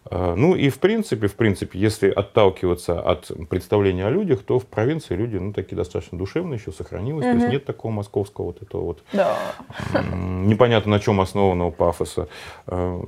А, 0.08 0.34
Ну 0.34 0.54
и 0.54 0.68
в 0.70 0.78
принципе, 0.78 1.26
в 1.26 1.34
принципе, 1.34 1.78
если 1.78 2.08
отталкиваться 2.10 3.00
от 3.00 3.30
представления 3.48 4.06
о 4.06 4.10
людях, 4.10 4.42
то 4.42 4.58
в 4.58 4.66
провинции 4.66 5.14
люди, 5.14 5.36
ну, 5.36 5.52
такие 5.52 5.76
достаточно 5.76 6.16
душевные 6.18 6.58
еще 6.58 6.72
сохранилось. 6.72 7.24
То 7.26 7.32
есть 7.32 7.48
нет 7.48 7.64
такого 7.64 7.92
московского 7.92 8.46
вот 8.46 8.62
этого 8.62 8.82
вот 8.82 9.02
Да. 9.12 9.36
непонятно 10.02 10.90
на 10.92 11.00
чем 11.00 11.20
основанного 11.20 11.70
пафоса. 11.70 12.28
Э, 12.66 13.00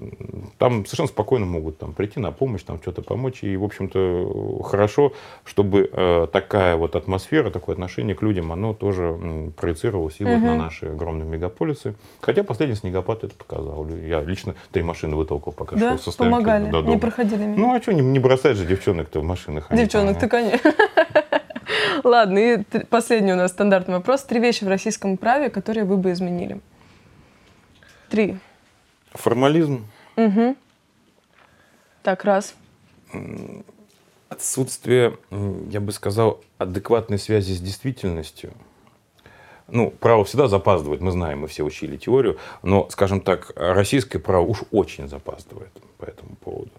Там 0.59 0.84
совершенно 0.84 1.09
спокойно 1.09 1.47
могут 1.47 1.78
там, 1.78 1.93
прийти 1.93 2.20
на 2.20 2.30
помощь, 2.32 2.62
там 2.62 2.78
что-то 2.80 3.03
помочь. 3.03 3.43
И, 3.43 3.57
в 3.57 3.64
общем-то, 3.64 4.62
хорошо, 4.64 5.12
чтобы 5.45 5.88
э, 5.93 6.26
такая 6.32 6.76
вот 6.76 6.97
атмосфера, 6.97 7.51
такое 7.51 7.74
отношение 7.74 8.14
к 8.14 8.22
людям, 8.22 8.53
оно 8.53 8.74
тоже 8.74 9.16
проецировалось 9.57 10.16
и 10.20 10.24
вот 10.24 10.38
Мгм. 10.38 10.47
на 10.47 10.57
наши 10.57 10.86
огромные 10.86 11.28
мегаполисы. 11.28 11.95
Хотя 12.20 12.45
последний 12.45 12.76
снегопад 12.76 13.24
это 13.24 13.34
показал. 13.34 13.86
Я 13.88 14.20
лично 14.22 14.55
три 14.72 14.82
машины 14.82 15.16
вытолкал, 15.16 15.53
пока 15.53 15.76
Да, 15.76 15.90
шел 15.90 15.99
со 15.99 16.11
стоянки 16.11 16.45
помогали, 16.45 16.70
до 16.85 16.91
не 16.91 16.99
проходили 16.99 17.45
мимо. 17.45 17.57
Ну, 17.57 17.74
а 17.74 17.80
что, 17.83 17.93
не, 17.93 18.01
не 18.03 18.18
бросать 18.18 18.57
же 18.57 18.66
девчонок-то 18.66 19.20
в 19.20 19.24
машинах. 19.24 19.66
они 19.70 19.83
Девчонок, 19.83 20.18
ты, 20.18 20.28
конечно. 20.28 20.72
Ладно, 22.05 22.39
и 22.39 22.59
последний 22.91 23.33
у 23.33 23.37
нас 23.37 23.53
стандартный 23.53 23.95
вопрос. 23.95 24.22
Три 24.24 24.41
вещи 24.41 24.64
в 24.64 24.68
российском 24.68 25.16
праве, 25.16 25.51
которые 25.51 25.85
вы 25.85 25.97
бы 25.97 26.12
изменили. 26.12 26.61
Три. 28.09 28.39
Формализм, 29.12 29.87
Мгм. 30.16 30.57
Так, 32.03 32.24
раз. 32.24 32.55
отсутствие, 34.28 35.18
я 35.70 35.80
бы 35.80 35.93
сказал, 35.93 36.41
адекватной 36.59 37.18
связи 37.18 37.53
с 37.53 37.61
действительностью. 37.61 38.53
Ну, 39.68 39.90
право 39.90 40.24
всегда 40.24 40.48
запаздывает, 40.48 41.00
мы 41.00 41.12
знаем, 41.12 41.40
мы 41.40 41.48
все 41.48 41.62
учили 41.62 41.96
теорию, 41.96 42.38
но, 42.62 42.88
скажем 42.90 43.20
так, 43.20 43.52
российское 43.56 44.18
право 44.18 44.42
уж 44.42 44.62
очень 44.70 45.08
запаздывает 45.08 45.72
по 45.98 46.04
этому 46.04 46.36
поводу. 46.36 46.72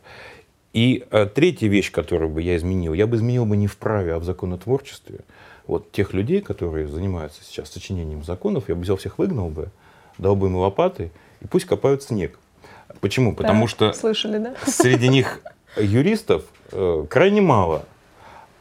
И 0.74 1.06
э, 1.12 1.28
третья 1.28 1.68
вещь, 1.68 1.92
которую 1.92 2.30
бы 2.30 2.42
я 2.42 2.56
изменил, 2.56 2.94
я 2.94 3.08
бы 3.08 3.16
изменил 3.16 3.46
бы 3.46 3.56
не 3.56 3.68
в 3.68 3.78
праве, 3.78 4.16
а 4.16 4.20
в 4.20 4.24
законотворчестве. 4.24 5.20
Вот 5.68 5.92
тех 5.92 6.14
людей, 6.14 6.42
которые 6.42 6.88
занимаются 6.88 7.44
сейчас 7.44 7.72
сочинением 7.72 8.24
законов, 8.24 8.70
я 8.70 8.76
бы 8.76 8.82
взял 8.82 8.98
всех 8.98 9.18
выгнал 9.18 9.50
бы, 9.50 9.70
дал 10.18 10.36
бы 10.36 10.48
им 10.48 10.56
лопаты, 10.56 11.12
и 11.42 11.48
пусть 11.48 11.66
копают 11.66 12.04
снег. 12.04 12.40
Почему? 13.02 13.36
Потому 13.36 13.68
Так, 13.68 13.70
что 13.70 13.94
Слышали, 13.94 14.40
да? 14.40 14.56
среди 14.66 15.08
них 15.08 15.42
юристов 15.78 16.44
э, 16.72 17.06
крайне 17.10 17.42
мало. 17.42 17.86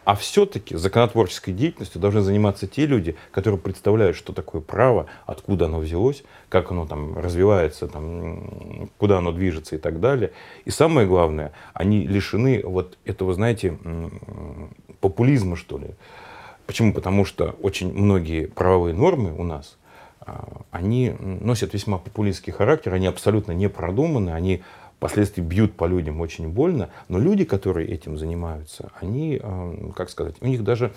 А 0.04 0.16
все-таки 0.16 0.76
законотворческой 0.76 1.54
деятельностью 1.54 2.00
должны 2.00 2.22
заниматься 2.22 2.66
те 2.66 2.86
люди, 2.86 3.16
которые 3.30 3.60
представляют, 3.60 4.16
что 4.16 4.32
такое 4.32 4.60
право, 4.60 5.06
откуда 5.26 5.66
оно 5.66 5.78
взялось, 5.78 6.24
как 6.48 6.72
оно 6.72 6.86
там 6.86 7.16
развивается, 7.18 7.86
там, 7.86 8.90
куда 8.98 9.18
оно 9.18 9.32
движется 9.32 9.76
и 9.76 9.78
так 9.78 10.00
далее. 10.00 10.32
И 10.64 10.70
самое 10.70 11.06
главное, 11.06 11.52
они 11.72 12.06
лишены 12.06 12.62
вот 12.64 12.98
этого, 13.04 13.32
знаете, 13.32 13.78
популизма, 15.00 15.56
что 15.56 15.78
ли. 15.78 15.88
Почему? 16.66 16.92
Потому 16.92 17.24
что 17.24 17.56
очень 17.60 17.92
многие 17.92 18.46
правовые 18.46 18.94
нормы 18.94 19.32
у 19.36 19.44
нас, 19.44 19.76
а, 20.20 20.62
они 20.70 21.14
носят 21.20 21.74
весьма 21.74 21.98
популистский 21.98 22.52
характер, 22.52 22.94
они 22.94 23.06
абсолютно 23.06 23.52
не 23.52 23.68
продуманы, 23.68 24.30
они 24.30 24.62
впоследствии 25.02 25.42
бьют 25.42 25.72
по 25.74 25.86
людям 25.86 26.20
очень 26.20 26.46
больно, 26.48 26.88
но 27.08 27.18
люди, 27.18 27.44
которые 27.44 27.88
этим 27.88 28.16
занимаются, 28.16 28.92
они, 29.00 29.40
э, 29.42 29.74
как 29.96 30.10
сказать, 30.10 30.36
у 30.40 30.46
них 30.46 30.62
даже 30.62 30.92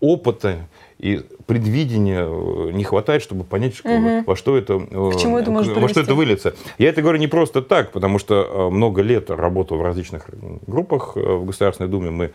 опыта 0.00 0.56
и 0.98 1.20
предвидения 1.46 2.24
э, 2.26 2.70
не 2.72 2.82
хватает, 2.82 3.22
чтобы 3.22 3.44
понять, 3.44 3.74
Мгм. 3.84 4.24
во 4.24 4.34
что 4.34 4.56
это, 4.56 4.74
э, 4.74 5.10
К 5.12 5.20
чему 5.20 5.38
это 5.38 5.52
может 5.52 5.76
во 5.76 5.88
что 5.88 6.00
это 6.00 6.16
выльется. 6.16 6.54
Я 6.78 6.88
это 6.88 7.00
говорю 7.00 7.18
не 7.18 7.28
просто 7.28 7.62
так, 7.62 7.92
потому 7.92 8.18
что 8.18 8.34
э, 8.42 8.70
много 8.74 9.02
лет 9.02 9.30
работал 9.30 9.76
в 9.78 9.82
различных 9.82 10.28
группах 10.66 11.14
в 11.14 11.46
Государственной 11.46 11.88
Думе. 11.88 12.10
Мы 12.10 12.32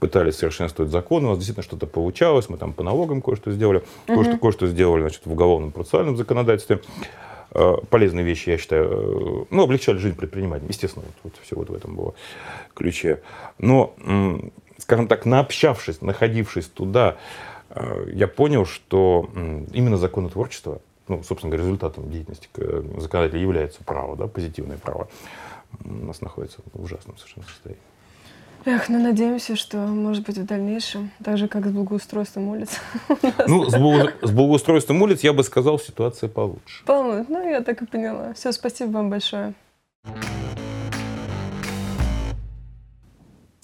пытались 0.00 0.36
совершенствовать 0.36 0.90
закон, 0.90 1.26
у 1.26 1.28
нас 1.28 1.36
действительно 1.36 1.64
что-то 1.64 1.86
получалось, 1.86 2.48
мы 2.48 2.56
там 2.56 2.72
по 2.72 2.82
налогам 2.82 3.20
кое-что 3.20 3.52
сделали, 3.52 3.82
кое-что, 4.06 4.38
кое-что 4.38 4.66
сделали 4.66 5.02
значит, 5.02 5.20
в 5.26 5.32
уголовном 5.32 5.70
процессуальном 5.70 6.16
законодательстве. 6.16 6.80
Э, 7.56 7.76
Полезные 7.88 8.24
вещи, 8.24 8.50
я 8.50 8.58
считаю, 8.58 8.84
э, 8.84 9.44
ну, 9.48 9.62
облегчали 9.62 9.96
жизнь 9.96 10.14
предпринимателям, 10.14 10.68
естественно, 10.68 11.06
вот, 11.06 11.14
вот 11.32 11.42
все 11.42 11.56
вот 11.56 11.70
в 11.70 11.74
этом 11.74 11.96
было 11.96 12.14
ключе. 12.74 13.22
Но, 13.58 13.94
скажем 14.76 15.08
так, 15.08 15.24
наобщавшись, 15.24 16.02
находившись 16.02 16.66
туда, 16.66 17.16
э, 17.70 18.10
я 18.12 18.28
понял, 18.28 18.66
что 18.66 19.30
именно 19.72 19.96
законотворчество, 19.96 20.82
ну, 21.08 21.22
собственно 21.22 21.50
говоря, 21.50 21.64
результатом 21.64 22.10
деятельности 22.10 22.50
законодателя 23.00 23.40
является 23.40 23.82
право, 23.84 24.16
да, 24.16 24.26
позитивное 24.26 24.76
право, 24.76 25.08
у 25.82 25.88
нас 25.88 26.20
находится 26.20 26.58
в 26.74 26.82
ужасном 26.82 27.16
совершенно 27.16 27.46
состоянии. 27.46 27.80
Эх, 28.68 28.88
ну 28.88 29.00
надеемся, 29.00 29.54
что, 29.54 29.76
может 29.76 30.26
быть, 30.26 30.38
в 30.38 30.44
дальнейшем, 30.44 31.12
так 31.22 31.38
же, 31.38 31.46
как 31.46 31.66
с 31.66 31.70
благоустройством 31.70 32.48
улиц. 32.48 32.80
Ну, 33.46 33.70
с, 33.70 33.76
благо- 33.76 34.12
с 34.22 34.30
благоустройством 34.32 35.00
улиц, 35.02 35.20
я 35.20 35.32
бы 35.32 35.44
сказал, 35.44 35.78
ситуация 35.78 36.28
получше. 36.28 36.84
Полно. 36.84 37.24
Ну, 37.28 37.48
я 37.48 37.60
так 37.60 37.80
и 37.82 37.86
поняла. 37.86 38.34
Все, 38.34 38.50
спасибо 38.50 38.90
вам 38.90 39.08
большое. 39.08 39.54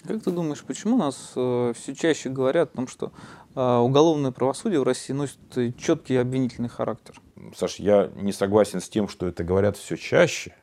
Как 0.06 0.22
ты 0.22 0.30
думаешь, 0.30 0.62
почему 0.62 0.96
нас 0.96 1.16
все 1.32 1.94
чаще 1.98 2.28
говорят 2.28 2.70
о 2.72 2.76
том, 2.76 2.86
что 2.86 3.10
э, 3.56 3.60
уголовное 3.60 4.30
правосудие 4.30 4.78
в 4.78 4.84
России 4.84 5.12
носит 5.12 5.40
четкий 5.78 6.14
обвинительный 6.16 6.68
характер? 6.68 7.20
Саш, 7.56 7.80
я 7.80 8.08
не 8.14 8.32
согласен 8.32 8.80
с 8.80 8.88
тем, 8.88 9.08
что 9.08 9.26
это 9.26 9.42
говорят 9.42 9.76
все 9.76 9.96
чаще, 9.96 10.54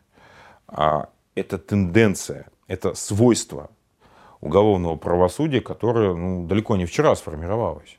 а 0.66 1.10
это 1.36 1.58
тенденция, 1.58 2.48
это 2.68 2.94
свойство 2.94 3.70
уголовного 4.42 4.96
правосудия, 4.96 5.62
которое 5.62 6.14
ну, 6.14 6.46
далеко 6.48 6.76
не 6.78 6.86
вчера 6.86 7.16
сформировалось. 7.16 7.98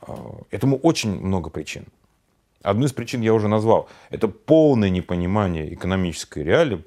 А, 0.00 0.40
Этому 0.50 0.78
очень 0.78 1.20
много 1.20 1.50
причин. 1.50 1.86
Одну 2.62 2.86
из 2.86 2.94
причин 2.94 3.20
я 3.20 3.34
уже 3.34 3.46
назвал. 3.46 3.88
Это 4.08 4.26
полное 4.26 4.88
непонимание 4.88 5.74
экономической 5.74 6.42
реалии 6.42 6.82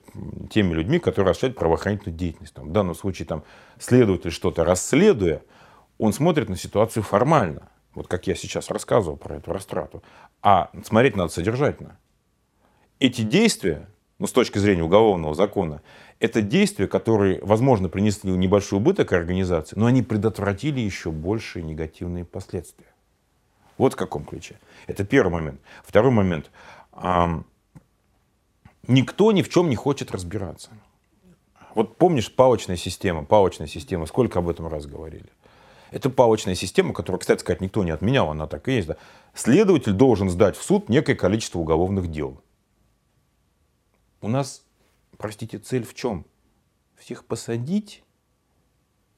теми 0.49 0.73
людьми, 0.73 0.97
которые 0.97 1.31
осуществляют 1.31 1.57
правоохранительную 1.57 2.17
деятельность. 2.17 2.55
Там, 2.55 2.69
в 2.69 2.71
данном 2.71 2.95
случае 2.95 3.27
там, 3.27 3.43
следователь 3.77 4.31
что-то 4.31 4.63
расследуя, 4.63 5.43
он 5.99 6.13
смотрит 6.13 6.49
на 6.49 6.57
ситуацию 6.57 7.03
формально. 7.03 7.69
Вот 7.93 8.07
как 8.07 8.25
я 8.25 8.33
сейчас 8.33 8.71
рассказывал 8.71 9.17
про 9.17 9.35
эту 9.35 9.53
растрату. 9.53 10.01
А 10.41 10.71
смотреть 10.83 11.15
надо 11.15 11.31
содержательно. 11.31 11.99
Эти 12.99 13.21
действия, 13.21 13.87
ну, 14.17 14.25
с 14.25 14.31
точки 14.31 14.57
зрения 14.57 14.83
уголовного 14.83 15.35
закона, 15.35 15.83
это 16.19 16.41
действия, 16.41 16.87
которые, 16.87 17.39
возможно, 17.41 17.89
принесли 17.89 18.31
небольшой 18.31 18.79
убыток 18.79 19.13
организации, 19.13 19.77
но 19.77 19.85
они 19.85 20.01
предотвратили 20.01 20.79
еще 20.79 21.11
большие 21.11 21.63
негативные 21.63 22.25
последствия. 22.25 22.87
Вот 23.77 23.93
в 23.93 23.95
каком 23.95 24.25
ключе. 24.25 24.59
Это 24.87 25.05
первый 25.05 25.31
момент. 25.31 25.61
Второй 25.83 26.11
момент. 26.11 26.49
Никто 28.87 29.31
ни 29.31 29.41
в 29.43 29.49
чем 29.49 29.69
не 29.69 29.75
хочет 29.75 30.11
разбираться. 30.11 30.71
Вот 31.75 31.97
помнишь 31.97 32.33
палочная 32.33 32.77
система, 32.77 33.23
палочная 33.23 33.67
система, 33.67 34.07
сколько 34.07 34.39
об 34.39 34.49
этом 34.49 34.67
раз 34.67 34.87
говорили? 34.87 35.29
Это 35.91 36.09
палочная 36.09 36.55
система, 36.55 36.93
которую, 36.93 37.19
кстати 37.19 37.41
сказать, 37.41 37.61
никто 37.61 37.83
не 37.83 37.91
отменял, 37.91 38.31
она 38.31 38.47
так 38.47 38.67
и 38.67 38.73
есть. 38.73 38.87
Да? 38.87 38.97
Следователь 39.35 39.93
должен 39.93 40.29
сдать 40.29 40.57
в 40.57 40.63
суд 40.63 40.89
некое 40.89 41.15
количество 41.15 41.59
уголовных 41.59 42.09
дел. 42.09 42.41
У 44.21 44.27
нас 44.27 44.63
простите, 45.17 45.57
цель 45.59 45.83
в 45.83 45.93
чем? 45.93 46.25
Всех 46.95 47.25
посадить 47.25 48.03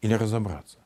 или 0.02 0.14
разобраться? 0.14 0.79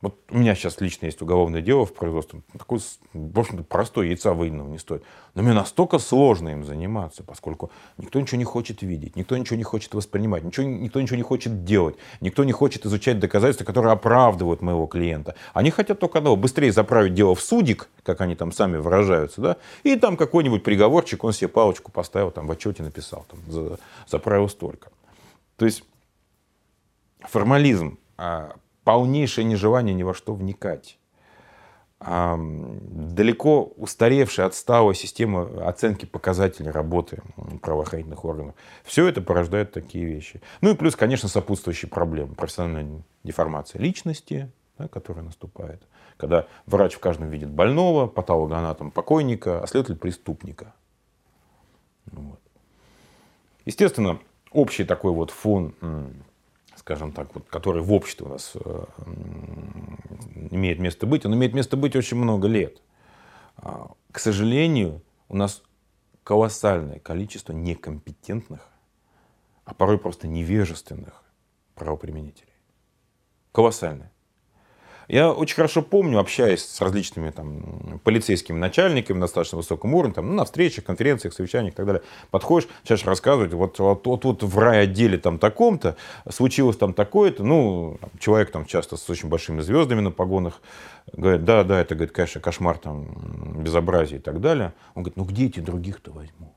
Вот 0.00 0.16
у 0.30 0.38
меня 0.38 0.54
сейчас 0.54 0.80
лично 0.80 1.06
есть 1.06 1.20
уголовное 1.22 1.60
дело 1.60 1.84
в 1.84 1.92
производстве. 1.92 2.42
Такой, 2.56 2.78
в 3.12 3.38
общем-то, 3.38 3.64
простой 3.64 4.08
яйца 4.08 4.32
выеденного 4.32 4.68
не 4.68 4.78
стоит. 4.78 5.02
Но 5.34 5.42
мне 5.42 5.52
настолько 5.52 5.98
сложно 5.98 6.50
им 6.50 6.64
заниматься, 6.64 7.24
поскольку 7.24 7.72
никто 7.96 8.20
ничего 8.20 8.38
не 8.38 8.44
хочет 8.44 8.82
видеть, 8.82 9.16
никто 9.16 9.36
ничего 9.36 9.56
не 9.56 9.64
хочет 9.64 9.94
воспринимать, 9.94 10.44
ничего, 10.44 10.66
никто 10.66 11.00
ничего 11.00 11.16
не 11.16 11.24
хочет 11.24 11.64
делать, 11.64 11.96
никто 12.20 12.44
не 12.44 12.52
хочет 12.52 12.86
изучать 12.86 13.18
доказательства, 13.18 13.64
которые 13.64 13.92
оправдывают 13.92 14.62
моего 14.62 14.86
клиента. 14.86 15.34
Они 15.52 15.72
хотят 15.72 15.98
только 15.98 16.18
одного, 16.18 16.36
быстрее 16.36 16.70
заправить 16.70 17.14
дело 17.14 17.34
в 17.34 17.40
судик, 17.40 17.88
как 18.04 18.20
они 18.20 18.36
там 18.36 18.52
сами 18.52 18.76
выражаются, 18.76 19.40
да, 19.40 19.56
и 19.82 19.96
там 19.96 20.16
какой-нибудь 20.16 20.62
приговорчик, 20.62 21.24
он 21.24 21.32
себе 21.32 21.48
палочку 21.48 21.90
поставил, 21.90 22.30
там 22.30 22.46
в 22.46 22.52
отчете 22.52 22.84
написал, 22.84 23.26
там, 23.28 23.40
за, 23.48 23.78
заправил 24.06 24.48
столько. 24.48 24.90
То 25.56 25.64
есть 25.64 25.82
формализм 27.22 27.98
а, 28.16 28.54
полнейшее 28.88 29.44
нежелание 29.44 29.94
ни 29.94 30.02
во 30.02 30.14
что 30.14 30.34
вникать. 30.34 30.98
Далеко 32.00 33.64
устаревшая, 33.76 34.46
отсталая 34.46 34.94
система 34.94 35.68
оценки 35.68 36.06
показателей 36.06 36.70
работы 36.70 37.20
правоохранительных 37.60 38.24
органов. 38.24 38.54
Все 38.84 39.06
это 39.06 39.20
порождает 39.20 39.72
такие 39.72 40.06
вещи. 40.06 40.40
Ну 40.62 40.70
и 40.70 40.74
плюс, 40.74 40.96
конечно, 40.96 41.28
сопутствующие 41.28 41.90
проблемы. 41.90 42.34
Профессиональная 42.34 43.02
деформация 43.24 43.78
личности, 43.78 44.50
да, 44.78 44.88
которая 44.88 45.22
наступает. 45.22 45.82
Когда 46.16 46.46
врач 46.64 46.94
в 46.94 46.98
каждом 46.98 47.28
видит 47.28 47.50
больного, 47.50 48.06
патологоанатом 48.06 48.90
покойника, 48.90 49.62
а 49.62 49.66
следователь 49.66 50.00
преступника. 50.00 50.72
Вот. 52.06 52.40
Естественно, 53.66 54.18
общий 54.50 54.84
такой 54.84 55.12
вот 55.12 55.30
фон 55.30 55.74
скажем 56.88 57.12
так, 57.12 57.34
вот, 57.34 57.46
который 57.50 57.82
в 57.82 57.92
обществе 57.92 58.24
у 58.24 58.30
нас 58.30 58.52
э, 58.54 58.84
имеет 60.50 60.78
место 60.78 61.06
быть, 61.06 61.26
он 61.26 61.34
имеет 61.34 61.52
место 61.52 61.76
быть 61.76 61.94
очень 61.94 62.16
много 62.16 62.48
лет. 62.48 62.80
А, 63.58 63.90
к 64.10 64.18
сожалению, 64.18 65.02
у 65.28 65.36
нас 65.36 65.62
колоссальное 66.24 66.98
количество 66.98 67.52
некомпетентных, 67.52 68.66
а 69.66 69.74
порой 69.74 69.98
просто 69.98 70.28
невежественных 70.28 71.22
правоприменителей. 71.74 72.54
Колоссальное. 73.52 74.10
Я 75.08 75.32
очень 75.32 75.56
хорошо 75.56 75.80
помню, 75.80 76.18
общаясь 76.18 76.62
с 76.62 76.80
различными 76.82 77.30
там, 77.30 77.98
полицейскими 78.04 78.58
начальниками 78.58 79.16
на 79.16 79.22
достаточно 79.22 79.56
высоком 79.56 79.94
уровне, 79.94 80.12
там, 80.12 80.28
ну, 80.28 80.34
на 80.34 80.44
встречах, 80.44 80.84
конференциях, 80.84 81.32
совещаниях 81.32 81.72
и 81.72 81.76
так 81.76 81.86
далее, 81.86 82.02
подходишь, 82.30 82.68
начинаешь 82.82 83.06
рассказывать, 83.06 83.54
вот, 83.54 83.78
вот, 83.78 84.06
вот, 84.06 84.24
вот 84.26 84.42
в 84.42 84.58
райотделе 84.58 85.16
там 85.16 85.38
таком-то, 85.38 85.96
случилось 86.28 86.76
там 86.76 86.92
такое-то, 86.92 87.42
ну, 87.42 87.98
человек 88.20 88.50
там 88.50 88.66
часто 88.66 88.98
с 88.98 89.08
очень 89.08 89.30
большими 89.30 89.62
звездами 89.62 90.00
на 90.00 90.10
погонах, 90.10 90.60
говорит, 91.10 91.42
да, 91.42 91.64
да, 91.64 91.80
это, 91.80 91.94
говорит, 91.94 92.14
конечно, 92.14 92.42
кошмар, 92.42 92.76
там, 92.76 93.62
безобразие 93.62 94.18
и 94.18 94.22
так 94.22 94.42
далее. 94.42 94.74
Он 94.94 95.04
говорит, 95.04 95.16
ну 95.16 95.24
где 95.24 95.46
эти 95.46 95.60
других-то 95.60 96.12
возьму? 96.12 96.54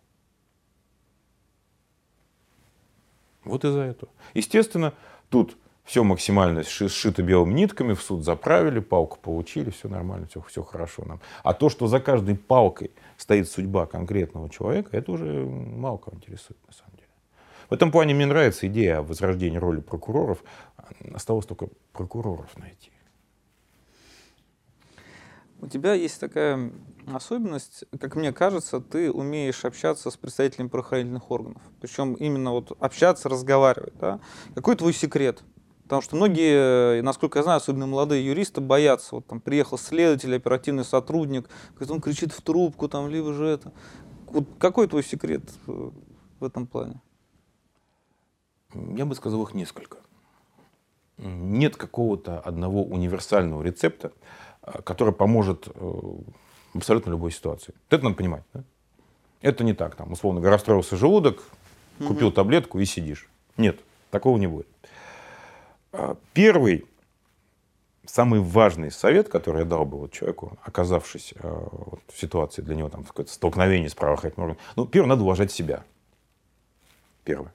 Вот 3.46 3.64
из-за 3.64 3.80
этого. 3.80 4.12
Естественно, 4.34 4.94
тут 5.30 5.56
все 5.84 6.04
максимально 6.04 6.64
сшито 6.64 7.24
белыми 7.24 7.54
нитками, 7.54 7.94
в 7.94 8.02
суд 8.02 8.24
заправили, 8.24 8.80
палку 8.80 9.18
получили, 9.22 9.70
все 9.70 9.90
нормально, 9.90 10.28
все, 10.28 10.42
все 10.42 10.64
хорошо 10.64 11.04
нам. 11.06 11.22
А 11.44 11.54
то, 11.54 11.70
что 11.70 11.88
за 11.88 12.00
каждой 12.00 12.36
палкой 12.36 12.92
стоит 13.18 13.50
судьба 13.50 13.86
конкретного 13.86 14.50
человека, 14.50 14.96
это 14.96 15.12
уже 15.12 15.26
мало 15.26 15.98
кого 15.98 16.18
интересует 16.18 16.60
на 16.68 16.74
самом 16.74 16.94
деле. 16.98 17.08
В 17.70 17.74
этом 17.74 17.92
плане 17.92 18.14
мне 18.14 18.26
нравится 18.26 18.68
идея 18.68 19.00
о 19.00 19.02
возрождении 19.02 19.58
роли 19.58 19.80
прокуроров. 19.80 20.44
Осталось 21.14 21.46
только 21.46 21.70
прокуроров 21.94 22.58
найти. 22.58 22.92
У 25.62 25.68
тебя 25.68 25.94
есть 25.94 26.20
такая 26.20 26.72
особенность, 27.06 27.86
как 28.00 28.16
мне 28.16 28.34
кажется, 28.34 28.82
ты 28.82 29.12
умеешь 29.12 29.64
общаться 29.64 30.10
с 30.10 30.18
представителями 30.18 30.70
правоохранительных 30.70 31.30
органов. 31.30 31.62
Причем 31.80 32.16
именно 32.16 32.52
вот 32.52 32.76
общаться, 32.80 33.30
разговаривать. 33.30 33.94
Да? 34.00 34.20
Какой 34.56 34.76
твой 34.76 34.92
секрет? 34.92 35.44
Потому 35.92 36.04
что 36.04 36.16
многие, 36.16 37.02
насколько 37.02 37.40
я 37.40 37.44
знаю, 37.44 37.58
особенно 37.58 37.86
молодые 37.86 38.26
юристы, 38.26 38.62
боятся. 38.62 39.16
Вот 39.16 39.28
там 39.28 39.42
приехал 39.42 39.78
следователь, 39.78 40.34
оперативный 40.34 40.86
сотрудник, 40.86 41.50
он 41.90 42.00
кричит 42.00 42.32
в 42.32 42.42
трубку, 42.42 42.88
там, 42.88 43.10
либо 43.10 43.34
же 43.34 43.46
это. 43.46 43.74
Вот 44.28 44.46
какой 44.58 44.88
твой 44.88 45.04
секрет 45.04 45.42
э, 45.68 45.92
в 46.40 46.46
этом 46.46 46.66
плане? 46.66 47.02
Я 48.74 49.06
бы 49.06 49.16
сказал 49.16 49.44
их 49.44 49.54
несколько. 49.54 49.98
Нет 51.18 51.76
какого-то 51.76 52.40
одного 52.40 52.86
универсального 52.86 53.62
рецепта, 53.62 54.14
э, 54.62 54.82
который 54.84 55.14
поможет 55.14 55.68
э, 55.68 55.72
в 55.74 56.24
абсолютно 56.74 57.10
любой 57.10 57.32
ситуации. 57.32 57.74
Это 57.90 58.06
надо 58.06 58.16
понимать. 58.16 58.44
Да? 58.54 58.64
Это 59.42 59.66
не 59.66 59.74
так. 59.74 59.96
Там, 59.98 60.14
условно 60.14 60.40
говоря, 60.40 60.56
расстроился 60.56 60.96
желудок, 60.96 61.44
купил 61.98 62.28
угу. 62.28 62.36
таблетку 62.36 62.80
и 62.80 62.86
сидишь. 62.86 63.30
Нет, 63.58 63.82
такого 64.10 64.38
не 64.38 64.48
будет. 64.48 64.68
А, 65.94 66.16
первый, 66.34 66.86
самый 68.06 68.40
важный 68.40 68.92
совет, 68.92 69.30
который 69.30 69.60
я 69.60 69.66
дал 69.66 69.86
бы 69.86 69.98
вот 69.98 70.12
человеку, 70.12 70.58
оказавшись 70.64 71.34
а, 71.40 71.68
вот, 71.72 72.02
в 72.08 72.20
ситуации 72.20 72.62
для 72.62 72.76
него, 72.76 72.90
там, 72.90 73.04
какое-то 73.04 73.32
столкновение 73.32 73.90
с 73.90 73.96
правоохранительным 73.96 74.52
органом, 74.52 74.66
ну, 74.76 74.86
первое, 74.86 75.10
надо 75.10 75.24
уважать 75.24 75.52
себя. 75.52 75.84
Первое. 77.24 77.54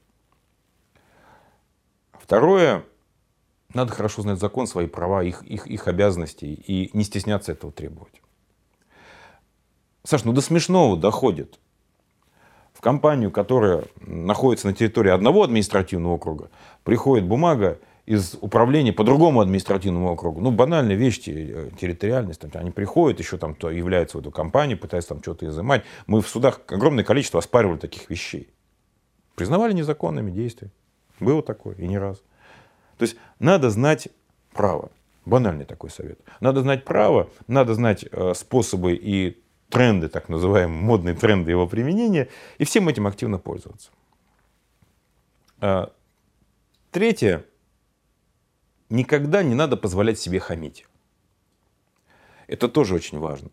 Второе, 2.12 2.84
надо 3.72 3.93
хорошо 3.93 4.22
знать 4.22 4.39
закон, 4.39 4.66
свои 4.66 4.87
права, 4.87 5.22
их, 5.22 5.43
их, 5.43 5.66
их 5.66 5.89
обязанности 5.89 6.45
и 6.45 6.91
не 6.97 7.05
стесняться 7.05 7.53
этого 7.53 7.72
требовать. 7.72 8.20
Саш, 10.05 10.24
ну 10.24 10.32
до 10.32 10.41
смешного 10.41 10.97
доходит. 10.97 11.59
В 12.72 12.80
компанию, 12.80 13.30
которая 13.30 13.84
находится 14.01 14.66
на 14.66 14.74
территории 14.74 15.11
одного 15.11 15.43
административного 15.43 16.14
округа, 16.14 16.51
приходит 16.84 17.26
бумага 17.26 17.78
из 18.07 18.38
управления 18.40 18.92
по 18.92 19.02
другому 19.02 19.40
административному 19.40 20.12
округу. 20.12 20.40
Ну, 20.40 20.52
банальные 20.52 20.96
вещи, 20.96 21.30
э, 21.30 21.70
территориальность. 21.78 22.40
Там, 22.40 22.50
они 22.54 22.70
приходят, 22.70 23.18
еще 23.18 23.36
там 23.36 23.54
то 23.54 23.68
являются 23.68 24.16
в 24.16 24.20
эту 24.20 24.30
компанию, 24.30 24.78
пытаются 24.78 25.11
там 25.11 25.22
что-то 25.22 25.46
изымать. 25.46 25.84
Мы 26.07 26.22
в 26.22 26.28
судах 26.28 26.61
огромное 26.68 27.02
количество 27.02 27.40
оспаривали 27.40 27.78
таких 27.78 28.09
вещей. 28.09 28.48
Признавали 29.34 29.72
незаконными 29.72 30.30
действия. 30.30 30.70
Было 31.18 31.42
такое, 31.42 31.74
и 31.76 31.86
не 31.86 31.98
раз. 31.98 32.18
То 32.96 33.02
есть 33.02 33.16
надо 33.40 33.70
знать 33.70 34.09
право. 34.52 34.90
Банальный 35.24 35.64
такой 35.64 35.90
совет. 35.90 36.20
Надо 36.40 36.61
знать 36.61 36.84
право, 36.84 37.28
надо 37.48 37.74
знать 37.74 38.04
э, 38.11 38.34
способы 38.34 38.94
и 38.94 39.42
тренды, 39.68 40.09
так 40.09 40.28
называемые, 40.28 40.80
модные 40.80 41.16
тренды 41.16 41.50
его 41.50 41.66
применения, 41.66 42.28
и 42.59 42.64
всем 42.64 42.88
этим 42.88 43.09
активно 43.09 43.38
пользоваться. 43.38 43.90
Э, 45.61 45.88
третье 46.92 47.44
никогда 48.91 49.43
не 49.43 49.55
надо 49.55 49.76
позволять 49.76 50.18
себе 50.18 50.41
хамить. 50.41 50.87
Это 52.47 52.68
тоже 52.68 52.95
очень 52.95 53.18
важно. 53.18 53.51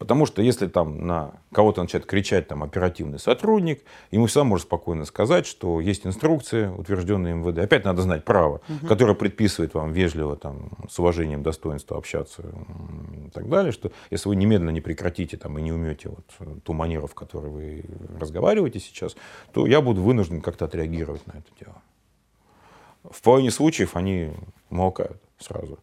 Потому 0.00 0.24
что 0.24 0.40
если 0.40 0.66
там 0.66 1.06
на 1.06 1.34
кого-то 1.52 1.82
начинает 1.82 2.06
кричать 2.06 2.48
там, 2.48 2.62
оперативный 2.62 3.18
сотрудник, 3.18 3.82
ему 4.10 4.26
всегда 4.26 4.44
может 4.44 4.66
спокойно 4.66 5.04
сказать, 5.04 5.44
что 5.44 5.78
есть 5.78 6.06
инструкция, 6.06 6.70
утвержденная 6.70 7.34
МВД. 7.34 7.58
Опять 7.58 7.84
надо 7.84 8.00
знать 8.00 8.24
право, 8.24 8.62
угу. 8.66 8.86
которое 8.86 9.12
предписывает 9.14 9.74
вам 9.74 9.92
вежливо, 9.92 10.36
там, 10.36 10.70
с 10.88 10.98
уважением, 10.98 11.42
достоинства 11.42 11.98
общаться 11.98 12.42
и 13.26 13.28
так 13.28 13.50
далее, 13.50 13.72
что 13.72 13.92
если 14.10 14.30
вы 14.30 14.36
немедленно 14.36 14.70
не 14.70 14.80
прекратите 14.80 15.36
там, 15.36 15.58
и 15.58 15.62
не 15.62 15.70
умете 15.70 16.08
вот, 16.08 16.62
ту 16.64 16.72
манеру, 16.72 17.06
в 17.06 17.14
которой 17.14 17.50
вы 17.50 17.84
разговариваете 18.18 18.80
сейчас, 18.80 19.16
то 19.52 19.66
я 19.66 19.82
буду 19.82 20.00
вынужден 20.00 20.40
как-то 20.40 20.64
отреагировать 20.64 21.26
на 21.26 21.32
это 21.32 21.48
дело. 21.62 21.82
В 23.08 23.22
половине 23.22 23.50
случаев 23.50 23.96
они 23.96 24.32
молкают 24.68 25.20
сразу. 25.38 25.78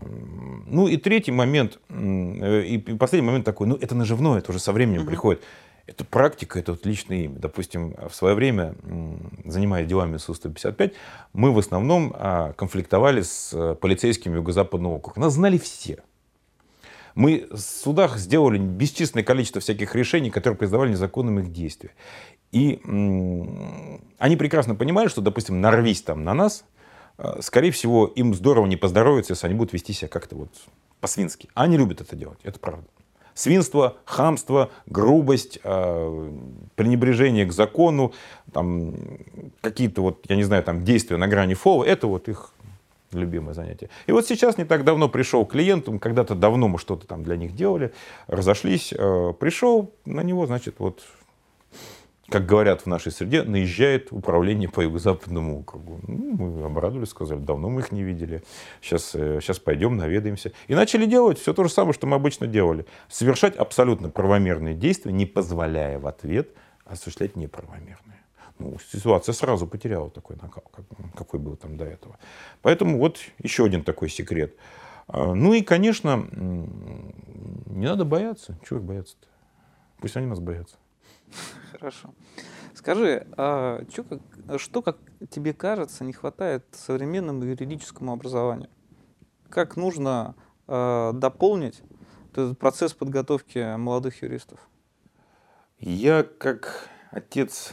Ну 0.00 0.88
и 0.88 0.96
третий 0.96 1.32
момент, 1.32 1.78
э, 1.88 2.62
и 2.62 2.78
последний 2.78 3.26
момент 3.26 3.44
такой, 3.44 3.66
ну 3.66 3.76
это 3.76 3.94
наживное, 3.94 4.38
это 4.38 4.52
уже 4.52 4.60
со 4.60 4.72
временем 4.72 5.02
угу. 5.02 5.08
приходит. 5.08 5.42
Это 5.86 6.04
практика, 6.04 6.58
это 6.58 6.72
вот 6.72 6.86
личное 6.86 7.24
имя. 7.24 7.36
Допустим, 7.36 7.96
в 8.08 8.14
свое 8.14 8.36
время, 8.36 8.76
занимаясь 9.44 9.88
делами 9.88 10.18
СУ-155, 10.18 10.92
мы 11.32 11.52
в 11.52 11.58
основном 11.58 12.14
а, 12.14 12.52
конфликтовали 12.52 13.22
с 13.22 13.50
э, 13.52 13.74
полицейскими 13.74 14.36
Юго-Западного 14.36 14.94
округа. 14.94 15.20
Нас 15.20 15.32
знали 15.32 15.58
все. 15.58 16.04
Мы 17.16 17.48
в 17.50 17.58
судах 17.58 18.18
сделали 18.18 18.58
бесчисленное 18.58 19.24
количество 19.24 19.60
всяких 19.60 19.96
решений, 19.96 20.30
которые 20.30 20.56
признавали 20.56 20.90
незаконным 20.90 21.40
их 21.40 21.50
действия. 21.50 21.90
И 22.52 22.80
они 24.18 24.36
прекрасно 24.36 24.74
понимали, 24.74 25.08
что, 25.08 25.20
допустим, 25.20 25.60
нарвись 25.60 26.02
там 26.02 26.24
на 26.24 26.34
нас– 26.34 26.64
Э, 27.20 27.36
скорее 27.40 27.70
всего, 27.70 28.06
им 28.06 28.34
здорово 28.34 28.66
не 28.66 28.76
поздоровится, 28.76 29.34
если 29.34 29.46
они 29.46 29.54
будут 29.54 29.74
вести 29.74 29.92
себя 29.92 30.08
как-то 30.08 30.36
вот 30.36 30.48
по-свински. 31.00 31.48
А 31.54 31.64
они 31.64 31.76
любят 31.76 32.00
это 32.00 32.16
делать, 32.16 32.38
это 32.42 32.58
правда. 32.58 32.86
Свинство, 33.34 33.96
хамство, 34.04 34.70
грубость, 34.86 35.60
э, 35.62 36.32
пренебрежение 36.76 37.46
к 37.46 37.52
закону, 37.52 38.12
там, 38.52 38.94
какие-то 39.60 40.02
вот, 40.02 40.24
я 40.28 40.36
не 40.36 40.44
знаю, 40.44 40.62
там 40.62 40.84
действия 40.84 41.16
на 41.16 41.28
грани 41.28 41.54
фола, 41.54 41.84
это 41.84 42.06
вот 42.06 42.28
их 42.28 42.52
любимое 43.12 43.54
занятие. 43.54 43.90
И 44.06 44.12
вот 44.12 44.26
сейчас 44.26 44.56
не 44.56 44.64
так 44.64 44.84
давно 44.84 45.08
пришел 45.08 45.44
клиент, 45.44 45.88
когда-то 46.00 46.34
давно 46.34 46.68
мы 46.68 46.78
что-то 46.78 47.06
там 47.06 47.22
для 47.22 47.36
них 47.36 47.54
делали, 47.54 47.92
разошлись, 48.28 48.94
э, 48.96 49.34
пришел 49.38 49.92
на 50.06 50.22
него, 50.22 50.46
значит, 50.46 50.76
вот 50.78 51.02
как 52.30 52.46
говорят 52.46 52.82
в 52.82 52.86
нашей 52.86 53.12
среде, 53.12 53.42
наезжает 53.42 54.12
управление 54.12 54.68
по 54.68 54.80
юго-западному 54.80 55.60
округу. 55.60 56.00
Ну, 56.06 56.34
мы 56.36 56.64
обрадовались, 56.64 57.10
сказали, 57.10 57.40
давно 57.40 57.68
мы 57.68 57.80
их 57.80 57.92
не 57.92 58.02
видели, 58.02 58.42
сейчас, 58.80 59.10
сейчас 59.10 59.58
э, 59.58 59.62
пойдем, 59.62 59.96
наведаемся. 59.96 60.52
И 60.68 60.74
начали 60.74 61.06
делать 61.06 61.38
все 61.38 61.52
то 61.52 61.64
же 61.64 61.70
самое, 61.70 61.92
что 61.92 62.06
мы 62.06 62.16
обычно 62.16 62.46
делали. 62.46 62.86
Совершать 63.08 63.56
абсолютно 63.56 64.10
правомерные 64.10 64.74
действия, 64.74 65.12
не 65.12 65.26
позволяя 65.26 65.98
в 65.98 66.06
ответ 66.06 66.50
осуществлять 66.84 67.36
неправомерные. 67.36 68.20
Ну, 68.58 68.76
ситуация 68.92 69.32
сразу 69.32 69.66
потеряла 69.66 70.10
такой 70.10 70.36
накал, 70.36 70.64
какой 71.16 71.40
был 71.40 71.56
там 71.56 71.76
до 71.76 71.84
этого. 71.84 72.18
Поэтому 72.62 72.98
вот 72.98 73.18
еще 73.42 73.64
один 73.64 73.82
такой 73.82 74.08
секрет. 74.08 74.54
А, 75.08 75.34
ну 75.34 75.54
и, 75.54 75.62
конечно, 75.62 76.28
не 76.30 77.86
надо 77.86 78.04
бояться. 78.04 78.58
Чего 78.68 78.78
их 78.78 78.84
бояться-то? 78.84 79.26
Пусть 79.98 80.16
они 80.16 80.26
нас 80.26 80.40
боятся. 80.40 80.76
Хорошо. 81.72 82.14
Скажи, 82.74 83.26
а 83.36 83.84
что, 83.92 84.04
как, 84.04 84.20
что, 84.58 84.82
как 84.82 84.98
тебе 85.30 85.52
кажется, 85.52 86.04
не 86.04 86.12
хватает 86.12 86.64
современному 86.72 87.44
юридическому 87.44 88.12
образованию? 88.12 88.70
Как 89.48 89.76
нужно 89.76 90.34
э, 90.66 91.10
дополнить 91.14 91.82
этот 92.32 92.58
процесс 92.58 92.94
подготовки 92.94 93.76
молодых 93.76 94.22
юристов? 94.22 94.60
Я 95.78 96.22
как 96.22 96.88
отец 97.10 97.72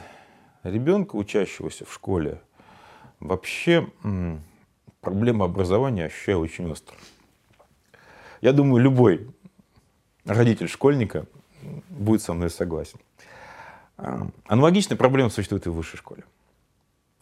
ребенка, 0.64 1.16
учащегося 1.16 1.86
в 1.86 1.94
школе, 1.94 2.42
вообще 3.20 3.88
проблема 5.02 5.46
образования 5.46 6.06
ощущаю 6.06 6.40
очень 6.40 6.70
остро. 6.70 6.96
Я 8.42 8.54
думаю, 8.54 8.84
любой 8.84 9.34
родитель 10.26 10.68
школьника 10.68 11.26
будет 11.90 12.22
со 12.22 12.34
мной 12.34 12.50
согласен. 12.50 13.00
Аналогичная 13.98 14.98
проблема 14.98 15.30
существует 15.30 15.66
и 15.66 15.70
в 15.70 15.74
высшей 15.74 15.98
школе. 15.98 16.24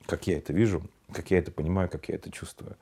Как 0.05 0.28
я 0.28 0.38
это 0.38 0.53
вижу, 0.53 0.84
как 1.11 1.32
я 1.32 1.39
это 1.39 1.51
понимаю, 1.51 1.89
как 1.89 2.09
я 2.09 2.15
это 2.15 2.30
чувствую. 2.32 2.76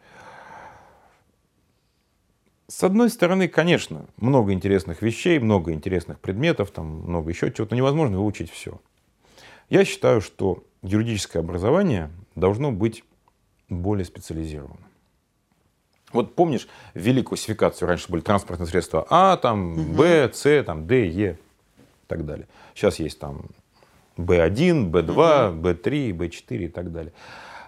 С 2.67 2.83
одной 2.83 3.09
стороны, 3.09 3.47
конечно, 3.47 4.05
много 4.17 4.51
интересных 4.51 5.01
вещей, 5.01 5.37
много 5.37 5.73
интересных 5.73 6.19
предметов, 6.19 6.71
там 6.71 6.87
много 6.87 7.29
еще 7.29 7.51
чего-то. 7.51 7.75
Невозможно 7.75 8.17
выучить 8.17 8.49
все. 8.49 8.81
Я 9.69 9.85
считаю, 9.85 10.21
что 10.21 10.63
юридическое 10.81 11.41
образование 11.41 12.09
должно 12.35 12.71
быть 12.71 13.03
более 13.69 14.05
специализированным. 14.05 14.83
Вот 16.11 16.35
помнишь 16.35 16.67
великую 16.93 17.37
классификацию, 17.37 17.87
раньше 17.87 18.11
были 18.11 18.21
транспортные 18.21 18.67
средства 18.67 19.05
А, 19.09 19.37
там, 19.37 19.95
Б, 19.95 20.31
С, 20.33 20.63
там, 20.63 20.87
Д, 20.87 21.07
Е 21.07 21.33
и 21.33 22.07
так 22.07 22.25
далее. 22.25 22.47
Сейчас 22.75 22.99
есть 22.99 23.19
там 23.19 23.45
B1, 24.18 24.91
B2, 24.91 25.61
B3, 25.61 26.11
B4 26.11 26.57
и 26.57 26.68
так 26.68 26.91
далее. 26.91 27.14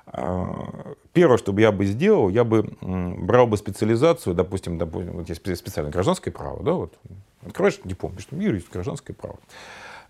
А, 0.08 0.93
первое, 1.14 1.38
что 1.38 1.52
бы 1.52 1.62
я 1.62 1.72
бы 1.72 1.86
сделал, 1.86 2.30
я 2.30 2.43
бы 2.43 2.70
брал 2.82 3.48
бы 3.48 3.58
специализацию, 3.58 4.36
допустим, 4.36 4.78
допустим 4.78 5.14
вот 5.14 5.30
есть 5.30 5.41
специальное 5.58 5.91
гражданское 5.91 6.32
право, 6.32 6.64
да, 6.64 6.74
вот, 6.74 6.93
открываешь 7.46 7.80
диплом, 7.84 8.14
пишешь, 8.16 8.30
юрист, 8.32 8.72
гражданское 8.72 9.14
право. 9.14 9.39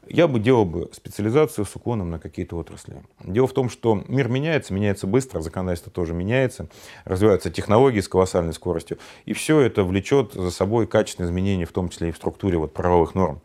Я 0.08 0.28
бы 0.28 0.40
делал 0.40 0.66
бы 0.66 0.92
специализацию 0.94 1.66
с 1.66 1.76
уклоном 1.76 2.12
на 2.12 2.20
какие-то 2.20 2.58
отрасли. 2.58 3.02
Дело 3.24 3.48
в 3.48 3.54
том, 3.54 3.72
что 3.72 4.04
мир 4.08 4.28
меняется, 4.28 4.72
меняется 4.72 5.08
быстро, 5.08 5.42
законодательство 5.42 5.92
тоже 5.92 6.14
меняется, 6.14 6.68
развиваются 7.06 7.50
технологии 7.50 8.02
с 8.02 8.08
колоссальной 8.08 8.54
скоростью, 8.54 9.00
и 9.26 9.34
все 9.34 9.62
это 9.62 9.84
влечет 9.84 10.34
за 10.34 10.52
собой 10.52 10.86
качественные 10.86 11.30
изменения, 11.30 11.66
в 11.66 11.72
том 11.72 11.90
числе 11.90 12.10
и 12.10 12.12
в 12.12 12.18
структуре 12.18 12.60
вот, 12.60 12.74
правовых 12.74 13.16
норм. 13.16 13.42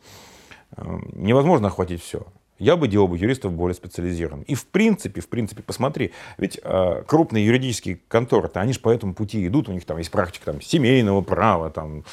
Невозможно 0.77 1.69
охватить 1.69 2.03
все 2.03 2.27
я 2.61 2.77
бы 2.77 2.87
делал 2.87 3.09
бы 3.09 3.19
юристов 3.19 3.53
более 3.53 3.75
специализированными. 3.75 4.45
И 4.45 4.55
в 4.55 4.67
принципе, 4.67 5.21
в 5.21 5.29
принципе, 5.29 5.63
посмотри, 5.63 6.13
ведь 6.39 6.61
э, 6.63 7.03
крупные 7.07 7.45
юридические 7.45 7.99
конторы-то, 8.09 8.61
они 8.61 8.73
же 8.73 8.81
по 8.81 8.91
этому 8.91 9.15
пути 9.15 9.47
идут, 9.47 9.69
у 9.69 9.73
них 9.73 9.85
там 9.85 9.99
есть 9.99 10.11
практика 10.11 10.47
там, 10.47 10.61
семейного 10.61 11.23
права, 11.23 11.71
там, 11.71 12.05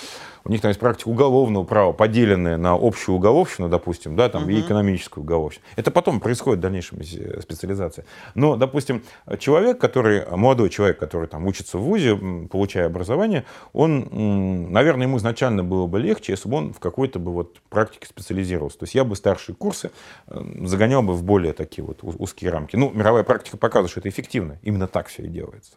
у 0.44 0.50
них 0.50 0.62
там 0.62 0.70
есть 0.70 0.80
практика 0.80 1.10
уголовного 1.10 1.66
права, 1.66 1.92
поделенная 1.92 2.58
на 2.58 2.74
общую 2.74 3.16
уголовщину, 3.16 3.68
допустим, 3.68 4.16
да, 4.16 4.30
там, 4.30 4.44
угу. 4.44 4.52
и 4.52 4.62
экономическую 4.62 5.24
уголовщину. 5.24 5.64
Это 5.76 5.92
потом 5.92 6.20
происходит 6.22 6.60
в 6.60 6.62
дальнейшем 6.62 7.04
специализация. 7.42 8.06
Но, 8.34 8.56
допустим, 8.56 9.04
человек, 9.40 9.78
который, 9.78 10.26
молодой 10.30 10.70
человек, 10.70 10.98
который 10.98 11.28
там 11.28 11.46
учится 11.46 11.78
в 11.78 11.82
ВУЗе, 11.82 12.18
получая 12.50 12.86
образование, 12.86 13.44
он, 13.74 14.72
наверное, 14.72 15.08
ему 15.08 15.18
изначально 15.18 15.64
было 15.64 15.86
бы 15.88 16.00
легче, 16.00 16.32
если 16.32 16.48
бы 16.48 16.58
он 16.58 16.74
в 16.74 16.80
какой-то 16.80 17.20
бы 17.20 17.34
вот 17.34 17.60
практике 17.70 18.08
специализировался. 18.08 18.80
То 18.80 18.84
есть 18.84 18.96
я 18.96 19.04
бы 19.04 19.16
старшие 19.16 19.56
курсы 19.56 19.92
э, 20.28 20.37
загонял 20.66 21.04
бы 21.04 21.14
в 21.14 21.24
более 21.24 21.54
такие 21.54 21.84
вот 21.86 22.00
узкие 22.02 22.52
рамки. 22.52 22.76
Ну, 22.76 22.92
мировая 22.92 23.24
практика 23.24 23.58
показывает, 23.58 23.92
что 23.92 24.00
это 24.00 24.10
эффективно. 24.10 24.60
Именно 24.62 24.88
так 24.88 25.08
все 25.08 25.24
и 25.24 25.28
делается. 25.28 25.74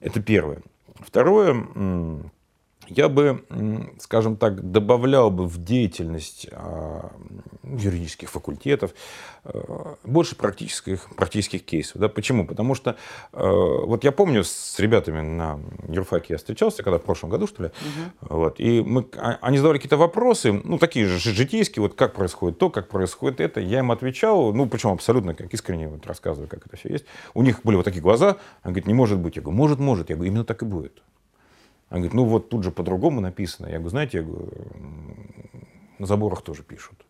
Это 0.00 0.20
первое. 0.20 0.62
Второе, 1.00 1.54
я 2.88 3.08
бы, 3.08 3.44
скажем 3.98 4.36
так, 4.36 4.70
добавлял 4.70 5.30
бы 5.30 5.46
в 5.46 5.62
деятельность 5.62 6.48
а, 6.52 7.12
юридических 7.62 8.30
факультетов 8.30 8.92
а, 9.44 9.96
больше 10.04 10.36
практических, 10.36 11.14
практических 11.16 11.64
кейсов. 11.64 12.00
Да? 12.00 12.08
Почему? 12.08 12.46
Потому 12.46 12.74
что 12.74 12.96
а, 13.32 13.46
вот 13.46 14.04
я 14.04 14.12
помню 14.12 14.44
с 14.44 14.78
ребятами 14.78 15.20
на 15.20 15.60
юрфаке 15.88 16.34
я 16.34 16.38
встречался, 16.38 16.82
когда 16.82 16.98
в 16.98 17.02
прошлом 17.02 17.30
году, 17.30 17.46
что 17.46 17.64
ли, 17.64 17.68
угу. 17.68 18.36
вот, 18.36 18.60
и 18.60 18.82
мы, 18.82 19.06
они 19.40 19.58
задавали 19.58 19.78
какие-то 19.78 19.96
вопросы, 19.96 20.52
ну, 20.52 20.78
такие 20.78 21.06
же 21.06 21.18
житейские, 21.18 21.82
вот 21.82 21.94
как 21.94 22.14
происходит 22.14 22.58
то, 22.58 22.70
как 22.70 22.88
происходит 22.88 23.40
это. 23.40 23.60
Я 23.60 23.80
им 23.80 23.90
отвечал, 23.90 24.52
ну, 24.52 24.66
причем 24.66 24.90
абсолютно 24.90 25.34
как 25.34 25.52
искренне 25.52 25.88
вот, 25.88 26.06
рассказываю, 26.06 26.48
как 26.48 26.66
это 26.66 26.76
все 26.76 26.90
есть. 26.90 27.04
У 27.34 27.42
них 27.42 27.60
были 27.62 27.76
вот 27.76 27.84
такие 27.84 28.02
глаза, 28.02 28.36
они 28.62 28.72
говорят, 28.72 28.86
не 28.86 28.94
может 28.94 29.18
быть. 29.18 29.36
Я 29.36 29.42
говорю, 29.42 29.56
может, 29.56 29.78
может. 29.78 30.10
Я 30.10 30.16
говорю, 30.16 30.30
именно 30.30 30.44
так 30.44 30.62
и 30.62 30.64
будет. 30.64 31.02
Она 31.88 32.00
говорит, 32.00 32.14
ну 32.14 32.24
вот 32.24 32.48
тут 32.48 32.64
же 32.64 32.70
по-другому 32.70 33.20
написано. 33.20 33.66
Я 33.66 33.74
говорю, 33.74 33.90
знаете, 33.90 34.18
я 34.18 34.24
говорю, 34.24 34.50
на 35.98 36.06
заборах 36.06 36.42
тоже 36.42 36.62
пишут. 36.62 37.06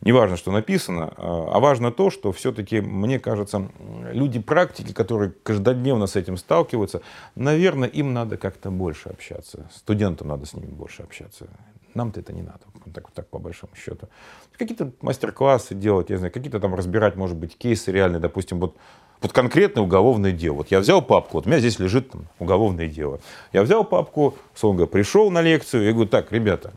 Не 0.00 0.12
важно, 0.12 0.36
что 0.36 0.50
написано, 0.50 1.12
а, 1.16 1.50
а 1.54 1.60
важно 1.60 1.92
то, 1.92 2.10
что 2.10 2.32
все-таки, 2.32 2.80
мне 2.80 3.20
кажется, 3.20 3.70
люди 4.10 4.40
практики, 4.40 4.92
которые 4.92 5.32
каждодневно 5.42 6.06
с 6.06 6.16
этим 6.16 6.36
сталкиваются, 6.36 7.02
наверное, 7.34 7.88
им 7.88 8.12
надо 8.12 8.36
как-то 8.36 8.70
больше 8.70 9.10
общаться. 9.10 9.70
Студентам 9.72 10.28
надо 10.28 10.46
с 10.46 10.54
ними 10.54 10.66
больше 10.66 11.02
общаться. 11.02 11.48
Нам-то 11.94 12.20
это 12.20 12.32
не 12.32 12.42
надо, 12.42 12.60
так, 12.94 13.10
так 13.10 13.28
по 13.28 13.38
большому 13.38 13.74
счету. 13.76 14.08
Какие-то 14.56 14.92
мастер-классы 15.02 15.74
делать, 15.74 16.10
я 16.10 16.16
знаю, 16.16 16.32
какие-то 16.32 16.58
там 16.58 16.74
разбирать, 16.74 17.16
может 17.16 17.36
быть, 17.36 17.56
кейсы 17.56 17.92
реальные, 17.92 18.20
допустим, 18.20 18.60
вот 18.60 18.76
вот 19.22 19.32
конкретное 19.32 19.84
уголовное 19.84 20.32
дело. 20.32 20.56
Вот 20.56 20.70
я 20.70 20.80
взял 20.80 21.00
папку, 21.00 21.38
вот 21.38 21.46
у 21.46 21.48
меня 21.48 21.60
здесь 21.60 21.78
лежит 21.78 22.10
там, 22.10 22.26
уголовное 22.38 22.88
дело. 22.88 23.20
Я 23.52 23.62
взял 23.62 23.84
папку, 23.84 24.36
Сонга 24.54 24.86
пришел 24.86 25.30
на 25.30 25.40
лекцию, 25.40 25.84
я 25.84 25.92
говорю, 25.92 26.08
так, 26.08 26.32
ребята, 26.32 26.72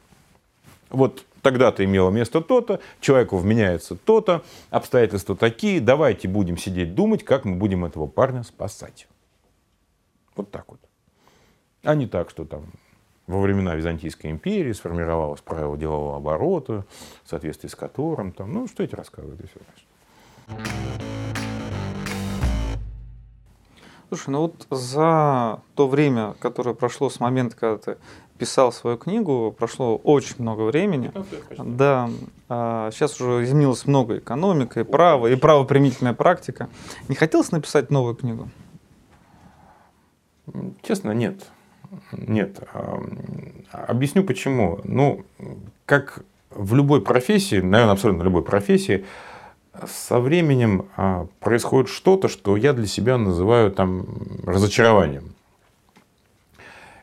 вот 0.89 1.25
тогда-то 1.41 1.83
имело 1.83 2.09
место 2.09 2.41
то-то, 2.41 2.79
человеку 3.01 3.37
вменяется 3.37 3.95
то-то, 3.95 4.43
обстоятельства 4.69 5.35
такие, 5.35 5.81
давайте 5.81 6.27
будем 6.27 6.57
сидеть 6.57 6.95
думать, 6.95 7.23
как 7.23 7.45
мы 7.45 7.55
будем 7.55 7.85
этого 7.85 8.07
парня 8.07 8.43
спасать. 8.43 9.07
Вот 10.35 10.51
так 10.51 10.65
вот. 10.67 10.79
А 11.83 11.95
не 11.95 12.07
так, 12.07 12.29
что 12.29 12.45
там 12.45 12.65
во 13.27 13.41
времена 13.41 13.75
Византийской 13.75 14.31
империи 14.31 14.71
сформировалось 14.71 15.41
правило 15.41 15.77
делового 15.77 16.17
оборота, 16.17 16.85
в 17.23 17.29
соответствии 17.29 17.67
с 17.67 17.75
которым, 17.75 18.31
там, 18.31 18.53
ну, 18.53 18.67
что 18.67 18.83
эти 18.83 18.95
рассказывают, 18.95 19.41
и 19.41 19.47
все, 19.47 19.59
конечно. 20.47 21.44
Слушай, 24.09 24.29
ну 24.29 24.41
вот 24.41 24.67
за 24.69 25.61
то 25.75 25.87
время, 25.87 26.35
которое 26.39 26.75
прошло 26.75 27.09
с 27.09 27.19
момента, 27.19 27.55
когда 27.55 27.77
ты 27.77 27.97
писал 28.37 28.71
свою 28.71 28.97
книгу, 28.97 29.55
прошло 29.57 29.97
очень 29.97 30.35
много 30.39 30.61
времени. 30.63 31.11
Да, 31.57 32.09
а 32.49 32.91
сейчас 32.91 33.19
уже 33.19 33.43
изменилось 33.43 33.85
много 33.85 34.17
экономика, 34.17 34.81
и 34.81 34.83
право, 34.83 35.27
и 35.27 35.35
правоприменительная 35.35 36.13
практика. 36.13 36.69
Не 37.07 37.15
хотелось 37.15 37.51
написать 37.51 37.89
новую 37.89 38.15
книгу? 38.15 38.49
Честно, 40.83 41.11
нет. 41.11 41.45
Нет. 42.11 42.59
Объясню 43.71 44.23
почему. 44.23 44.79
Ну, 44.83 45.25
как 45.85 46.23
в 46.51 46.75
любой 46.75 47.01
профессии, 47.01 47.59
наверное, 47.59 47.93
абсолютно 47.93 48.23
любой 48.23 48.43
профессии, 48.43 49.05
со 49.87 50.19
временем 50.19 50.87
а, 50.95 51.27
происходит 51.39 51.89
что-то, 51.89 52.27
что 52.27 52.57
я 52.57 52.73
для 52.73 52.87
себя 52.87 53.17
называю 53.17 53.71
там 53.71 54.05
разочарованием. 54.45 55.35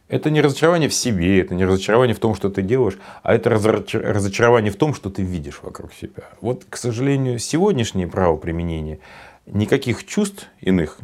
Это 0.08 0.30
не 0.30 0.42
разочарование 0.42 0.90
в 0.90 0.94
себе, 0.94 1.40
это 1.40 1.54
не 1.54 1.64
разочарование 1.64 2.14
в 2.14 2.18
том, 2.18 2.34
что 2.34 2.50
ты 2.50 2.60
делаешь, 2.60 2.98
а 3.22 3.34
это 3.34 3.48
разочарование 3.48 4.70
в 4.70 4.76
том, 4.76 4.94
что 4.94 5.08
ты 5.08 5.22
видишь 5.22 5.60
вокруг 5.62 5.94
себя. 5.94 6.24
Вот, 6.42 6.64
к 6.68 6.76
сожалению, 6.76 7.38
сегодняшнее 7.38 8.06
правоприменение 8.06 9.00
никаких 9.46 10.04
чувств 10.04 10.48
иных, 10.60 10.98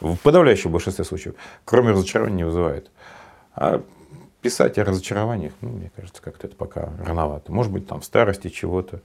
в 0.00 0.16
подавляющем 0.16 0.72
большинстве 0.72 1.04
случаев, 1.04 1.34
кроме 1.64 1.90
разочарования 1.90 2.36
не 2.36 2.44
вызывает. 2.44 2.90
А 3.54 3.82
писать 4.40 4.78
о 4.78 4.84
разочарованиях, 4.84 5.52
ну, 5.60 5.70
мне 5.70 5.90
кажется, 5.94 6.22
как-то 6.22 6.46
это 6.46 6.56
пока 6.56 6.92
рановато. 7.04 7.52
Может 7.52 7.72
быть, 7.72 7.86
там 7.86 8.00
в 8.00 8.04
старости 8.04 8.48
чего-то. 8.48 9.00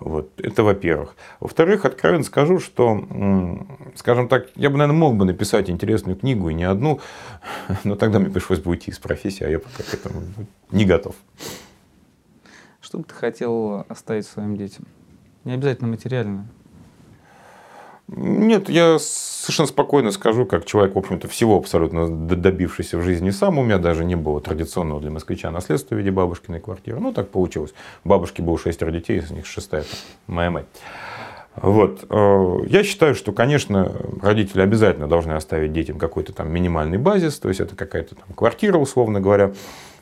Вот. 0.00 0.30
Это 0.40 0.62
во-первых. 0.62 1.16
Во-вторых, 1.40 1.84
откровенно 1.84 2.24
скажу, 2.24 2.60
что, 2.60 3.04
скажем 3.94 4.28
так, 4.28 4.48
я 4.54 4.70
бы, 4.70 4.78
наверное, 4.78 4.98
мог 4.98 5.16
бы 5.16 5.24
написать 5.24 5.68
интересную 5.70 6.16
книгу 6.16 6.48
и 6.48 6.54
не 6.54 6.64
одну, 6.64 7.00
но 7.84 7.96
тогда 7.96 8.18
мне 8.18 8.30
пришлось 8.30 8.60
бы 8.60 8.70
уйти 8.70 8.90
из 8.90 8.98
профессии, 8.98 9.44
а 9.44 9.48
я 9.48 9.58
пока 9.58 9.82
к 9.82 9.94
этому 9.94 10.22
не 10.70 10.84
готов. 10.84 11.16
Что 12.80 12.98
бы 12.98 13.04
ты 13.04 13.14
хотел 13.14 13.84
оставить 13.88 14.26
своим 14.26 14.56
детям? 14.56 14.86
Не 15.44 15.52
обязательно 15.52 15.88
материально. 15.88 16.48
Нет, 18.08 18.70
я 18.70 18.98
совершенно 18.98 19.68
спокойно 19.68 20.12
скажу, 20.12 20.46
как 20.46 20.64
человек, 20.64 20.94
в 20.94 20.98
общем-то, 20.98 21.28
всего 21.28 21.58
абсолютно 21.58 22.08
добившийся 22.08 22.96
в 22.96 23.02
жизни 23.02 23.30
сам. 23.30 23.58
У 23.58 23.64
меня 23.64 23.78
даже 23.78 24.04
не 24.04 24.16
было 24.16 24.40
традиционного 24.40 25.00
для 25.00 25.10
москвича 25.10 25.50
наследства 25.50 25.94
в 25.94 25.98
виде 25.98 26.10
бабушкиной 26.10 26.60
квартиры. 26.60 27.00
Ну, 27.00 27.12
так 27.12 27.28
получилось. 27.28 27.74
Бабушки 28.04 28.40
было 28.40 28.58
шестеро 28.58 28.90
детей, 28.90 29.18
из 29.18 29.30
них 29.30 29.44
шестая 29.44 29.84
моя 30.26 30.50
мать. 30.50 30.66
Вот. 31.56 32.06
Э, 32.08 32.58
я 32.66 32.82
считаю, 32.82 33.14
что, 33.14 33.32
конечно, 33.32 33.92
родители 34.22 34.62
обязательно 34.62 35.06
должны 35.06 35.32
оставить 35.32 35.72
детям 35.72 35.98
какой-то 35.98 36.32
там 36.32 36.50
минимальный 36.50 36.98
базис, 36.98 37.38
то 37.38 37.48
есть 37.48 37.60
это 37.60 37.76
какая-то 37.76 38.14
там 38.14 38.28
квартира, 38.34 38.78
условно 38.78 39.20
говоря, 39.20 39.52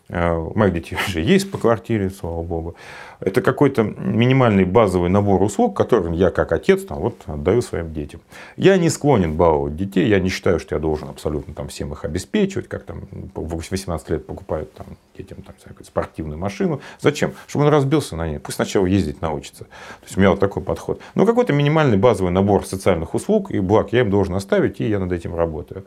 у 0.08 0.56
моих 0.56 0.72
детей 0.72 0.96
уже 1.08 1.20
есть 1.20 1.50
по 1.50 1.58
квартире, 1.58 2.10
слава 2.10 2.42
богу. 2.42 2.76
Это 3.18 3.42
какой-то 3.42 3.82
минимальный 3.82 4.64
базовый 4.64 5.10
набор 5.10 5.42
услуг, 5.42 5.76
которым 5.76 6.12
я 6.12 6.30
как 6.30 6.52
отец 6.52 6.84
там, 6.84 6.98
вот, 6.98 7.16
отдаю 7.26 7.60
своим 7.60 7.92
детям. 7.92 8.20
Я 8.56 8.76
не 8.76 8.88
склонен 8.88 9.36
баловать 9.36 9.74
детей, 9.74 10.06
я 10.06 10.20
не 10.20 10.28
считаю, 10.28 10.60
что 10.60 10.76
я 10.76 10.80
должен 10.80 11.08
абсолютно 11.08 11.54
там, 11.54 11.68
всем 11.68 11.92
их 11.92 12.04
обеспечивать, 12.04 12.68
как 12.68 12.84
там 12.84 13.02
в 13.34 13.56
18 13.56 14.10
лет 14.10 14.26
покупают 14.26 14.72
там, 14.74 14.86
детям 15.16 15.38
там, 15.42 15.54
спортивную 15.82 16.38
машину. 16.38 16.80
Зачем? 17.00 17.32
Чтобы 17.48 17.64
он 17.64 17.72
разбился 17.72 18.14
на 18.16 18.28
ней. 18.28 18.38
Пусть 18.38 18.56
сначала 18.56 18.86
ездить 18.86 19.22
научится. 19.22 19.64
То 19.64 20.04
есть 20.04 20.16
у 20.16 20.20
меня 20.20 20.30
вот 20.30 20.38
такой 20.38 20.62
подход. 20.62 21.00
Но 21.14 21.26
какой-то 21.26 21.52
минимальный 21.52 21.96
базовый 21.96 22.30
набор 22.30 22.64
социальных 22.64 23.14
услуг 23.14 23.50
и 23.50 23.58
благ 23.58 23.92
я 23.92 24.00
им 24.00 24.10
должен 24.10 24.36
оставить, 24.36 24.80
и 24.80 24.88
я 24.88 25.00
над 25.00 25.10
этим 25.10 25.34
работаю. 25.34 25.84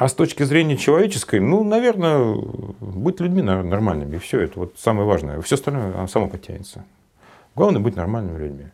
А 0.00 0.08
с 0.08 0.14
точки 0.14 0.44
зрения 0.44 0.78
человеческой, 0.78 1.40
ну, 1.40 1.62
наверное, 1.62 2.34
быть 2.80 3.20
людьми 3.20 3.42
нормальными. 3.42 4.16
И 4.16 4.18
все 4.18 4.40
это 4.40 4.60
вот 4.60 4.78
самое 4.78 5.06
важное. 5.06 5.42
Все 5.42 5.56
остальное 5.56 6.06
само 6.06 6.26
подтянется. 6.26 6.86
Главное 7.54 7.82
быть 7.82 7.96
нормальными 7.96 8.38
людьми. 8.38 8.64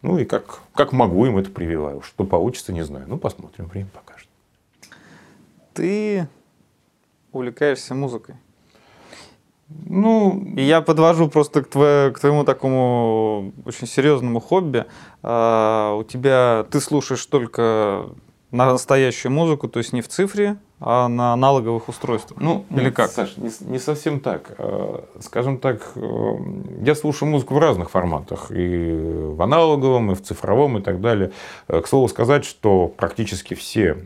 Ну 0.00 0.16
и 0.16 0.24
как, 0.24 0.60
как 0.72 0.92
могу 0.92 1.26
им 1.26 1.36
это 1.36 1.50
прививаю. 1.50 2.00
Что 2.00 2.24
получится, 2.24 2.72
не 2.72 2.82
знаю. 2.82 3.04
Ну, 3.08 3.18
посмотрим, 3.18 3.66
время 3.66 3.90
покажет. 3.92 4.26
Ты 5.74 6.26
увлекаешься 7.30 7.94
музыкой. 7.94 8.36
Ну, 9.68 10.42
и 10.56 10.62
я 10.62 10.80
подвожу 10.80 11.28
просто 11.28 11.62
к, 11.62 11.68
твоему, 11.68 12.14
к 12.14 12.20
твоему 12.20 12.44
такому 12.44 13.52
очень 13.66 13.86
серьезному 13.86 14.40
хобби. 14.40 14.86
А, 15.22 15.94
у 15.94 16.04
тебя 16.04 16.64
ты 16.70 16.80
слушаешь 16.80 17.26
только 17.26 18.08
на 18.50 18.72
настоящую 18.72 19.32
музыку, 19.32 19.68
то 19.68 19.78
есть 19.78 19.92
не 19.92 20.00
в 20.00 20.08
цифре, 20.08 20.56
а 20.80 21.08
на 21.08 21.32
аналоговых 21.32 21.88
устройствах? 21.88 22.40
Ну, 22.40 22.64
или 22.70 22.84
нет, 22.84 22.94
как? 22.94 23.10
Саш, 23.10 23.36
не, 23.36 23.50
не 23.60 23.78
совсем 23.78 24.20
так. 24.20 24.54
А, 24.58 25.04
скажем 25.20 25.58
так, 25.58 25.92
э, 25.96 26.34
я 26.82 26.94
слушаю 26.94 27.28
музыку 27.30 27.54
в 27.54 27.58
разных 27.58 27.90
форматах. 27.90 28.50
И 28.50 28.92
в 28.92 29.42
аналоговом, 29.42 30.12
и 30.12 30.14
в 30.14 30.22
цифровом, 30.22 30.78
и 30.78 30.82
так 30.82 31.00
далее. 31.00 31.32
Э, 31.66 31.80
к 31.80 31.86
слову 31.88 32.08
сказать, 32.08 32.44
что 32.44 32.88
практически 32.88 33.54
все 33.54 33.98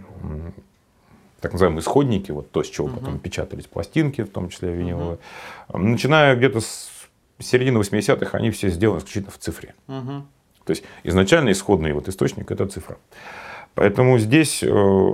так 1.40 1.52
называемые 1.52 1.82
исходники, 1.82 2.30
вот 2.30 2.52
то, 2.52 2.62
с 2.62 2.68
чего 2.68 2.86
uh-huh. 2.86 3.00
потом 3.00 3.18
печатались 3.18 3.66
пластинки, 3.66 4.22
в 4.22 4.30
том 4.30 4.48
числе 4.48 4.72
виниловые, 4.72 5.18
uh-huh. 5.68 5.76
начиная 5.76 6.36
где-то 6.36 6.60
с 6.60 6.88
середины 7.40 7.78
80-х, 7.78 8.38
они 8.38 8.52
все 8.52 8.68
сделаны 8.68 8.98
исключительно 8.98 9.32
в 9.32 9.38
цифре. 9.38 9.74
Uh-huh. 9.88 10.22
То 10.64 10.70
есть 10.70 10.84
изначально 11.02 11.50
исходный 11.50 11.92
вот 11.92 12.08
источник– 12.08 12.50
это 12.52 12.66
цифра. 12.66 12.96
Поэтому 13.74 14.18
здесь 14.18 14.62
э, 14.62 15.12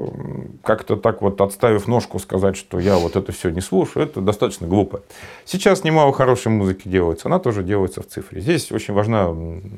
как-то 0.64 0.96
так 0.96 1.22
вот 1.22 1.40
отставив 1.40 1.86
ножку 1.86 2.18
сказать, 2.18 2.56
что 2.56 2.80
я 2.80 2.96
вот 2.96 3.14
это 3.14 3.30
все 3.30 3.50
не 3.50 3.60
слушаю, 3.60 4.04
это 4.04 4.20
достаточно 4.20 4.66
глупо. 4.66 5.02
Сейчас 5.44 5.84
немало 5.84 6.12
хорошей 6.12 6.50
музыки 6.50 6.88
делается, 6.88 7.28
она 7.28 7.38
тоже 7.38 7.62
делается 7.62 8.02
в 8.02 8.06
цифре. 8.08 8.40
Здесь 8.40 8.72
очень 8.72 8.94
важна 8.94 9.32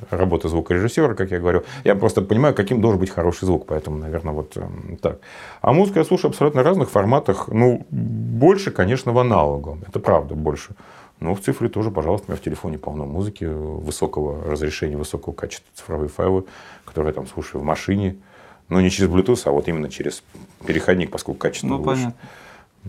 работа 0.09 0.49
звукорежиссера, 0.49 1.15
как 1.15 1.31
я 1.31 1.41
говорю. 1.41 1.65
Я 1.85 1.95
просто 1.95 2.23
понимаю, 2.23 2.55
каким 2.55 2.81
должен 2.81 2.99
быть 2.99 3.11
хороший 3.11 3.45
звук, 3.45 3.67
поэтому, 3.67 3.99
наверное, 3.99 4.33
вот 4.33 4.57
э, 4.57 4.63
так. 5.03 5.19
А 5.61 5.75
музыку 5.75 5.99
я 5.99 6.05
слушаю 6.07 6.31
абсолютно 6.31 6.63
разных 6.63 6.89
форматах. 6.89 7.49
Ну, 7.49 7.85
больше, 7.91 8.71
конечно, 8.71 9.13
в 9.13 9.19
аналоговом, 9.19 9.83
это 9.87 10.01
правда 10.01 10.35
больше. 10.35 10.75
Но 11.21 11.35
в 11.35 11.41
цифре 11.41 11.69
тоже, 11.69 11.91
пожалуйста, 11.91 12.29
у 12.29 12.31
меня 12.31 12.41
в 12.41 12.43
телефоне 12.43 12.79
полно 12.79 13.05
музыки 13.05 13.45
высокого 13.45 14.43
разрешения, 14.51 14.97
высокого 14.97 15.35
качества, 15.35 15.69
цифровые 15.75 16.09
файлы, 16.09 16.45
которые 16.87 17.11
я 17.11 17.15
там 17.15 17.27
слушаю 17.27 17.61
в 17.61 17.65
машине, 17.65 18.17
но 18.71 18.81
не 18.81 18.91
через 18.91 19.11
Bluetooth, 19.11 19.43
а 19.45 19.51
вот 19.51 19.69
именно 19.69 19.91
через 19.91 20.23
переходник, 20.65 21.11
поскольку 21.11 21.41
качество 21.41 21.69
ну, 21.69 21.79
выше. 21.79 22.01
Понятно. 22.01 22.29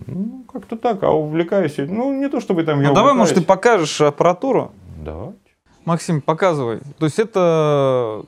Ну, 0.07 0.45
как-то 0.51 0.77
так, 0.77 1.03
а 1.03 1.11
увлекаюсь. 1.11 1.75
Ну, 1.77 2.13
не 2.13 2.29
то 2.29 2.39
чтобы 2.39 2.63
там 2.63 2.81
я 2.81 2.89
Ну, 2.89 2.95
давай, 2.95 3.13
может, 3.13 3.35
ты 3.35 3.41
покажешь 3.41 3.99
аппаратуру? 3.99 4.71
Давай. 5.03 5.33
Максим, 5.83 6.21
показывай. 6.21 6.79
То 6.97 7.05
есть 7.05 7.19
это 7.19 8.23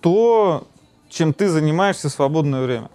то, 0.00 0.68
чем 1.08 1.32
ты 1.32 1.48
занимаешься 1.48 2.08
в 2.08 2.12
свободное 2.12 2.62
время? 2.62 2.90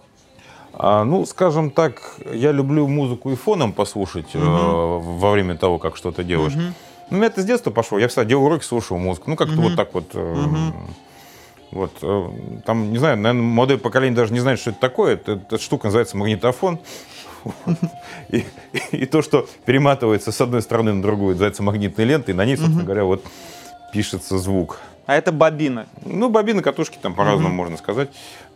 А, 0.72 1.04
ну, 1.04 1.26
скажем 1.26 1.70
так, 1.70 2.16
я 2.32 2.52
люблю 2.52 2.88
музыку 2.88 3.30
и 3.30 3.36
фоном 3.36 3.72
послушать 3.72 4.34
угу. 4.34 4.44
э, 4.44 4.98
во 5.00 5.30
время 5.30 5.56
того, 5.56 5.78
как 5.78 5.96
что-то 5.96 6.24
делаешь. 6.24 6.54
Угу. 6.54 6.62
Ну, 6.62 6.72
у 7.10 7.14
меня 7.16 7.26
это 7.26 7.42
с 7.42 7.44
детства 7.44 7.70
пошло. 7.70 7.98
Я 7.98 8.08
всегда 8.08 8.24
делал 8.24 8.44
уроки, 8.44 8.64
слушал 8.64 8.96
музыку. 8.98 9.30
Ну, 9.30 9.36
как-то 9.36 9.54
угу. 9.54 9.62
вот 9.62 9.76
так 9.76 9.94
вот. 9.94 10.14
Э, 10.14 10.32
угу. 10.32 10.74
Вот, 11.74 11.90
э, 12.02 12.28
там, 12.64 12.92
не 12.92 12.98
знаю, 12.98 13.16
наверное, 13.16 13.42
молодое 13.42 13.80
поколение 13.80 14.14
даже 14.14 14.32
не 14.32 14.38
знает, 14.38 14.60
что 14.60 14.70
это 14.70 14.78
такое. 14.78 15.14
Эта 15.14 15.58
штука 15.58 15.88
называется 15.88 16.16
магнитофон. 16.16 16.78
И, 18.30 18.42
и 18.90 19.04
то, 19.04 19.20
что 19.20 19.46
перематывается 19.66 20.32
с 20.32 20.40
одной 20.40 20.62
стороны 20.62 20.94
на 20.94 21.02
другую, 21.02 21.32
называется 21.32 21.62
магнитной 21.62 22.06
лентой, 22.06 22.32
и 22.32 22.36
на 22.36 22.46
ней, 22.46 22.56
собственно 22.56 22.84
говоря, 22.84 23.04
вот 23.04 23.22
пишется 23.92 24.38
звук. 24.38 24.78
А 25.04 25.14
это 25.14 25.30
бобина? 25.30 25.86
Ну, 26.06 26.30
бобины, 26.30 26.62
катушки, 26.62 26.96
там 27.00 27.14
по-разному 27.14 27.54
можно 27.54 27.76
сказать. 27.76 28.08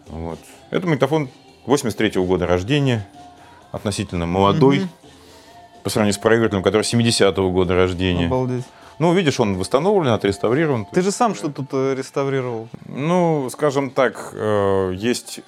Вот. 0.06 0.38
Это 0.70 0.86
магнитофон 0.86 1.28
83 1.66 2.08
-го 2.18 2.24
года 2.24 2.46
рождения, 2.46 3.06
относительно 3.72 4.24
молодой, 4.24 4.88
по 5.82 5.90
сравнению 5.90 6.14
с 6.14 6.18
проигрывателем, 6.18 6.62
который 6.62 6.82
70-го 6.82 7.50
года 7.50 7.74
рождения. 7.74 8.26
Обалдеть. 8.26 8.64
Ну, 8.98 9.14
видишь, 9.14 9.38
он 9.40 9.56
восстановлен, 9.56 10.12
отреставрирован. 10.12 10.86
Ты 10.86 11.02
же 11.02 11.12
сам 11.12 11.34
что 11.34 11.50
тут 11.50 11.68
э, 11.72 11.94
реставрировал? 11.96 12.68
Ну, 12.86 13.48
скажем 13.50 13.90
так, 13.90 14.30
э, 14.34 14.92
есть 14.94 15.40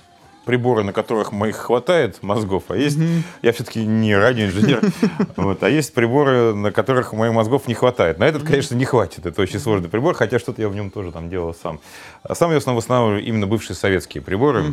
приборы, 0.44 0.82
на 0.82 0.92
которых 0.92 1.32
моих 1.32 1.56
хватает 1.56 2.22
мозгов, 2.22 2.64
а 2.68 2.76
есть, 2.76 2.98
я 3.42 3.52
все-таки 3.52 3.84
не 3.84 4.16
радиоинженер, 4.16 4.80
вот, 5.36 5.62
а 5.62 5.68
есть 5.68 5.94
приборы, 5.94 6.54
на 6.54 6.72
которых 6.72 7.12
моих 7.12 7.32
мозгов 7.32 7.68
не 7.68 7.74
хватает. 7.74 8.18
На 8.18 8.24
этот, 8.24 8.42
конечно, 8.42 8.74
не 8.74 8.84
хватит, 8.84 9.26
это 9.26 9.42
очень 9.42 9.60
сложный 9.60 9.88
прибор, 9.88 10.14
хотя 10.14 10.38
что-то 10.38 10.62
я 10.62 10.68
в 10.68 10.74
нем 10.74 10.90
тоже 10.90 11.12
там 11.12 11.28
делал 11.28 11.54
сам. 11.54 11.78
А 12.22 12.34
сам 12.34 12.50
я 12.50 12.56
в 12.56 12.58
основном 12.58 12.78
восстанавливаю 12.78 13.22
именно 13.22 13.46
бывшие 13.46 13.76
советские 13.76 14.22
приборы, 14.22 14.64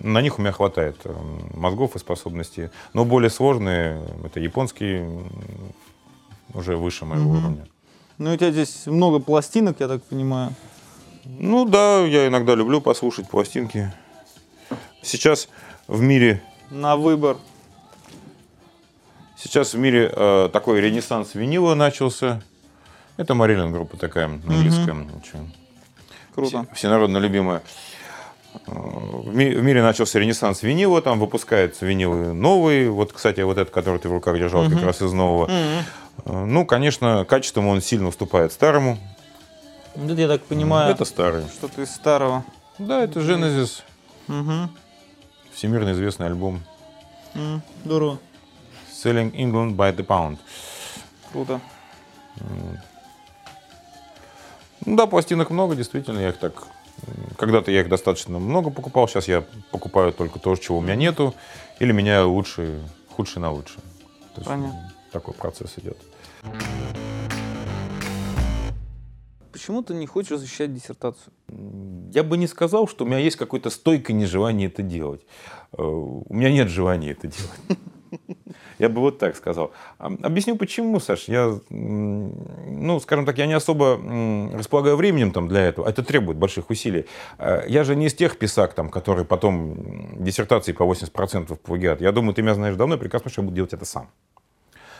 на 0.00 0.22
них 0.22 0.38
у 0.38 0.42
меня 0.42 0.52
хватает 0.52 0.96
э, 1.04 1.12
мозгов 1.54 1.96
и 1.96 1.98
способностей, 1.98 2.70
но 2.94 3.04
более 3.04 3.30
сложные, 3.30 4.00
это 4.24 4.40
японские, 4.40 5.06
уже 6.54 6.76
выше 6.76 7.04
моего 7.04 7.32
уровня. 7.32 7.66
Ну, 8.18 8.32
у 8.32 8.36
тебя 8.36 8.50
здесь 8.50 8.86
много 8.86 9.18
пластинок, 9.18 9.76
я 9.80 9.88
так 9.88 10.02
понимаю. 10.04 10.52
Ну 11.24 11.64
да, 11.66 12.00
я 12.00 12.28
иногда 12.28 12.54
люблю 12.54 12.80
послушать 12.80 13.28
пластинки. 13.28 13.92
Сейчас 15.02 15.48
в 15.86 16.00
мире, 16.00 16.42
На 16.70 16.96
выбор. 16.96 17.36
сейчас 19.36 19.74
в 19.74 19.78
мире 19.78 20.10
э, 20.14 20.48
такой 20.52 20.80
ренессанс 20.80 21.34
винила 21.34 21.74
начался. 21.74 22.42
Это 23.16 23.34
Марилин 23.34 23.72
группа 23.72 23.96
такая 23.96 24.26
английская, 24.26 24.92
очень 24.92 25.54
Круто. 26.34 26.48
все- 26.64 26.74
всенародно 26.74 27.18
любимая. 27.18 27.62
Э, 28.54 28.58
В, 28.70 29.34
ми- 29.34 29.54
в 29.54 29.62
мире 29.62 29.82
начался 29.82 30.18
ренессанс 30.18 30.62
винила, 30.62 31.02
там 31.02 31.18
выпускаются 31.20 31.84
винилы 31.86 32.32
новые. 32.32 32.90
Вот, 32.90 33.12
кстати, 33.12 33.40
вот 33.42 33.58
этот, 33.58 33.72
который 33.74 33.98
ты 34.00 34.08
в 34.08 34.12
руках 34.12 34.38
держал, 34.38 34.68
как 34.70 34.82
раз 34.82 35.02
из 35.02 35.12
нового. 35.12 35.46
Э, 35.50 35.82
Ну, 36.24 36.64
конечно, 36.66 37.24
качеством 37.24 37.66
он 37.68 37.80
сильно 37.80 38.08
уступает 38.08 38.52
старому. 38.52 38.98
Это 39.94 40.12
я 40.14 40.28
так 40.28 40.42
понимаю, 40.42 40.92
Это 40.92 41.04
старый. 41.04 41.44
что-то 41.48 41.82
из 41.82 41.90
старого. 41.94 42.44
Да, 42.78 43.02
это 43.02 43.20
Genesis, 43.20 43.82
Угу. 44.28 44.68
всемирно 45.54 45.92
известный 45.92 46.26
альбом. 46.26 46.60
Здорово. 47.84 48.18
Selling 48.92 49.32
England 49.32 49.76
by 49.76 49.94
the 49.94 50.04
Pound. 50.04 50.38
Круто. 51.32 51.60
Ну 54.84 54.96
да, 54.96 55.06
пластинок 55.06 55.50
много, 55.50 55.74
действительно, 55.74 56.18
я 56.20 56.28
их 56.30 56.38
так... 56.38 56.64
Когда-то 57.36 57.70
я 57.70 57.80
их 57.82 57.88
достаточно 57.88 58.38
много 58.38 58.70
покупал, 58.70 59.06
сейчас 59.06 59.28
я 59.28 59.44
покупаю 59.70 60.12
только 60.12 60.38
то, 60.38 60.56
чего 60.56 60.78
у 60.78 60.80
меня 60.80 60.94
нету, 60.96 61.34
или 61.78 61.92
меняю 61.92 62.30
лучшие, 62.30 62.80
худшие 63.14 63.42
на 63.42 63.50
есть, 64.40 64.46
Понятно. 64.46 64.92
Такой 65.16 65.32
процесс 65.32 65.78
идет. 65.78 65.96
Почему 69.50 69.82
ты 69.82 69.94
не 69.94 70.06
хочешь 70.06 70.38
защищать 70.38 70.74
диссертацию? 70.74 71.32
Я 72.12 72.22
бы 72.22 72.36
не 72.36 72.46
сказал, 72.46 72.86
что 72.86 73.06
у 73.06 73.08
меня 73.08 73.16
есть 73.16 73.36
какое-то 73.36 73.70
стойкое 73.70 74.14
нежелание 74.14 74.68
это 74.68 74.82
делать. 74.82 75.22
Э, 75.72 75.82
У 75.82 76.26
меня 76.34 76.52
нет 76.52 76.68
желания 76.68 77.12
это 77.12 77.28
делать. 77.28 77.78
Я 78.78 78.90
бы 78.90 79.00
вот 79.00 79.18
так 79.18 79.36
сказал. 79.36 79.72
А, 79.98 80.08
Объясню 80.22 80.56
почему, 80.56 81.00
Саш. 81.00 81.28
Я, 81.28 81.58
ну, 81.70 83.00
скажем 83.00 83.24
так, 83.24 83.38
я 83.38 83.46
не 83.46 83.54
особо 83.54 83.98
располагаю 84.52 84.96
временем 84.96 85.32
там 85.32 85.48
для 85.48 85.62
этого. 85.62 85.88
Это 85.88 86.02
требует 86.02 86.36
больших 86.36 86.68
усилий. 86.68 87.06
Э, 87.38 87.62
Я 87.66 87.84
же 87.84 87.96
не 87.96 88.06
из 88.08 88.14
тех 88.14 88.38
писак, 88.38 88.74
там, 88.74 88.90
которые 88.90 89.24
потом 89.24 90.22
диссертации 90.22 90.72
по 90.72 90.82
80% 90.84 91.56
плагиат. 91.56 92.02
Я 92.02 92.12
думаю, 92.12 92.34
ты 92.34 92.42
меня 92.42 92.54
знаешь 92.54 92.76
давно 92.76 92.96
и 92.96 92.98
прекрасно, 92.98 93.30
что 93.30 93.40
я 93.40 93.44
буду 93.46 93.56
делать 93.56 93.72
это 93.72 93.86
сам. 93.86 94.10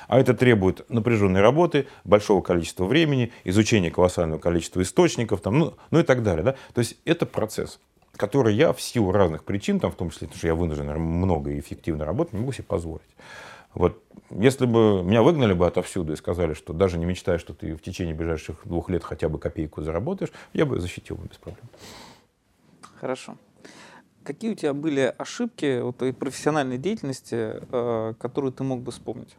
А 0.09 0.19
это 0.19 0.35
требует 0.35 0.89
напряженной 0.91 1.41
работы, 1.41 1.87
большого 2.05 2.43
количества 2.43 2.85
времени, 2.85 3.33
изучения 3.45 3.91
колоссального 3.91 4.39
количества 4.39 4.83
источников, 4.83 5.41
там, 5.41 5.59
ну, 5.59 5.75
ну 5.91 6.01
и 6.01 6.03
так 6.03 6.23
далее. 6.23 6.45
Да? 6.45 6.57
То 6.75 6.81
есть 6.81 6.97
это 7.05 7.27
процесс, 7.27 7.81
который 8.17 8.55
я 8.55 8.73
в 8.73 8.81
силу 8.81 9.13
разных 9.13 9.45
причин, 9.45 9.81
там, 9.81 9.91
в 9.91 9.97
том 9.97 10.11
числе, 10.11 10.29
потому 10.29 10.39
что 10.39 10.47
я 10.47 10.55
вынужден 10.55 11.01
много 11.01 11.51
и 11.51 11.61
эффективно 11.61 12.05
работать, 12.05 12.33
не 12.33 12.41
могу 12.41 12.53
себе 12.53 12.65
позволить. 12.65 13.03
Вот 13.75 14.03
если 14.31 14.65
бы 14.65 15.03
меня 15.03 15.23
выгнали 15.23 15.53
бы 15.53 15.67
отовсюду 15.67 16.15
и 16.15 16.17
сказали, 16.17 16.55
что 16.55 16.73
даже 16.73 16.99
не 16.99 17.05
мечтай, 17.05 17.39
что 17.39 17.53
ты 17.53 17.75
в 17.75 17.83
течение 17.83 18.15
ближайших 18.15 18.63
двух 18.65 18.89
лет 18.89 19.05
хотя 19.05 19.29
бы 19.29 19.39
копейку 19.39 19.83
заработаешь, 19.83 20.33
я 20.55 20.65
бы 20.65 20.81
защитил 20.81 21.17
бы 21.17 21.29
без 21.29 21.37
проблем. 21.37 21.67
Хорошо. 23.01 23.37
Какие 24.25 24.53
у 24.53 24.55
тебя 24.55 24.73
были 24.73 25.15
ошибки 25.19 25.81
вот, 25.81 25.99
твоей 25.99 26.13
профессиональной 26.13 26.79
деятельности, 26.79 27.61
э, 27.71 28.15
которые 28.19 28.51
ты 28.51 28.65
мог 28.65 28.81
бы 28.81 28.91
вспомнить? 28.91 29.37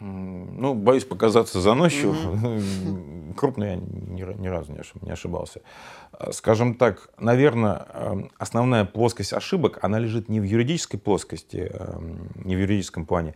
Ну, 0.00 0.74
боюсь 0.74 1.04
показаться 1.04 1.60
заносчивым. 1.60 3.34
Крупно 3.36 3.64
я 3.64 3.76
ни, 3.76 4.22
ни 4.40 4.48
разу 4.48 4.72
не 4.72 4.78
ошиб- 4.78 5.04
не 5.04 5.10
ошибался. 5.10 5.60
А, 6.12 6.32
Скажем 6.32 6.74
так, 6.74 7.10
наверное, 7.18 7.86
эм, 7.92 8.30
основная 8.38 8.84
плоскость 8.84 9.32
ошибок, 9.32 9.78
она 9.82 9.98
лежит 9.98 10.28
не 10.28 10.40
в 10.40 10.44
юридической 10.44 10.98
плоскости, 10.98 11.70
эм, 11.72 12.30
не 12.44 12.56
в 12.56 12.58
юридическом 12.60 13.06
плане, 13.06 13.34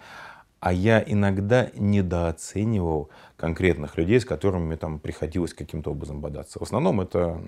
а 0.61 0.73
я 0.73 1.03
иногда 1.05 1.69
недооценивал 1.75 3.11
конкретных 3.37 3.97
людей, 3.97 4.21
с 4.21 4.25
которыми 4.25 4.77
там 4.77 4.99
приходилось 4.99 5.55
каким-то 5.55 5.91
образом 5.91 6.21
бодаться. 6.21 6.59
В 6.59 6.63
основном 6.63 7.01
это, 7.01 7.41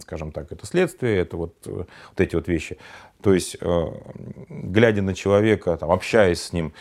скажем 0.00 0.32
так, 0.32 0.52
это 0.52 0.66
следствие, 0.66 1.18
это 1.18 1.36
вот, 1.36 1.54
э, 1.66 1.70
вот 1.70 2.20
эти 2.20 2.34
вот 2.34 2.48
вещи. 2.48 2.78
То 3.22 3.32
есть, 3.32 3.56
э, 3.60 3.86
глядя 4.48 5.02
на 5.02 5.14
человека, 5.14 5.76
там, 5.76 5.90
общаясь 5.90 6.42
с 6.42 6.52
ним, 6.52 6.72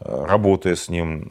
э, 0.00 0.24
работая 0.24 0.76
с 0.76 0.88
ним, 0.88 1.30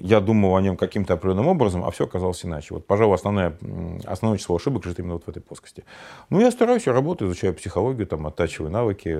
я 0.00 0.20
думал 0.20 0.56
о 0.56 0.60
нем 0.60 0.76
каким-то 0.76 1.14
определенным 1.14 1.48
образом, 1.48 1.84
а 1.84 1.90
все 1.90 2.04
оказалось 2.04 2.44
иначе. 2.44 2.74
Вот, 2.74 2.86
пожалуй, 2.86 3.14
основное, 3.14 3.56
основное 4.04 4.38
число 4.38 4.56
ошибок 4.56 4.84
лежит 4.84 4.98
именно 4.98 5.14
вот 5.14 5.24
в 5.24 5.28
этой 5.28 5.40
плоскости. 5.40 5.84
Ну, 6.30 6.40
я 6.40 6.50
стараюсь, 6.50 6.86
я 6.86 6.92
работаю, 6.92 7.30
изучаю 7.30 7.54
психологию, 7.54 8.06
там, 8.06 8.26
оттачиваю 8.26 8.70
навыки, 8.70 9.18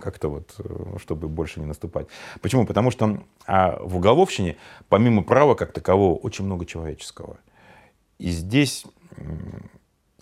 как-то 0.00 0.28
вот, 0.28 0.56
чтобы 1.00 1.28
больше 1.28 1.60
не 1.60 1.66
наступать. 1.66 2.06
Почему? 2.40 2.66
Потому 2.66 2.90
что 2.90 3.18
а 3.46 3.78
в 3.80 3.96
уголовщине, 3.96 4.56
помимо 4.88 5.22
права 5.22 5.54
как 5.54 5.72
такового, 5.72 6.15
очень 6.16 6.44
много 6.44 6.66
человеческого. 6.66 7.38
И 8.18 8.30
здесь 8.30 8.84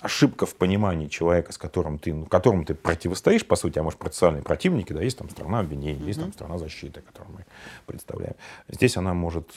ошибка 0.05 0.45
в 0.45 0.55
понимании 0.55 1.09
человека, 1.09 1.53
с 1.53 1.59
которым 1.59 1.99
ты, 1.99 2.13
ну, 2.13 2.27
которому 2.27 2.65
ты 2.67 2.75
противостоишь, 2.75 3.47
по 3.47 3.57
сути, 3.57 3.79
а 3.79 3.83
может, 3.83 3.99
процессуальные 3.99 4.43
противники, 4.43 4.93
да, 4.93 5.01
есть 5.01 5.17
там 5.17 5.31
сторона 5.31 5.61
обвинения, 5.61 6.05
есть 6.05 6.21
там 6.21 6.31
сторона 6.33 6.59
защиты, 6.59 7.01
которую 7.01 7.37
мы 7.37 7.45
представляем. 7.87 8.35
Здесь 8.69 8.99
она 8.99 9.15
может, 9.15 9.51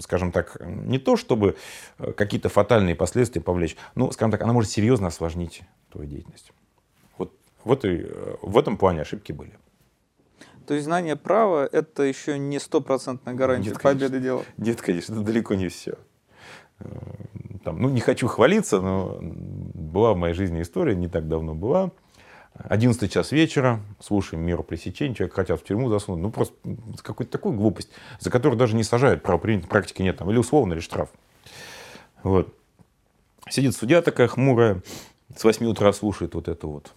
скажем 0.00 0.32
так, 0.32 0.56
не 0.60 0.98
то, 0.98 1.16
чтобы 1.16 1.56
э, 1.98 2.12
какие-то 2.12 2.48
фатальные 2.48 2.96
последствия 2.96 3.40
повлечь, 3.40 3.76
ну, 3.94 4.10
скажем 4.10 4.32
так, 4.32 4.42
она 4.42 4.52
может 4.52 4.72
серьезно 4.72 5.06
осложнить 5.06 5.62
твою 5.92 6.10
деятельность. 6.10 6.50
Вот, 7.16 7.32
вот 7.62 7.84
и 7.84 8.06
э, 8.08 8.36
в 8.42 8.58
этом 8.58 8.78
плане 8.78 9.02
ошибки 9.02 9.30
были. 9.30 9.52
То 10.66 10.74
есть 10.74 10.84
знание 10.84 11.16
права– 11.16 11.68
это 11.72 12.02
еще 12.02 12.38
не 12.38 12.58
стопроцентная 12.58 13.34
гарантия 13.34 13.70
Нет, 13.70 13.78
конечно. 13.78 14.06
победы 14.06 14.20
дела. 14.22 14.44
Нет, 14.56 14.80
конечно, 14.80 15.14
это 15.14 15.22
далеко 15.22 15.54
не 15.54 15.68
все. 15.68 15.94
Там, 17.64 17.80
ну, 17.80 17.88
не 17.88 18.00
хочу 18.00 18.26
хвалиться, 18.26 18.80
но 18.80 19.18
была 19.20 20.12
в 20.12 20.16
моей 20.16 20.34
жизни 20.34 20.62
история, 20.62 20.94
не 20.94 21.08
так 21.08 21.28
давно 21.28 21.54
была. 21.54 21.90
11 22.54 23.12
час 23.12 23.32
вечера, 23.32 23.80
слушаем 24.00 24.42
меру 24.42 24.62
пресечения, 24.62 25.14
человек 25.14 25.34
хотят 25.34 25.60
в 25.60 25.64
тюрьму 25.64 25.88
засунуть. 25.88 26.22
Ну, 26.22 26.30
просто 26.30 26.54
какую-то 27.02 27.32
такую 27.32 27.54
глупость, 27.56 27.90
за 28.18 28.30
которую 28.30 28.58
даже 28.58 28.76
не 28.76 28.82
сажают, 28.82 29.22
правоприменительной 29.22 29.70
практики 29.70 30.02
нет. 30.02 30.16
Там, 30.16 30.30
или 30.30 30.38
условно, 30.38 30.72
или 30.72 30.80
штраф. 30.80 31.10
Вот. 32.22 32.52
Сидит 33.48 33.76
судья 33.76 34.02
такая 34.02 34.26
хмурая, 34.26 34.82
с 35.36 35.44
8 35.44 35.66
утра 35.66 35.92
слушает 35.92 36.34
вот 36.34 36.48
это 36.48 36.66
вот. 36.66 36.92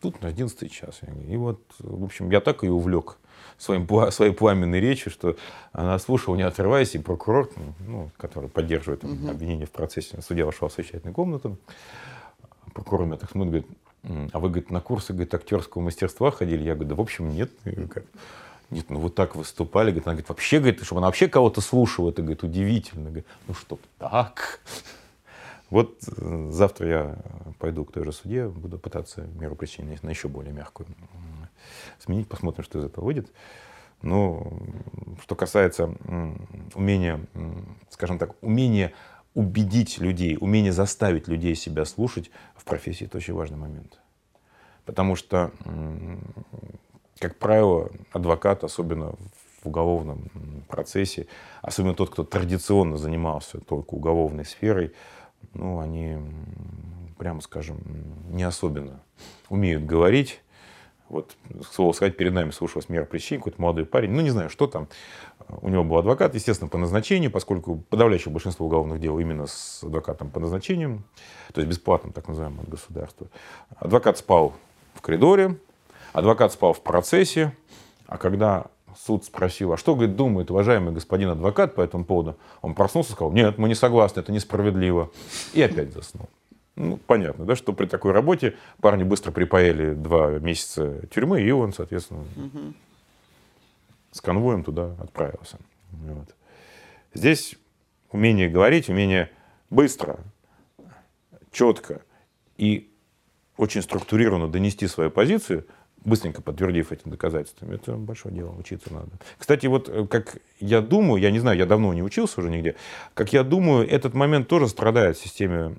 Тут 0.00 0.22
на 0.22 0.28
11 0.28 0.70
час. 0.70 1.00
И 1.28 1.36
вот, 1.36 1.60
в 1.78 2.04
общем, 2.04 2.30
я 2.30 2.40
так 2.40 2.62
ее 2.62 2.72
увлек 2.72 3.18
своим, 3.56 3.86
своей 4.10 4.32
пламенной 4.32 4.80
речью, 4.80 5.10
что 5.10 5.36
она 5.72 5.98
слушала, 5.98 6.36
не 6.36 6.42
отрываясь, 6.42 6.94
и 6.94 6.98
прокурор, 6.98 7.50
ну, 7.86 8.10
который 8.16 8.48
поддерживает 8.48 9.00
там, 9.00 9.28
обвинение 9.28 9.66
в 9.66 9.70
процессе, 9.70 10.20
судья 10.22 10.46
вошел 10.46 10.68
в 10.68 10.72
совещательную 10.72 11.14
комнату, 11.14 11.58
прокурор 12.72 13.06
меня 13.06 13.16
так 13.16 13.30
смотрит, 13.30 13.50
говорит, 13.50 13.78
«М, 14.04 14.30
а 14.32 14.38
вы, 14.38 14.48
говорит, 14.48 14.70
на 14.70 14.80
курсы, 14.80 15.12
говорит, 15.12 15.34
актерского 15.34 15.82
мастерства 15.82 16.30
ходили? 16.30 16.62
Я 16.62 16.74
говорю, 16.74 16.90
да, 16.90 16.94
в 16.94 17.00
общем, 17.00 17.30
нет. 17.30 17.50
Я 17.64 17.72
говорю, 17.72 17.88
«Как?» 17.88 18.04
Нет, 18.70 18.90
ну 18.90 18.98
вы 18.98 19.08
так 19.08 19.34
выступали. 19.34 19.90
Говорит, 19.90 20.06
она 20.06 20.14
говорит, 20.14 20.28
вообще, 20.28 20.58
говорит, 20.58 20.84
чтобы 20.84 20.98
она 20.98 21.08
вообще 21.08 21.26
кого-то 21.26 21.60
слушала, 21.60 22.10
это, 22.10 22.20
говорит, 22.20 22.42
удивительно. 22.42 23.04
Говорит, 23.04 23.26
ну, 23.46 23.54
чтоб 23.54 23.80
так. 23.98 24.60
Вот 25.70 25.98
э, 26.06 26.48
завтра 26.50 26.88
я 26.88 27.18
пойду 27.58 27.84
к 27.84 27.92
той 27.92 28.04
же 28.04 28.12
суде, 28.12 28.48
буду 28.48 28.78
пытаться 28.78 29.22
меру 29.22 29.54
пресечения 29.54 29.98
на 30.02 30.10
еще 30.10 30.28
более 30.28 30.52
мягкую 30.52 30.88
сменить, 31.98 32.28
посмотрим, 32.28 32.64
что 32.64 32.78
из 32.78 32.84
этого 32.84 33.04
выйдет. 33.04 33.32
Но 34.00 34.52
что 35.22 35.34
касается 35.34 35.92
умения, 36.74 37.20
скажем 37.90 38.18
так, 38.18 38.36
умения 38.42 38.92
убедить 39.34 39.98
людей, 39.98 40.36
умение 40.40 40.72
заставить 40.72 41.28
людей 41.28 41.54
себя 41.54 41.84
слушать 41.84 42.30
в 42.56 42.64
профессии, 42.64 43.06
это 43.06 43.18
очень 43.18 43.34
важный 43.34 43.58
момент. 43.58 43.98
Потому 44.84 45.16
что, 45.16 45.52
как 47.18 47.36
правило, 47.36 47.90
адвокат, 48.12 48.64
особенно 48.64 49.14
в 49.62 49.66
уголовном 49.66 50.30
процессе, 50.68 51.26
особенно 51.60 51.94
тот, 51.94 52.10
кто 52.10 52.24
традиционно 52.24 52.96
занимался 52.96 53.60
только 53.60 53.94
уголовной 53.94 54.44
сферой, 54.44 54.92
ну, 55.54 55.80
они 55.80 56.18
прямо 57.18 57.40
скажем, 57.40 57.78
не 58.30 58.44
особенно 58.44 59.00
умеют 59.48 59.84
говорить. 59.84 60.40
Вот, 61.08 61.36
слово 61.70 61.92
сказать, 61.92 62.16
перед 62.16 62.34
нами 62.34 62.50
слушалась 62.50 62.90
мера 62.90 63.06
причин, 63.06 63.38
какой-то 63.38 63.60
молодой 63.60 63.86
парень, 63.86 64.10
ну, 64.10 64.20
не 64.20 64.30
знаю, 64.30 64.50
что 64.50 64.66
там. 64.66 64.88
У 65.62 65.70
него 65.70 65.82
был 65.82 65.96
адвокат, 65.96 66.34
естественно, 66.34 66.68
по 66.68 66.76
назначению, 66.76 67.30
поскольку 67.30 67.76
подавляющее 67.76 68.30
большинство 68.30 68.66
уголовных 68.66 69.00
дел 69.00 69.18
именно 69.18 69.46
с 69.46 69.82
адвокатом 69.82 70.28
по 70.28 70.38
назначению, 70.38 71.02
то 71.54 71.62
есть 71.62 71.70
бесплатным, 71.70 72.12
так 72.12 72.28
называемым, 72.28 72.60
от 72.60 72.68
государства. 72.68 73.28
Адвокат 73.76 74.18
спал 74.18 74.52
в 74.92 75.00
коридоре, 75.00 75.56
адвокат 76.12 76.52
спал 76.52 76.74
в 76.74 76.82
процессе, 76.82 77.56
а 78.06 78.18
когда 78.18 78.66
суд 78.96 79.24
спросил, 79.24 79.72
а 79.72 79.76
что, 79.76 79.94
говорит, 79.94 80.16
думает 80.16 80.50
уважаемый 80.50 80.92
господин 80.92 81.30
адвокат 81.30 81.74
по 81.74 81.80
этому 81.80 82.04
поводу, 82.04 82.36
он 82.62 82.74
проснулся 82.74 83.10
и 83.10 83.12
сказал, 83.12 83.32
нет, 83.32 83.58
мы 83.58 83.68
не 83.68 83.74
согласны, 83.74 84.20
это 84.20 84.32
несправедливо. 84.32 85.10
И 85.52 85.62
опять 85.62 85.92
заснул. 85.92 86.28
Ну, 86.76 86.96
понятно, 86.96 87.44
да, 87.44 87.56
что 87.56 87.72
при 87.72 87.86
такой 87.86 88.12
работе 88.12 88.54
парни 88.80 89.02
быстро 89.02 89.32
припаяли 89.32 89.94
два 89.94 90.38
месяца 90.38 91.06
тюрьмы, 91.08 91.42
и 91.42 91.50
он, 91.50 91.72
соответственно, 91.72 92.20
угу. 92.36 92.72
с 94.12 94.20
конвоем 94.20 94.62
туда 94.62 94.94
отправился. 95.00 95.58
Вот. 95.90 96.34
Здесь 97.14 97.56
умение 98.12 98.48
говорить, 98.48 98.88
умение 98.88 99.30
быстро, 99.70 100.20
четко 101.50 102.02
и 102.56 102.90
очень 103.56 103.82
структурированно 103.82 104.46
донести 104.46 104.86
свою 104.86 105.10
позицию, 105.10 105.66
быстренько 106.04 106.42
подтвердив 106.42 106.92
этим 106.92 107.10
доказательствами, 107.10 107.74
это 107.74 107.94
большое 107.94 108.34
дело, 108.34 108.54
учиться 108.56 108.92
надо. 108.92 109.10
Кстати, 109.38 109.66
вот 109.66 109.88
э, 109.88 110.06
как 110.06 110.38
я 110.60 110.80
думаю, 110.80 111.20
я 111.20 111.30
не 111.30 111.38
знаю, 111.38 111.58
я 111.58 111.66
давно 111.66 111.92
не 111.94 112.02
учился 112.02 112.40
уже 112.40 112.50
нигде, 112.50 112.76
как 113.14 113.32
я 113.32 113.42
думаю, 113.42 113.88
этот 113.88 114.14
момент 114.14 114.48
тоже 114.48 114.68
страдает 114.68 115.16
в 115.16 115.22
системе 115.22 115.76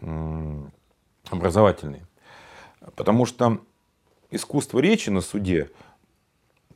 образовательный. 1.30 2.02
Потому 2.96 3.26
что 3.26 3.60
искусство 4.32 4.80
речи 4.80 5.10
на 5.10 5.22
суде 5.22 5.70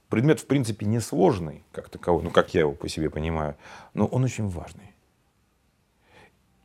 предмет, 0.09 0.39
в 0.39 0.45
принципе, 0.45 0.85
несложный, 0.85 1.63
как 1.71 1.89
таковой, 1.89 2.23
ну, 2.23 2.29
как 2.29 2.53
я 2.53 2.61
его 2.61 2.73
по 2.73 2.87
себе 2.87 3.09
понимаю, 3.09 3.55
но 3.93 4.05
он 4.05 4.23
очень 4.23 4.47
важный. 4.47 4.93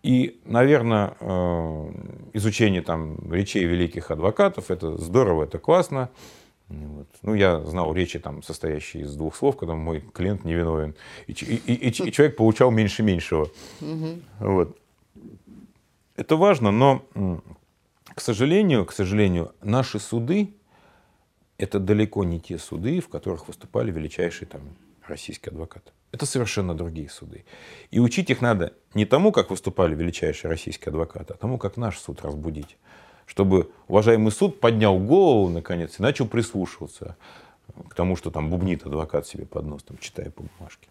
И, 0.02 0.40
наверное, 0.44 1.16
э, 1.18 1.90
изучение 2.34 2.82
там, 2.82 3.32
речей 3.32 3.64
великих 3.64 4.10
адвокатов, 4.10 4.70
это 4.70 4.96
здорово, 4.96 5.44
это 5.44 5.58
классно. 5.58 6.10
Вот. 6.68 7.08
Ну, 7.22 7.34
я 7.34 7.60
знал 7.60 7.94
речи, 7.94 8.18
там, 8.18 8.42
состоящие 8.42 9.04
из 9.04 9.16
двух 9.16 9.36
слов, 9.36 9.56
когда 9.56 9.74
мой 9.74 10.00
клиент 10.00 10.44
невиновен. 10.44 10.94
И, 11.26 11.32
и, 11.32 11.54
и, 11.54 11.88
и 11.88 11.92
человек 11.92 12.36
получал 12.36 12.70
меньше 12.70 13.02
меньшего. 13.02 13.50
Вот. 14.38 14.78
Это 16.16 16.36
важно, 16.36 16.70
но 16.70 17.04
к 18.14 18.20
сожалению, 18.20 18.84
к 18.84 18.92
сожалению, 18.92 19.54
наши 19.62 20.00
суды 20.00 20.54
это 21.58 21.78
далеко 21.78 22.24
не 22.24 22.40
те 22.40 22.58
суды, 22.58 23.00
в 23.00 23.08
которых 23.08 23.48
выступали 23.48 23.90
величайшие 23.90 24.48
там 24.48 24.60
российские 25.06 25.50
адвокаты. 25.50 25.92
Это 26.12 26.26
совершенно 26.26 26.74
другие 26.74 27.08
суды. 27.08 27.44
И 27.90 27.98
учить 28.00 28.30
их 28.30 28.40
надо 28.40 28.72
не 28.94 29.04
тому, 29.04 29.32
как 29.32 29.50
выступали 29.50 29.94
величайшие 29.94 30.50
российские 30.50 30.90
адвокаты, 30.90 31.34
а 31.34 31.36
тому, 31.36 31.58
как 31.58 31.76
наш 31.76 31.98
суд 31.98 32.22
разбудить. 32.22 32.76
Чтобы 33.28 33.70
уважаемый 33.88 34.32
суд 34.32 34.58
поднял 34.58 34.98
голову, 34.98 35.50
наконец, 35.50 36.00
и 36.00 36.02
начал 36.02 36.26
прислушиваться 36.26 37.14
к 37.88 37.94
тому, 37.94 38.16
что 38.16 38.30
там 38.30 38.48
бубнит 38.48 38.86
адвокат 38.86 39.26
себе 39.26 39.44
под 39.44 39.66
нос, 39.66 39.82
там, 39.82 39.98
читая 39.98 40.30
по 40.30 40.42
бумажке. 40.42 40.88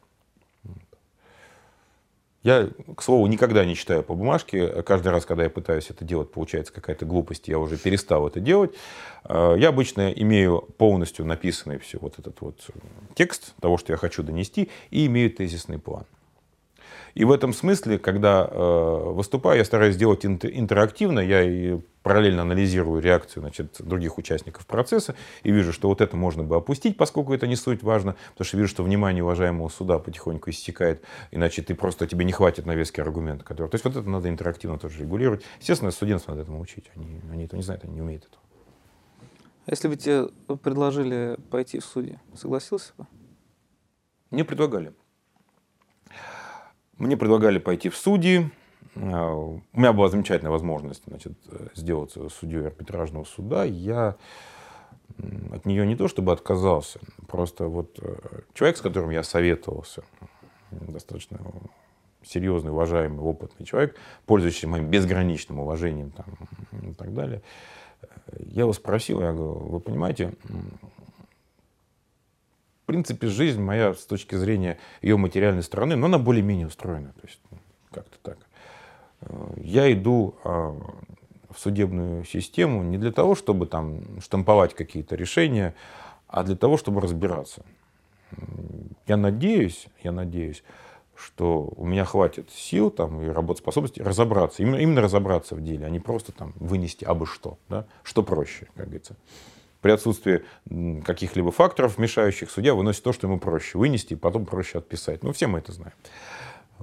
Я, 2.43 2.69
к 2.95 3.01
слову, 3.01 3.25
никогда 3.25 3.65
не 3.65 3.75
читаю 3.75 4.03
по 4.03 4.13
бумажке. 4.13 4.83
Каждый 4.83 5.09
раз, 5.09 5.25
когда 5.25 5.43
я 5.43 5.49
пытаюсь 5.49 5.89
это 5.89 6.05
делать, 6.05 6.31
получается 6.31 6.71
какая-то 6.71 7.05
глупость, 7.05 7.47
я 7.47 7.57
уже 7.57 7.75
перестал 7.75 8.27
это 8.27 8.39
делать. 8.39 8.73
А, 9.23 9.55
я 9.55 9.69
обычно 9.69 10.11
имею 10.11 10.61
полностью 10.77 11.25
написанный 11.25 11.79
все 11.79 11.97
вот 11.97 12.19
этот 12.19 12.39
вот 12.39 12.69
текст 13.15 13.55
того, 13.59 13.77
что 13.77 13.91
я 13.91 13.97
хочу 13.97 14.21
донести, 14.21 14.69
и 14.91 15.07
имею 15.07 15.31
тезисный 15.31 15.79
план. 15.79 16.05
И 17.17 17.25
в 17.25 17.31
этом 17.31 17.51
смысле, 17.51 17.97
когда 17.97 18.47
э, 18.47 19.11
выступаю, 19.11 19.57
я 19.57 19.65
стараюсь 19.65 19.95
сделать 19.95 20.23
интерактивно, 20.23 21.19
я 21.19 21.41
и 21.41 21.79
параллельно 22.03 22.43
анализирую 22.43 23.01
реакцию 23.01 23.41
значит, 23.41 23.77
других 23.79 24.19
участников 24.19 24.67
процесса 24.67 25.15
и 25.41 25.51
вижу, 25.51 25.73
что 25.73 25.87
вот 25.87 25.99
это 25.99 26.15
можно 26.15 26.43
бы 26.43 26.55
опустить, 26.55 26.95
поскольку 26.95 27.33
это 27.33 27.47
не 27.47 27.55
суть 27.55 27.81
важно, 27.81 28.15
потому 28.33 28.45
что 28.45 28.57
вижу, 28.57 28.69
что 28.69 28.83
внимание 28.83 29.23
уважаемого 29.23 29.67
суда 29.69 29.97
потихоньку 29.97 30.51
иссякает, 30.51 31.03
иначе 31.31 31.63
ты 31.63 31.73
просто 31.73 32.05
тебе 32.05 32.23
не 32.23 32.33
хватит 32.33 32.67
на 32.67 32.75
веский 32.75 33.01
аргумент. 33.01 33.41
Который... 33.41 33.69
То 33.69 33.75
есть 33.75 33.85
вот 33.85 33.95
это 33.95 34.07
надо 34.07 34.29
интерактивно 34.29 34.77
тоже 34.77 34.99
регулировать. 34.99 35.43
Естественно, 35.59 35.89
студентов 35.89 36.27
надо 36.27 36.41
этому 36.41 36.61
учить, 36.61 36.91
они, 36.95 37.19
они 37.31 37.45
это 37.45 37.55
не 37.55 37.63
знают, 37.63 37.83
они 37.83 37.95
не 37.95 38.01
умеют 38.01 38.25
этого. 38.25 38.43
А 39.65 39.71
если 39.71 39.87
бы 39.87 39.95
тебе 39.95 40.27
предложили 40.57 41.35
пойти 41.49 41.79
в 41.79 41.85
суде, 41.85 42.21
согласился 42.35 42.93
бы? 42.95 43.07
Мне 44.29 44.45
предлагали. 44.45 44.93
Мне 46.97 47.17
предлагали 47.17 47.59
пойти 47.59 47.89
в 47.89 47.95
судьи. 47.95 48.49
А, 48.95 49.33
у 49.33 49.61
меня 49.73 49.93
была 49.93 50.09
замечательная 50.09 50.51
возможность 50.51 51.03
значит, 51.07 51.33
сделаться 51.75 52.29
судьей 52.29 52.67
арбитражного 52.67 53.23
суда. 53.23 53.63
Я 53.63 54.15
от 55.51 55.65
нее 55.65 55.85
не 55.85 55.95
то 55.95 56.07
чтобы 56.07 56.31
отказался, 56.31 56.99
просто 57.27 57.67
вот 57.67 57.97
э, 58.01 58.15
человек, 58.53 58.77
с 58.77 58.81
которым 58.81 59.09
я 59.09 59.23
советовался, 59.23 60.03
достаточно 60.69 61.39
серьезный, 62.23 62.71
уважаемый, 62.71 63.19
опытный 63.19 63.65
человек, 63.65 63.95
пользующийся 64.25 64.67
моим 64.67 64.89
безграничным 64.89 65.59
уважением 65.59 66.11
там, 66.11 66.25
и 66.89 66.93
так 66.93 67.13
далее, 67.13 67.41
я 68.39 68.63
его 68.63 68.73
спросил, 68.73 69.21
я 69.21 69.31
говорю, 69.31 69.53
вы 69.53 69.79
понимаете, 69.79 70.33
принципе, 72.87 73.27
жизнь 73.27 73.61
моя 73.61 73.93
с 73.93 74.05
точки 74.05 74.35
зрения 74.35 74.79
ее 75.01 75.17
материальной 75.17 75.61
стороны, 75.61 75.95
но 75.95 76.07
она 76.07 76.17
более-менее 76.17 76.67
устроена. 76.67 77.09
То 77.09 77.27
есть 77.27 77.39
ну, 77.51 77.57
как-то 77.91 78.17
так. 78.23 78.37
Э, 79.21 79.53
я 79.57 79.91
иду 79.93 80.35
а, 80.43 80.75
в 81.51 81.59
судебную 81.59 82.23
систему 82.23 82.81
не 82.81 82.97
для 82.97 83.11
того, 83.11 83.35
чтобы 83.35 83.67
там 83.67 84.19
штамповать 84.21 84.73
какие-то 84.73 85.15
решения, 85.15 85.75
а 86.27 86.43
для 86.43 86.55
того, 86.55 86.77
чтобы 86.77 87.01
разбираться. 87.01 87.63
Я 89.05 89.17
надеюсь, 89.17 89.87
я 90.03 90.11
надеюсь, 90.11 90.63
что 91.15 91.71
у 91.75 91.85
меня 91.85 92.05
хватит 92.05 92.49
сил 92.51 92.89
там, 92.89 93.21
и 93.21 93.27
работоспособности 93.27 94.01
разобраться, 94.01 94.63
именно, 94.63 94.75
именно 94.77 95.01
разобраться 95.01 95.55
в 95.55 95.61
деле, 95.61 95.85
а 95.85 95.89
не 95.89 95.99
просто 95.99 96.31
там 96.31 96.53
вынести 96.55 97.05
абы 97.05 97.25
что, 97.25 97.57
да, 97.69 97.85
что 98.03 98.23
проще, 98.23 98.67
как 98.75 98.85
говорится 98.85 99.15
при 99.87 99.93
отсутствии 99.93 100.43
каких-либо 101.05 101.49
факторов, 101.53 101.97
мешающих, 101.97 102.51
судья 102.51 102.73
выносит 102.73 103.03
то, 103.03 103.13
что 103.13 103.25
ему 103.25 103.39
проще 103.39 103.77
вынести, 103.77 104.13
и 104.13 104.15
потом 104.17 104.45
проще 104.45 104.79
отписать. 104.79 105.23
Ну, 105.23 105.31
все 105.31 105.47
мы 105.47 105.59
это 105.59 105.71
знаем. 105.71 105.93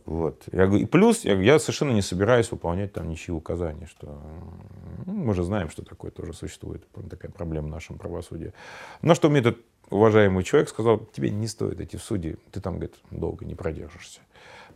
Вот. 0.07 0.43
Я 0.53 0.67
говорю, 0.67 0.85
и 0.85 0.87
плюс 0.87 1.23
я, 1.23 1.35
я 1.35 1.59
совершенно 1.59 1.91
не 1.91 2.01
собираюсь 2.01 2.51
выполнять 2.51 2.95
там 2.95 3.07
ничьи 3.11 3.31
указания, 3.31 3.87
что 3.87 4.19
ну, 5.05 5.13
мы 5.13 5.35
же 5.35 5.43
знаем, 5.43 5.69
что 5.69 5.85
такое 5.85 6.11
тоже 6.11 6.33
существует, 6.33 6.83
такая 7.11 7.31
проблема 7.31 7.69
в 7.69 7.71
нашем 7.73 7.99
правосудии. 7.99 8.55
На 9.03 9.15
что 9.15 9.29
мне 9.29 9.41
этот 9.41 9.59
уважаемый 9.91 10.43
человек 10.43 10.71
сказал, 10.71 10.99
тебе 11.13 11.29
не 11.29 11.47
стоит 11.47 11.79
идти 11.83 11.99
в 11.99 12.03
суде, 12.03 12.39
ты 12.53 12.63
там, 12.63 12.77
говорит, 12.77 12.95
долго 13.11 13.45
не 13.45 13.55
продержишься. 13.55 14.21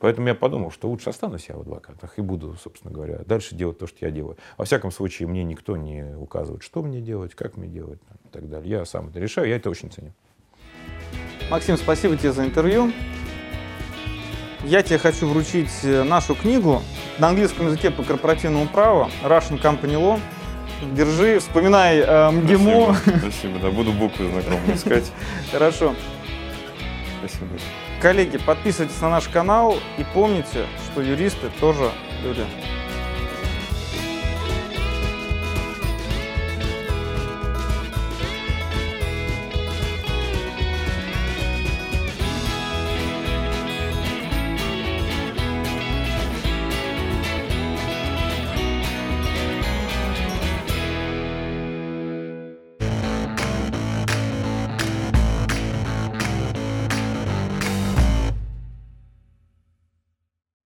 Поэтому 0.00 0.28
я 0.28 0.34
подумал, 0.34 0.70
что 0.70 0.88
лучше 0.88 1.10
останусь 1.10 1.48
я 1.48 1.56
в 1.56 1.60
адвокатах 1.60 2.18
и 2.18 2.22
буду, 2.22 2.56
собственно 2.62 2.92
говоря, 2.92 3.20
дальше 3.26 3.54
делать 3.54 3.78
то, 3.78 3.86
что 3.86 4.04
я 4.04 4.10
делаю. 4.10 4.36
Во 4.56 4.64
всяком 4.64 4.90
случае, 4.90 5.28
мне 5.28 5.44
никто 5.44 5.76
не 5.76 6.16
указывает, 6.16 6.62
что 6.62 6.82
мне 6.82 7.00
делать, 7.00 7.34
как 7.34 7.56
мне 7.56 7.68
делать 7.68 8.00
и 8.24 8.28
так 8.28 8.48
далее. 8.48 8.70
Я 8.70 8.84
сам 8.84 9.08
это 9.08 9.18
решаю, 9.18 9.48
я 9.48 9.56
это 9.56 9.70
очень 9.70 9.90
ценю. 9.90 10.12
Максим, 11.50 11.76
спасибо 11.76 12.16
тебе 12.16 12.32
за 12.32 12.44
интервью. 12.44 12.92
Я 14.64 14.82
тебе 14.82 14.98
хочу 14.98 15.26
вручить 15.26 15.70
э, 15.84 16.02
нашу 16.02 16.34
книгу 16.34 16.82
на 17.18 17.28
английском 17.28 17.66
языке 17.66 17.90
по 17.90 18.02
корпоративному 18.02 18.66
праву 18.66 19.08
Russian 19.22 19.60
Company 19.60 19.94
Law. 19.94 20.20
Держи, 20.94 21.38
вспоминай 21.38 21.98
э, 21.98 22.30
МГИМО. 22.30 22.94
Спасибо, 22.94 23.18
спасибо, 23.18 23.58
да, 23.60 23.70
буду 23.70 23.92
буквы 23.92 24.30
знакомые 24.30 24.74
искать. 24.74 25.12
Хорошо. 25.52 25.94
Спасибо. 27.20 27.58
Коллеги, 28.00 28.38
подписывайтесь 28.38 29.00
на 29.00 29.10
наш 29.10 29.26
канал 29.26 29.76
и 29.98 30.04
помните, 30.14 30.66
что 30.86 31.02
юристы 31.02 31.50
тоже 31.58 31.90
люди. 32.22 32.44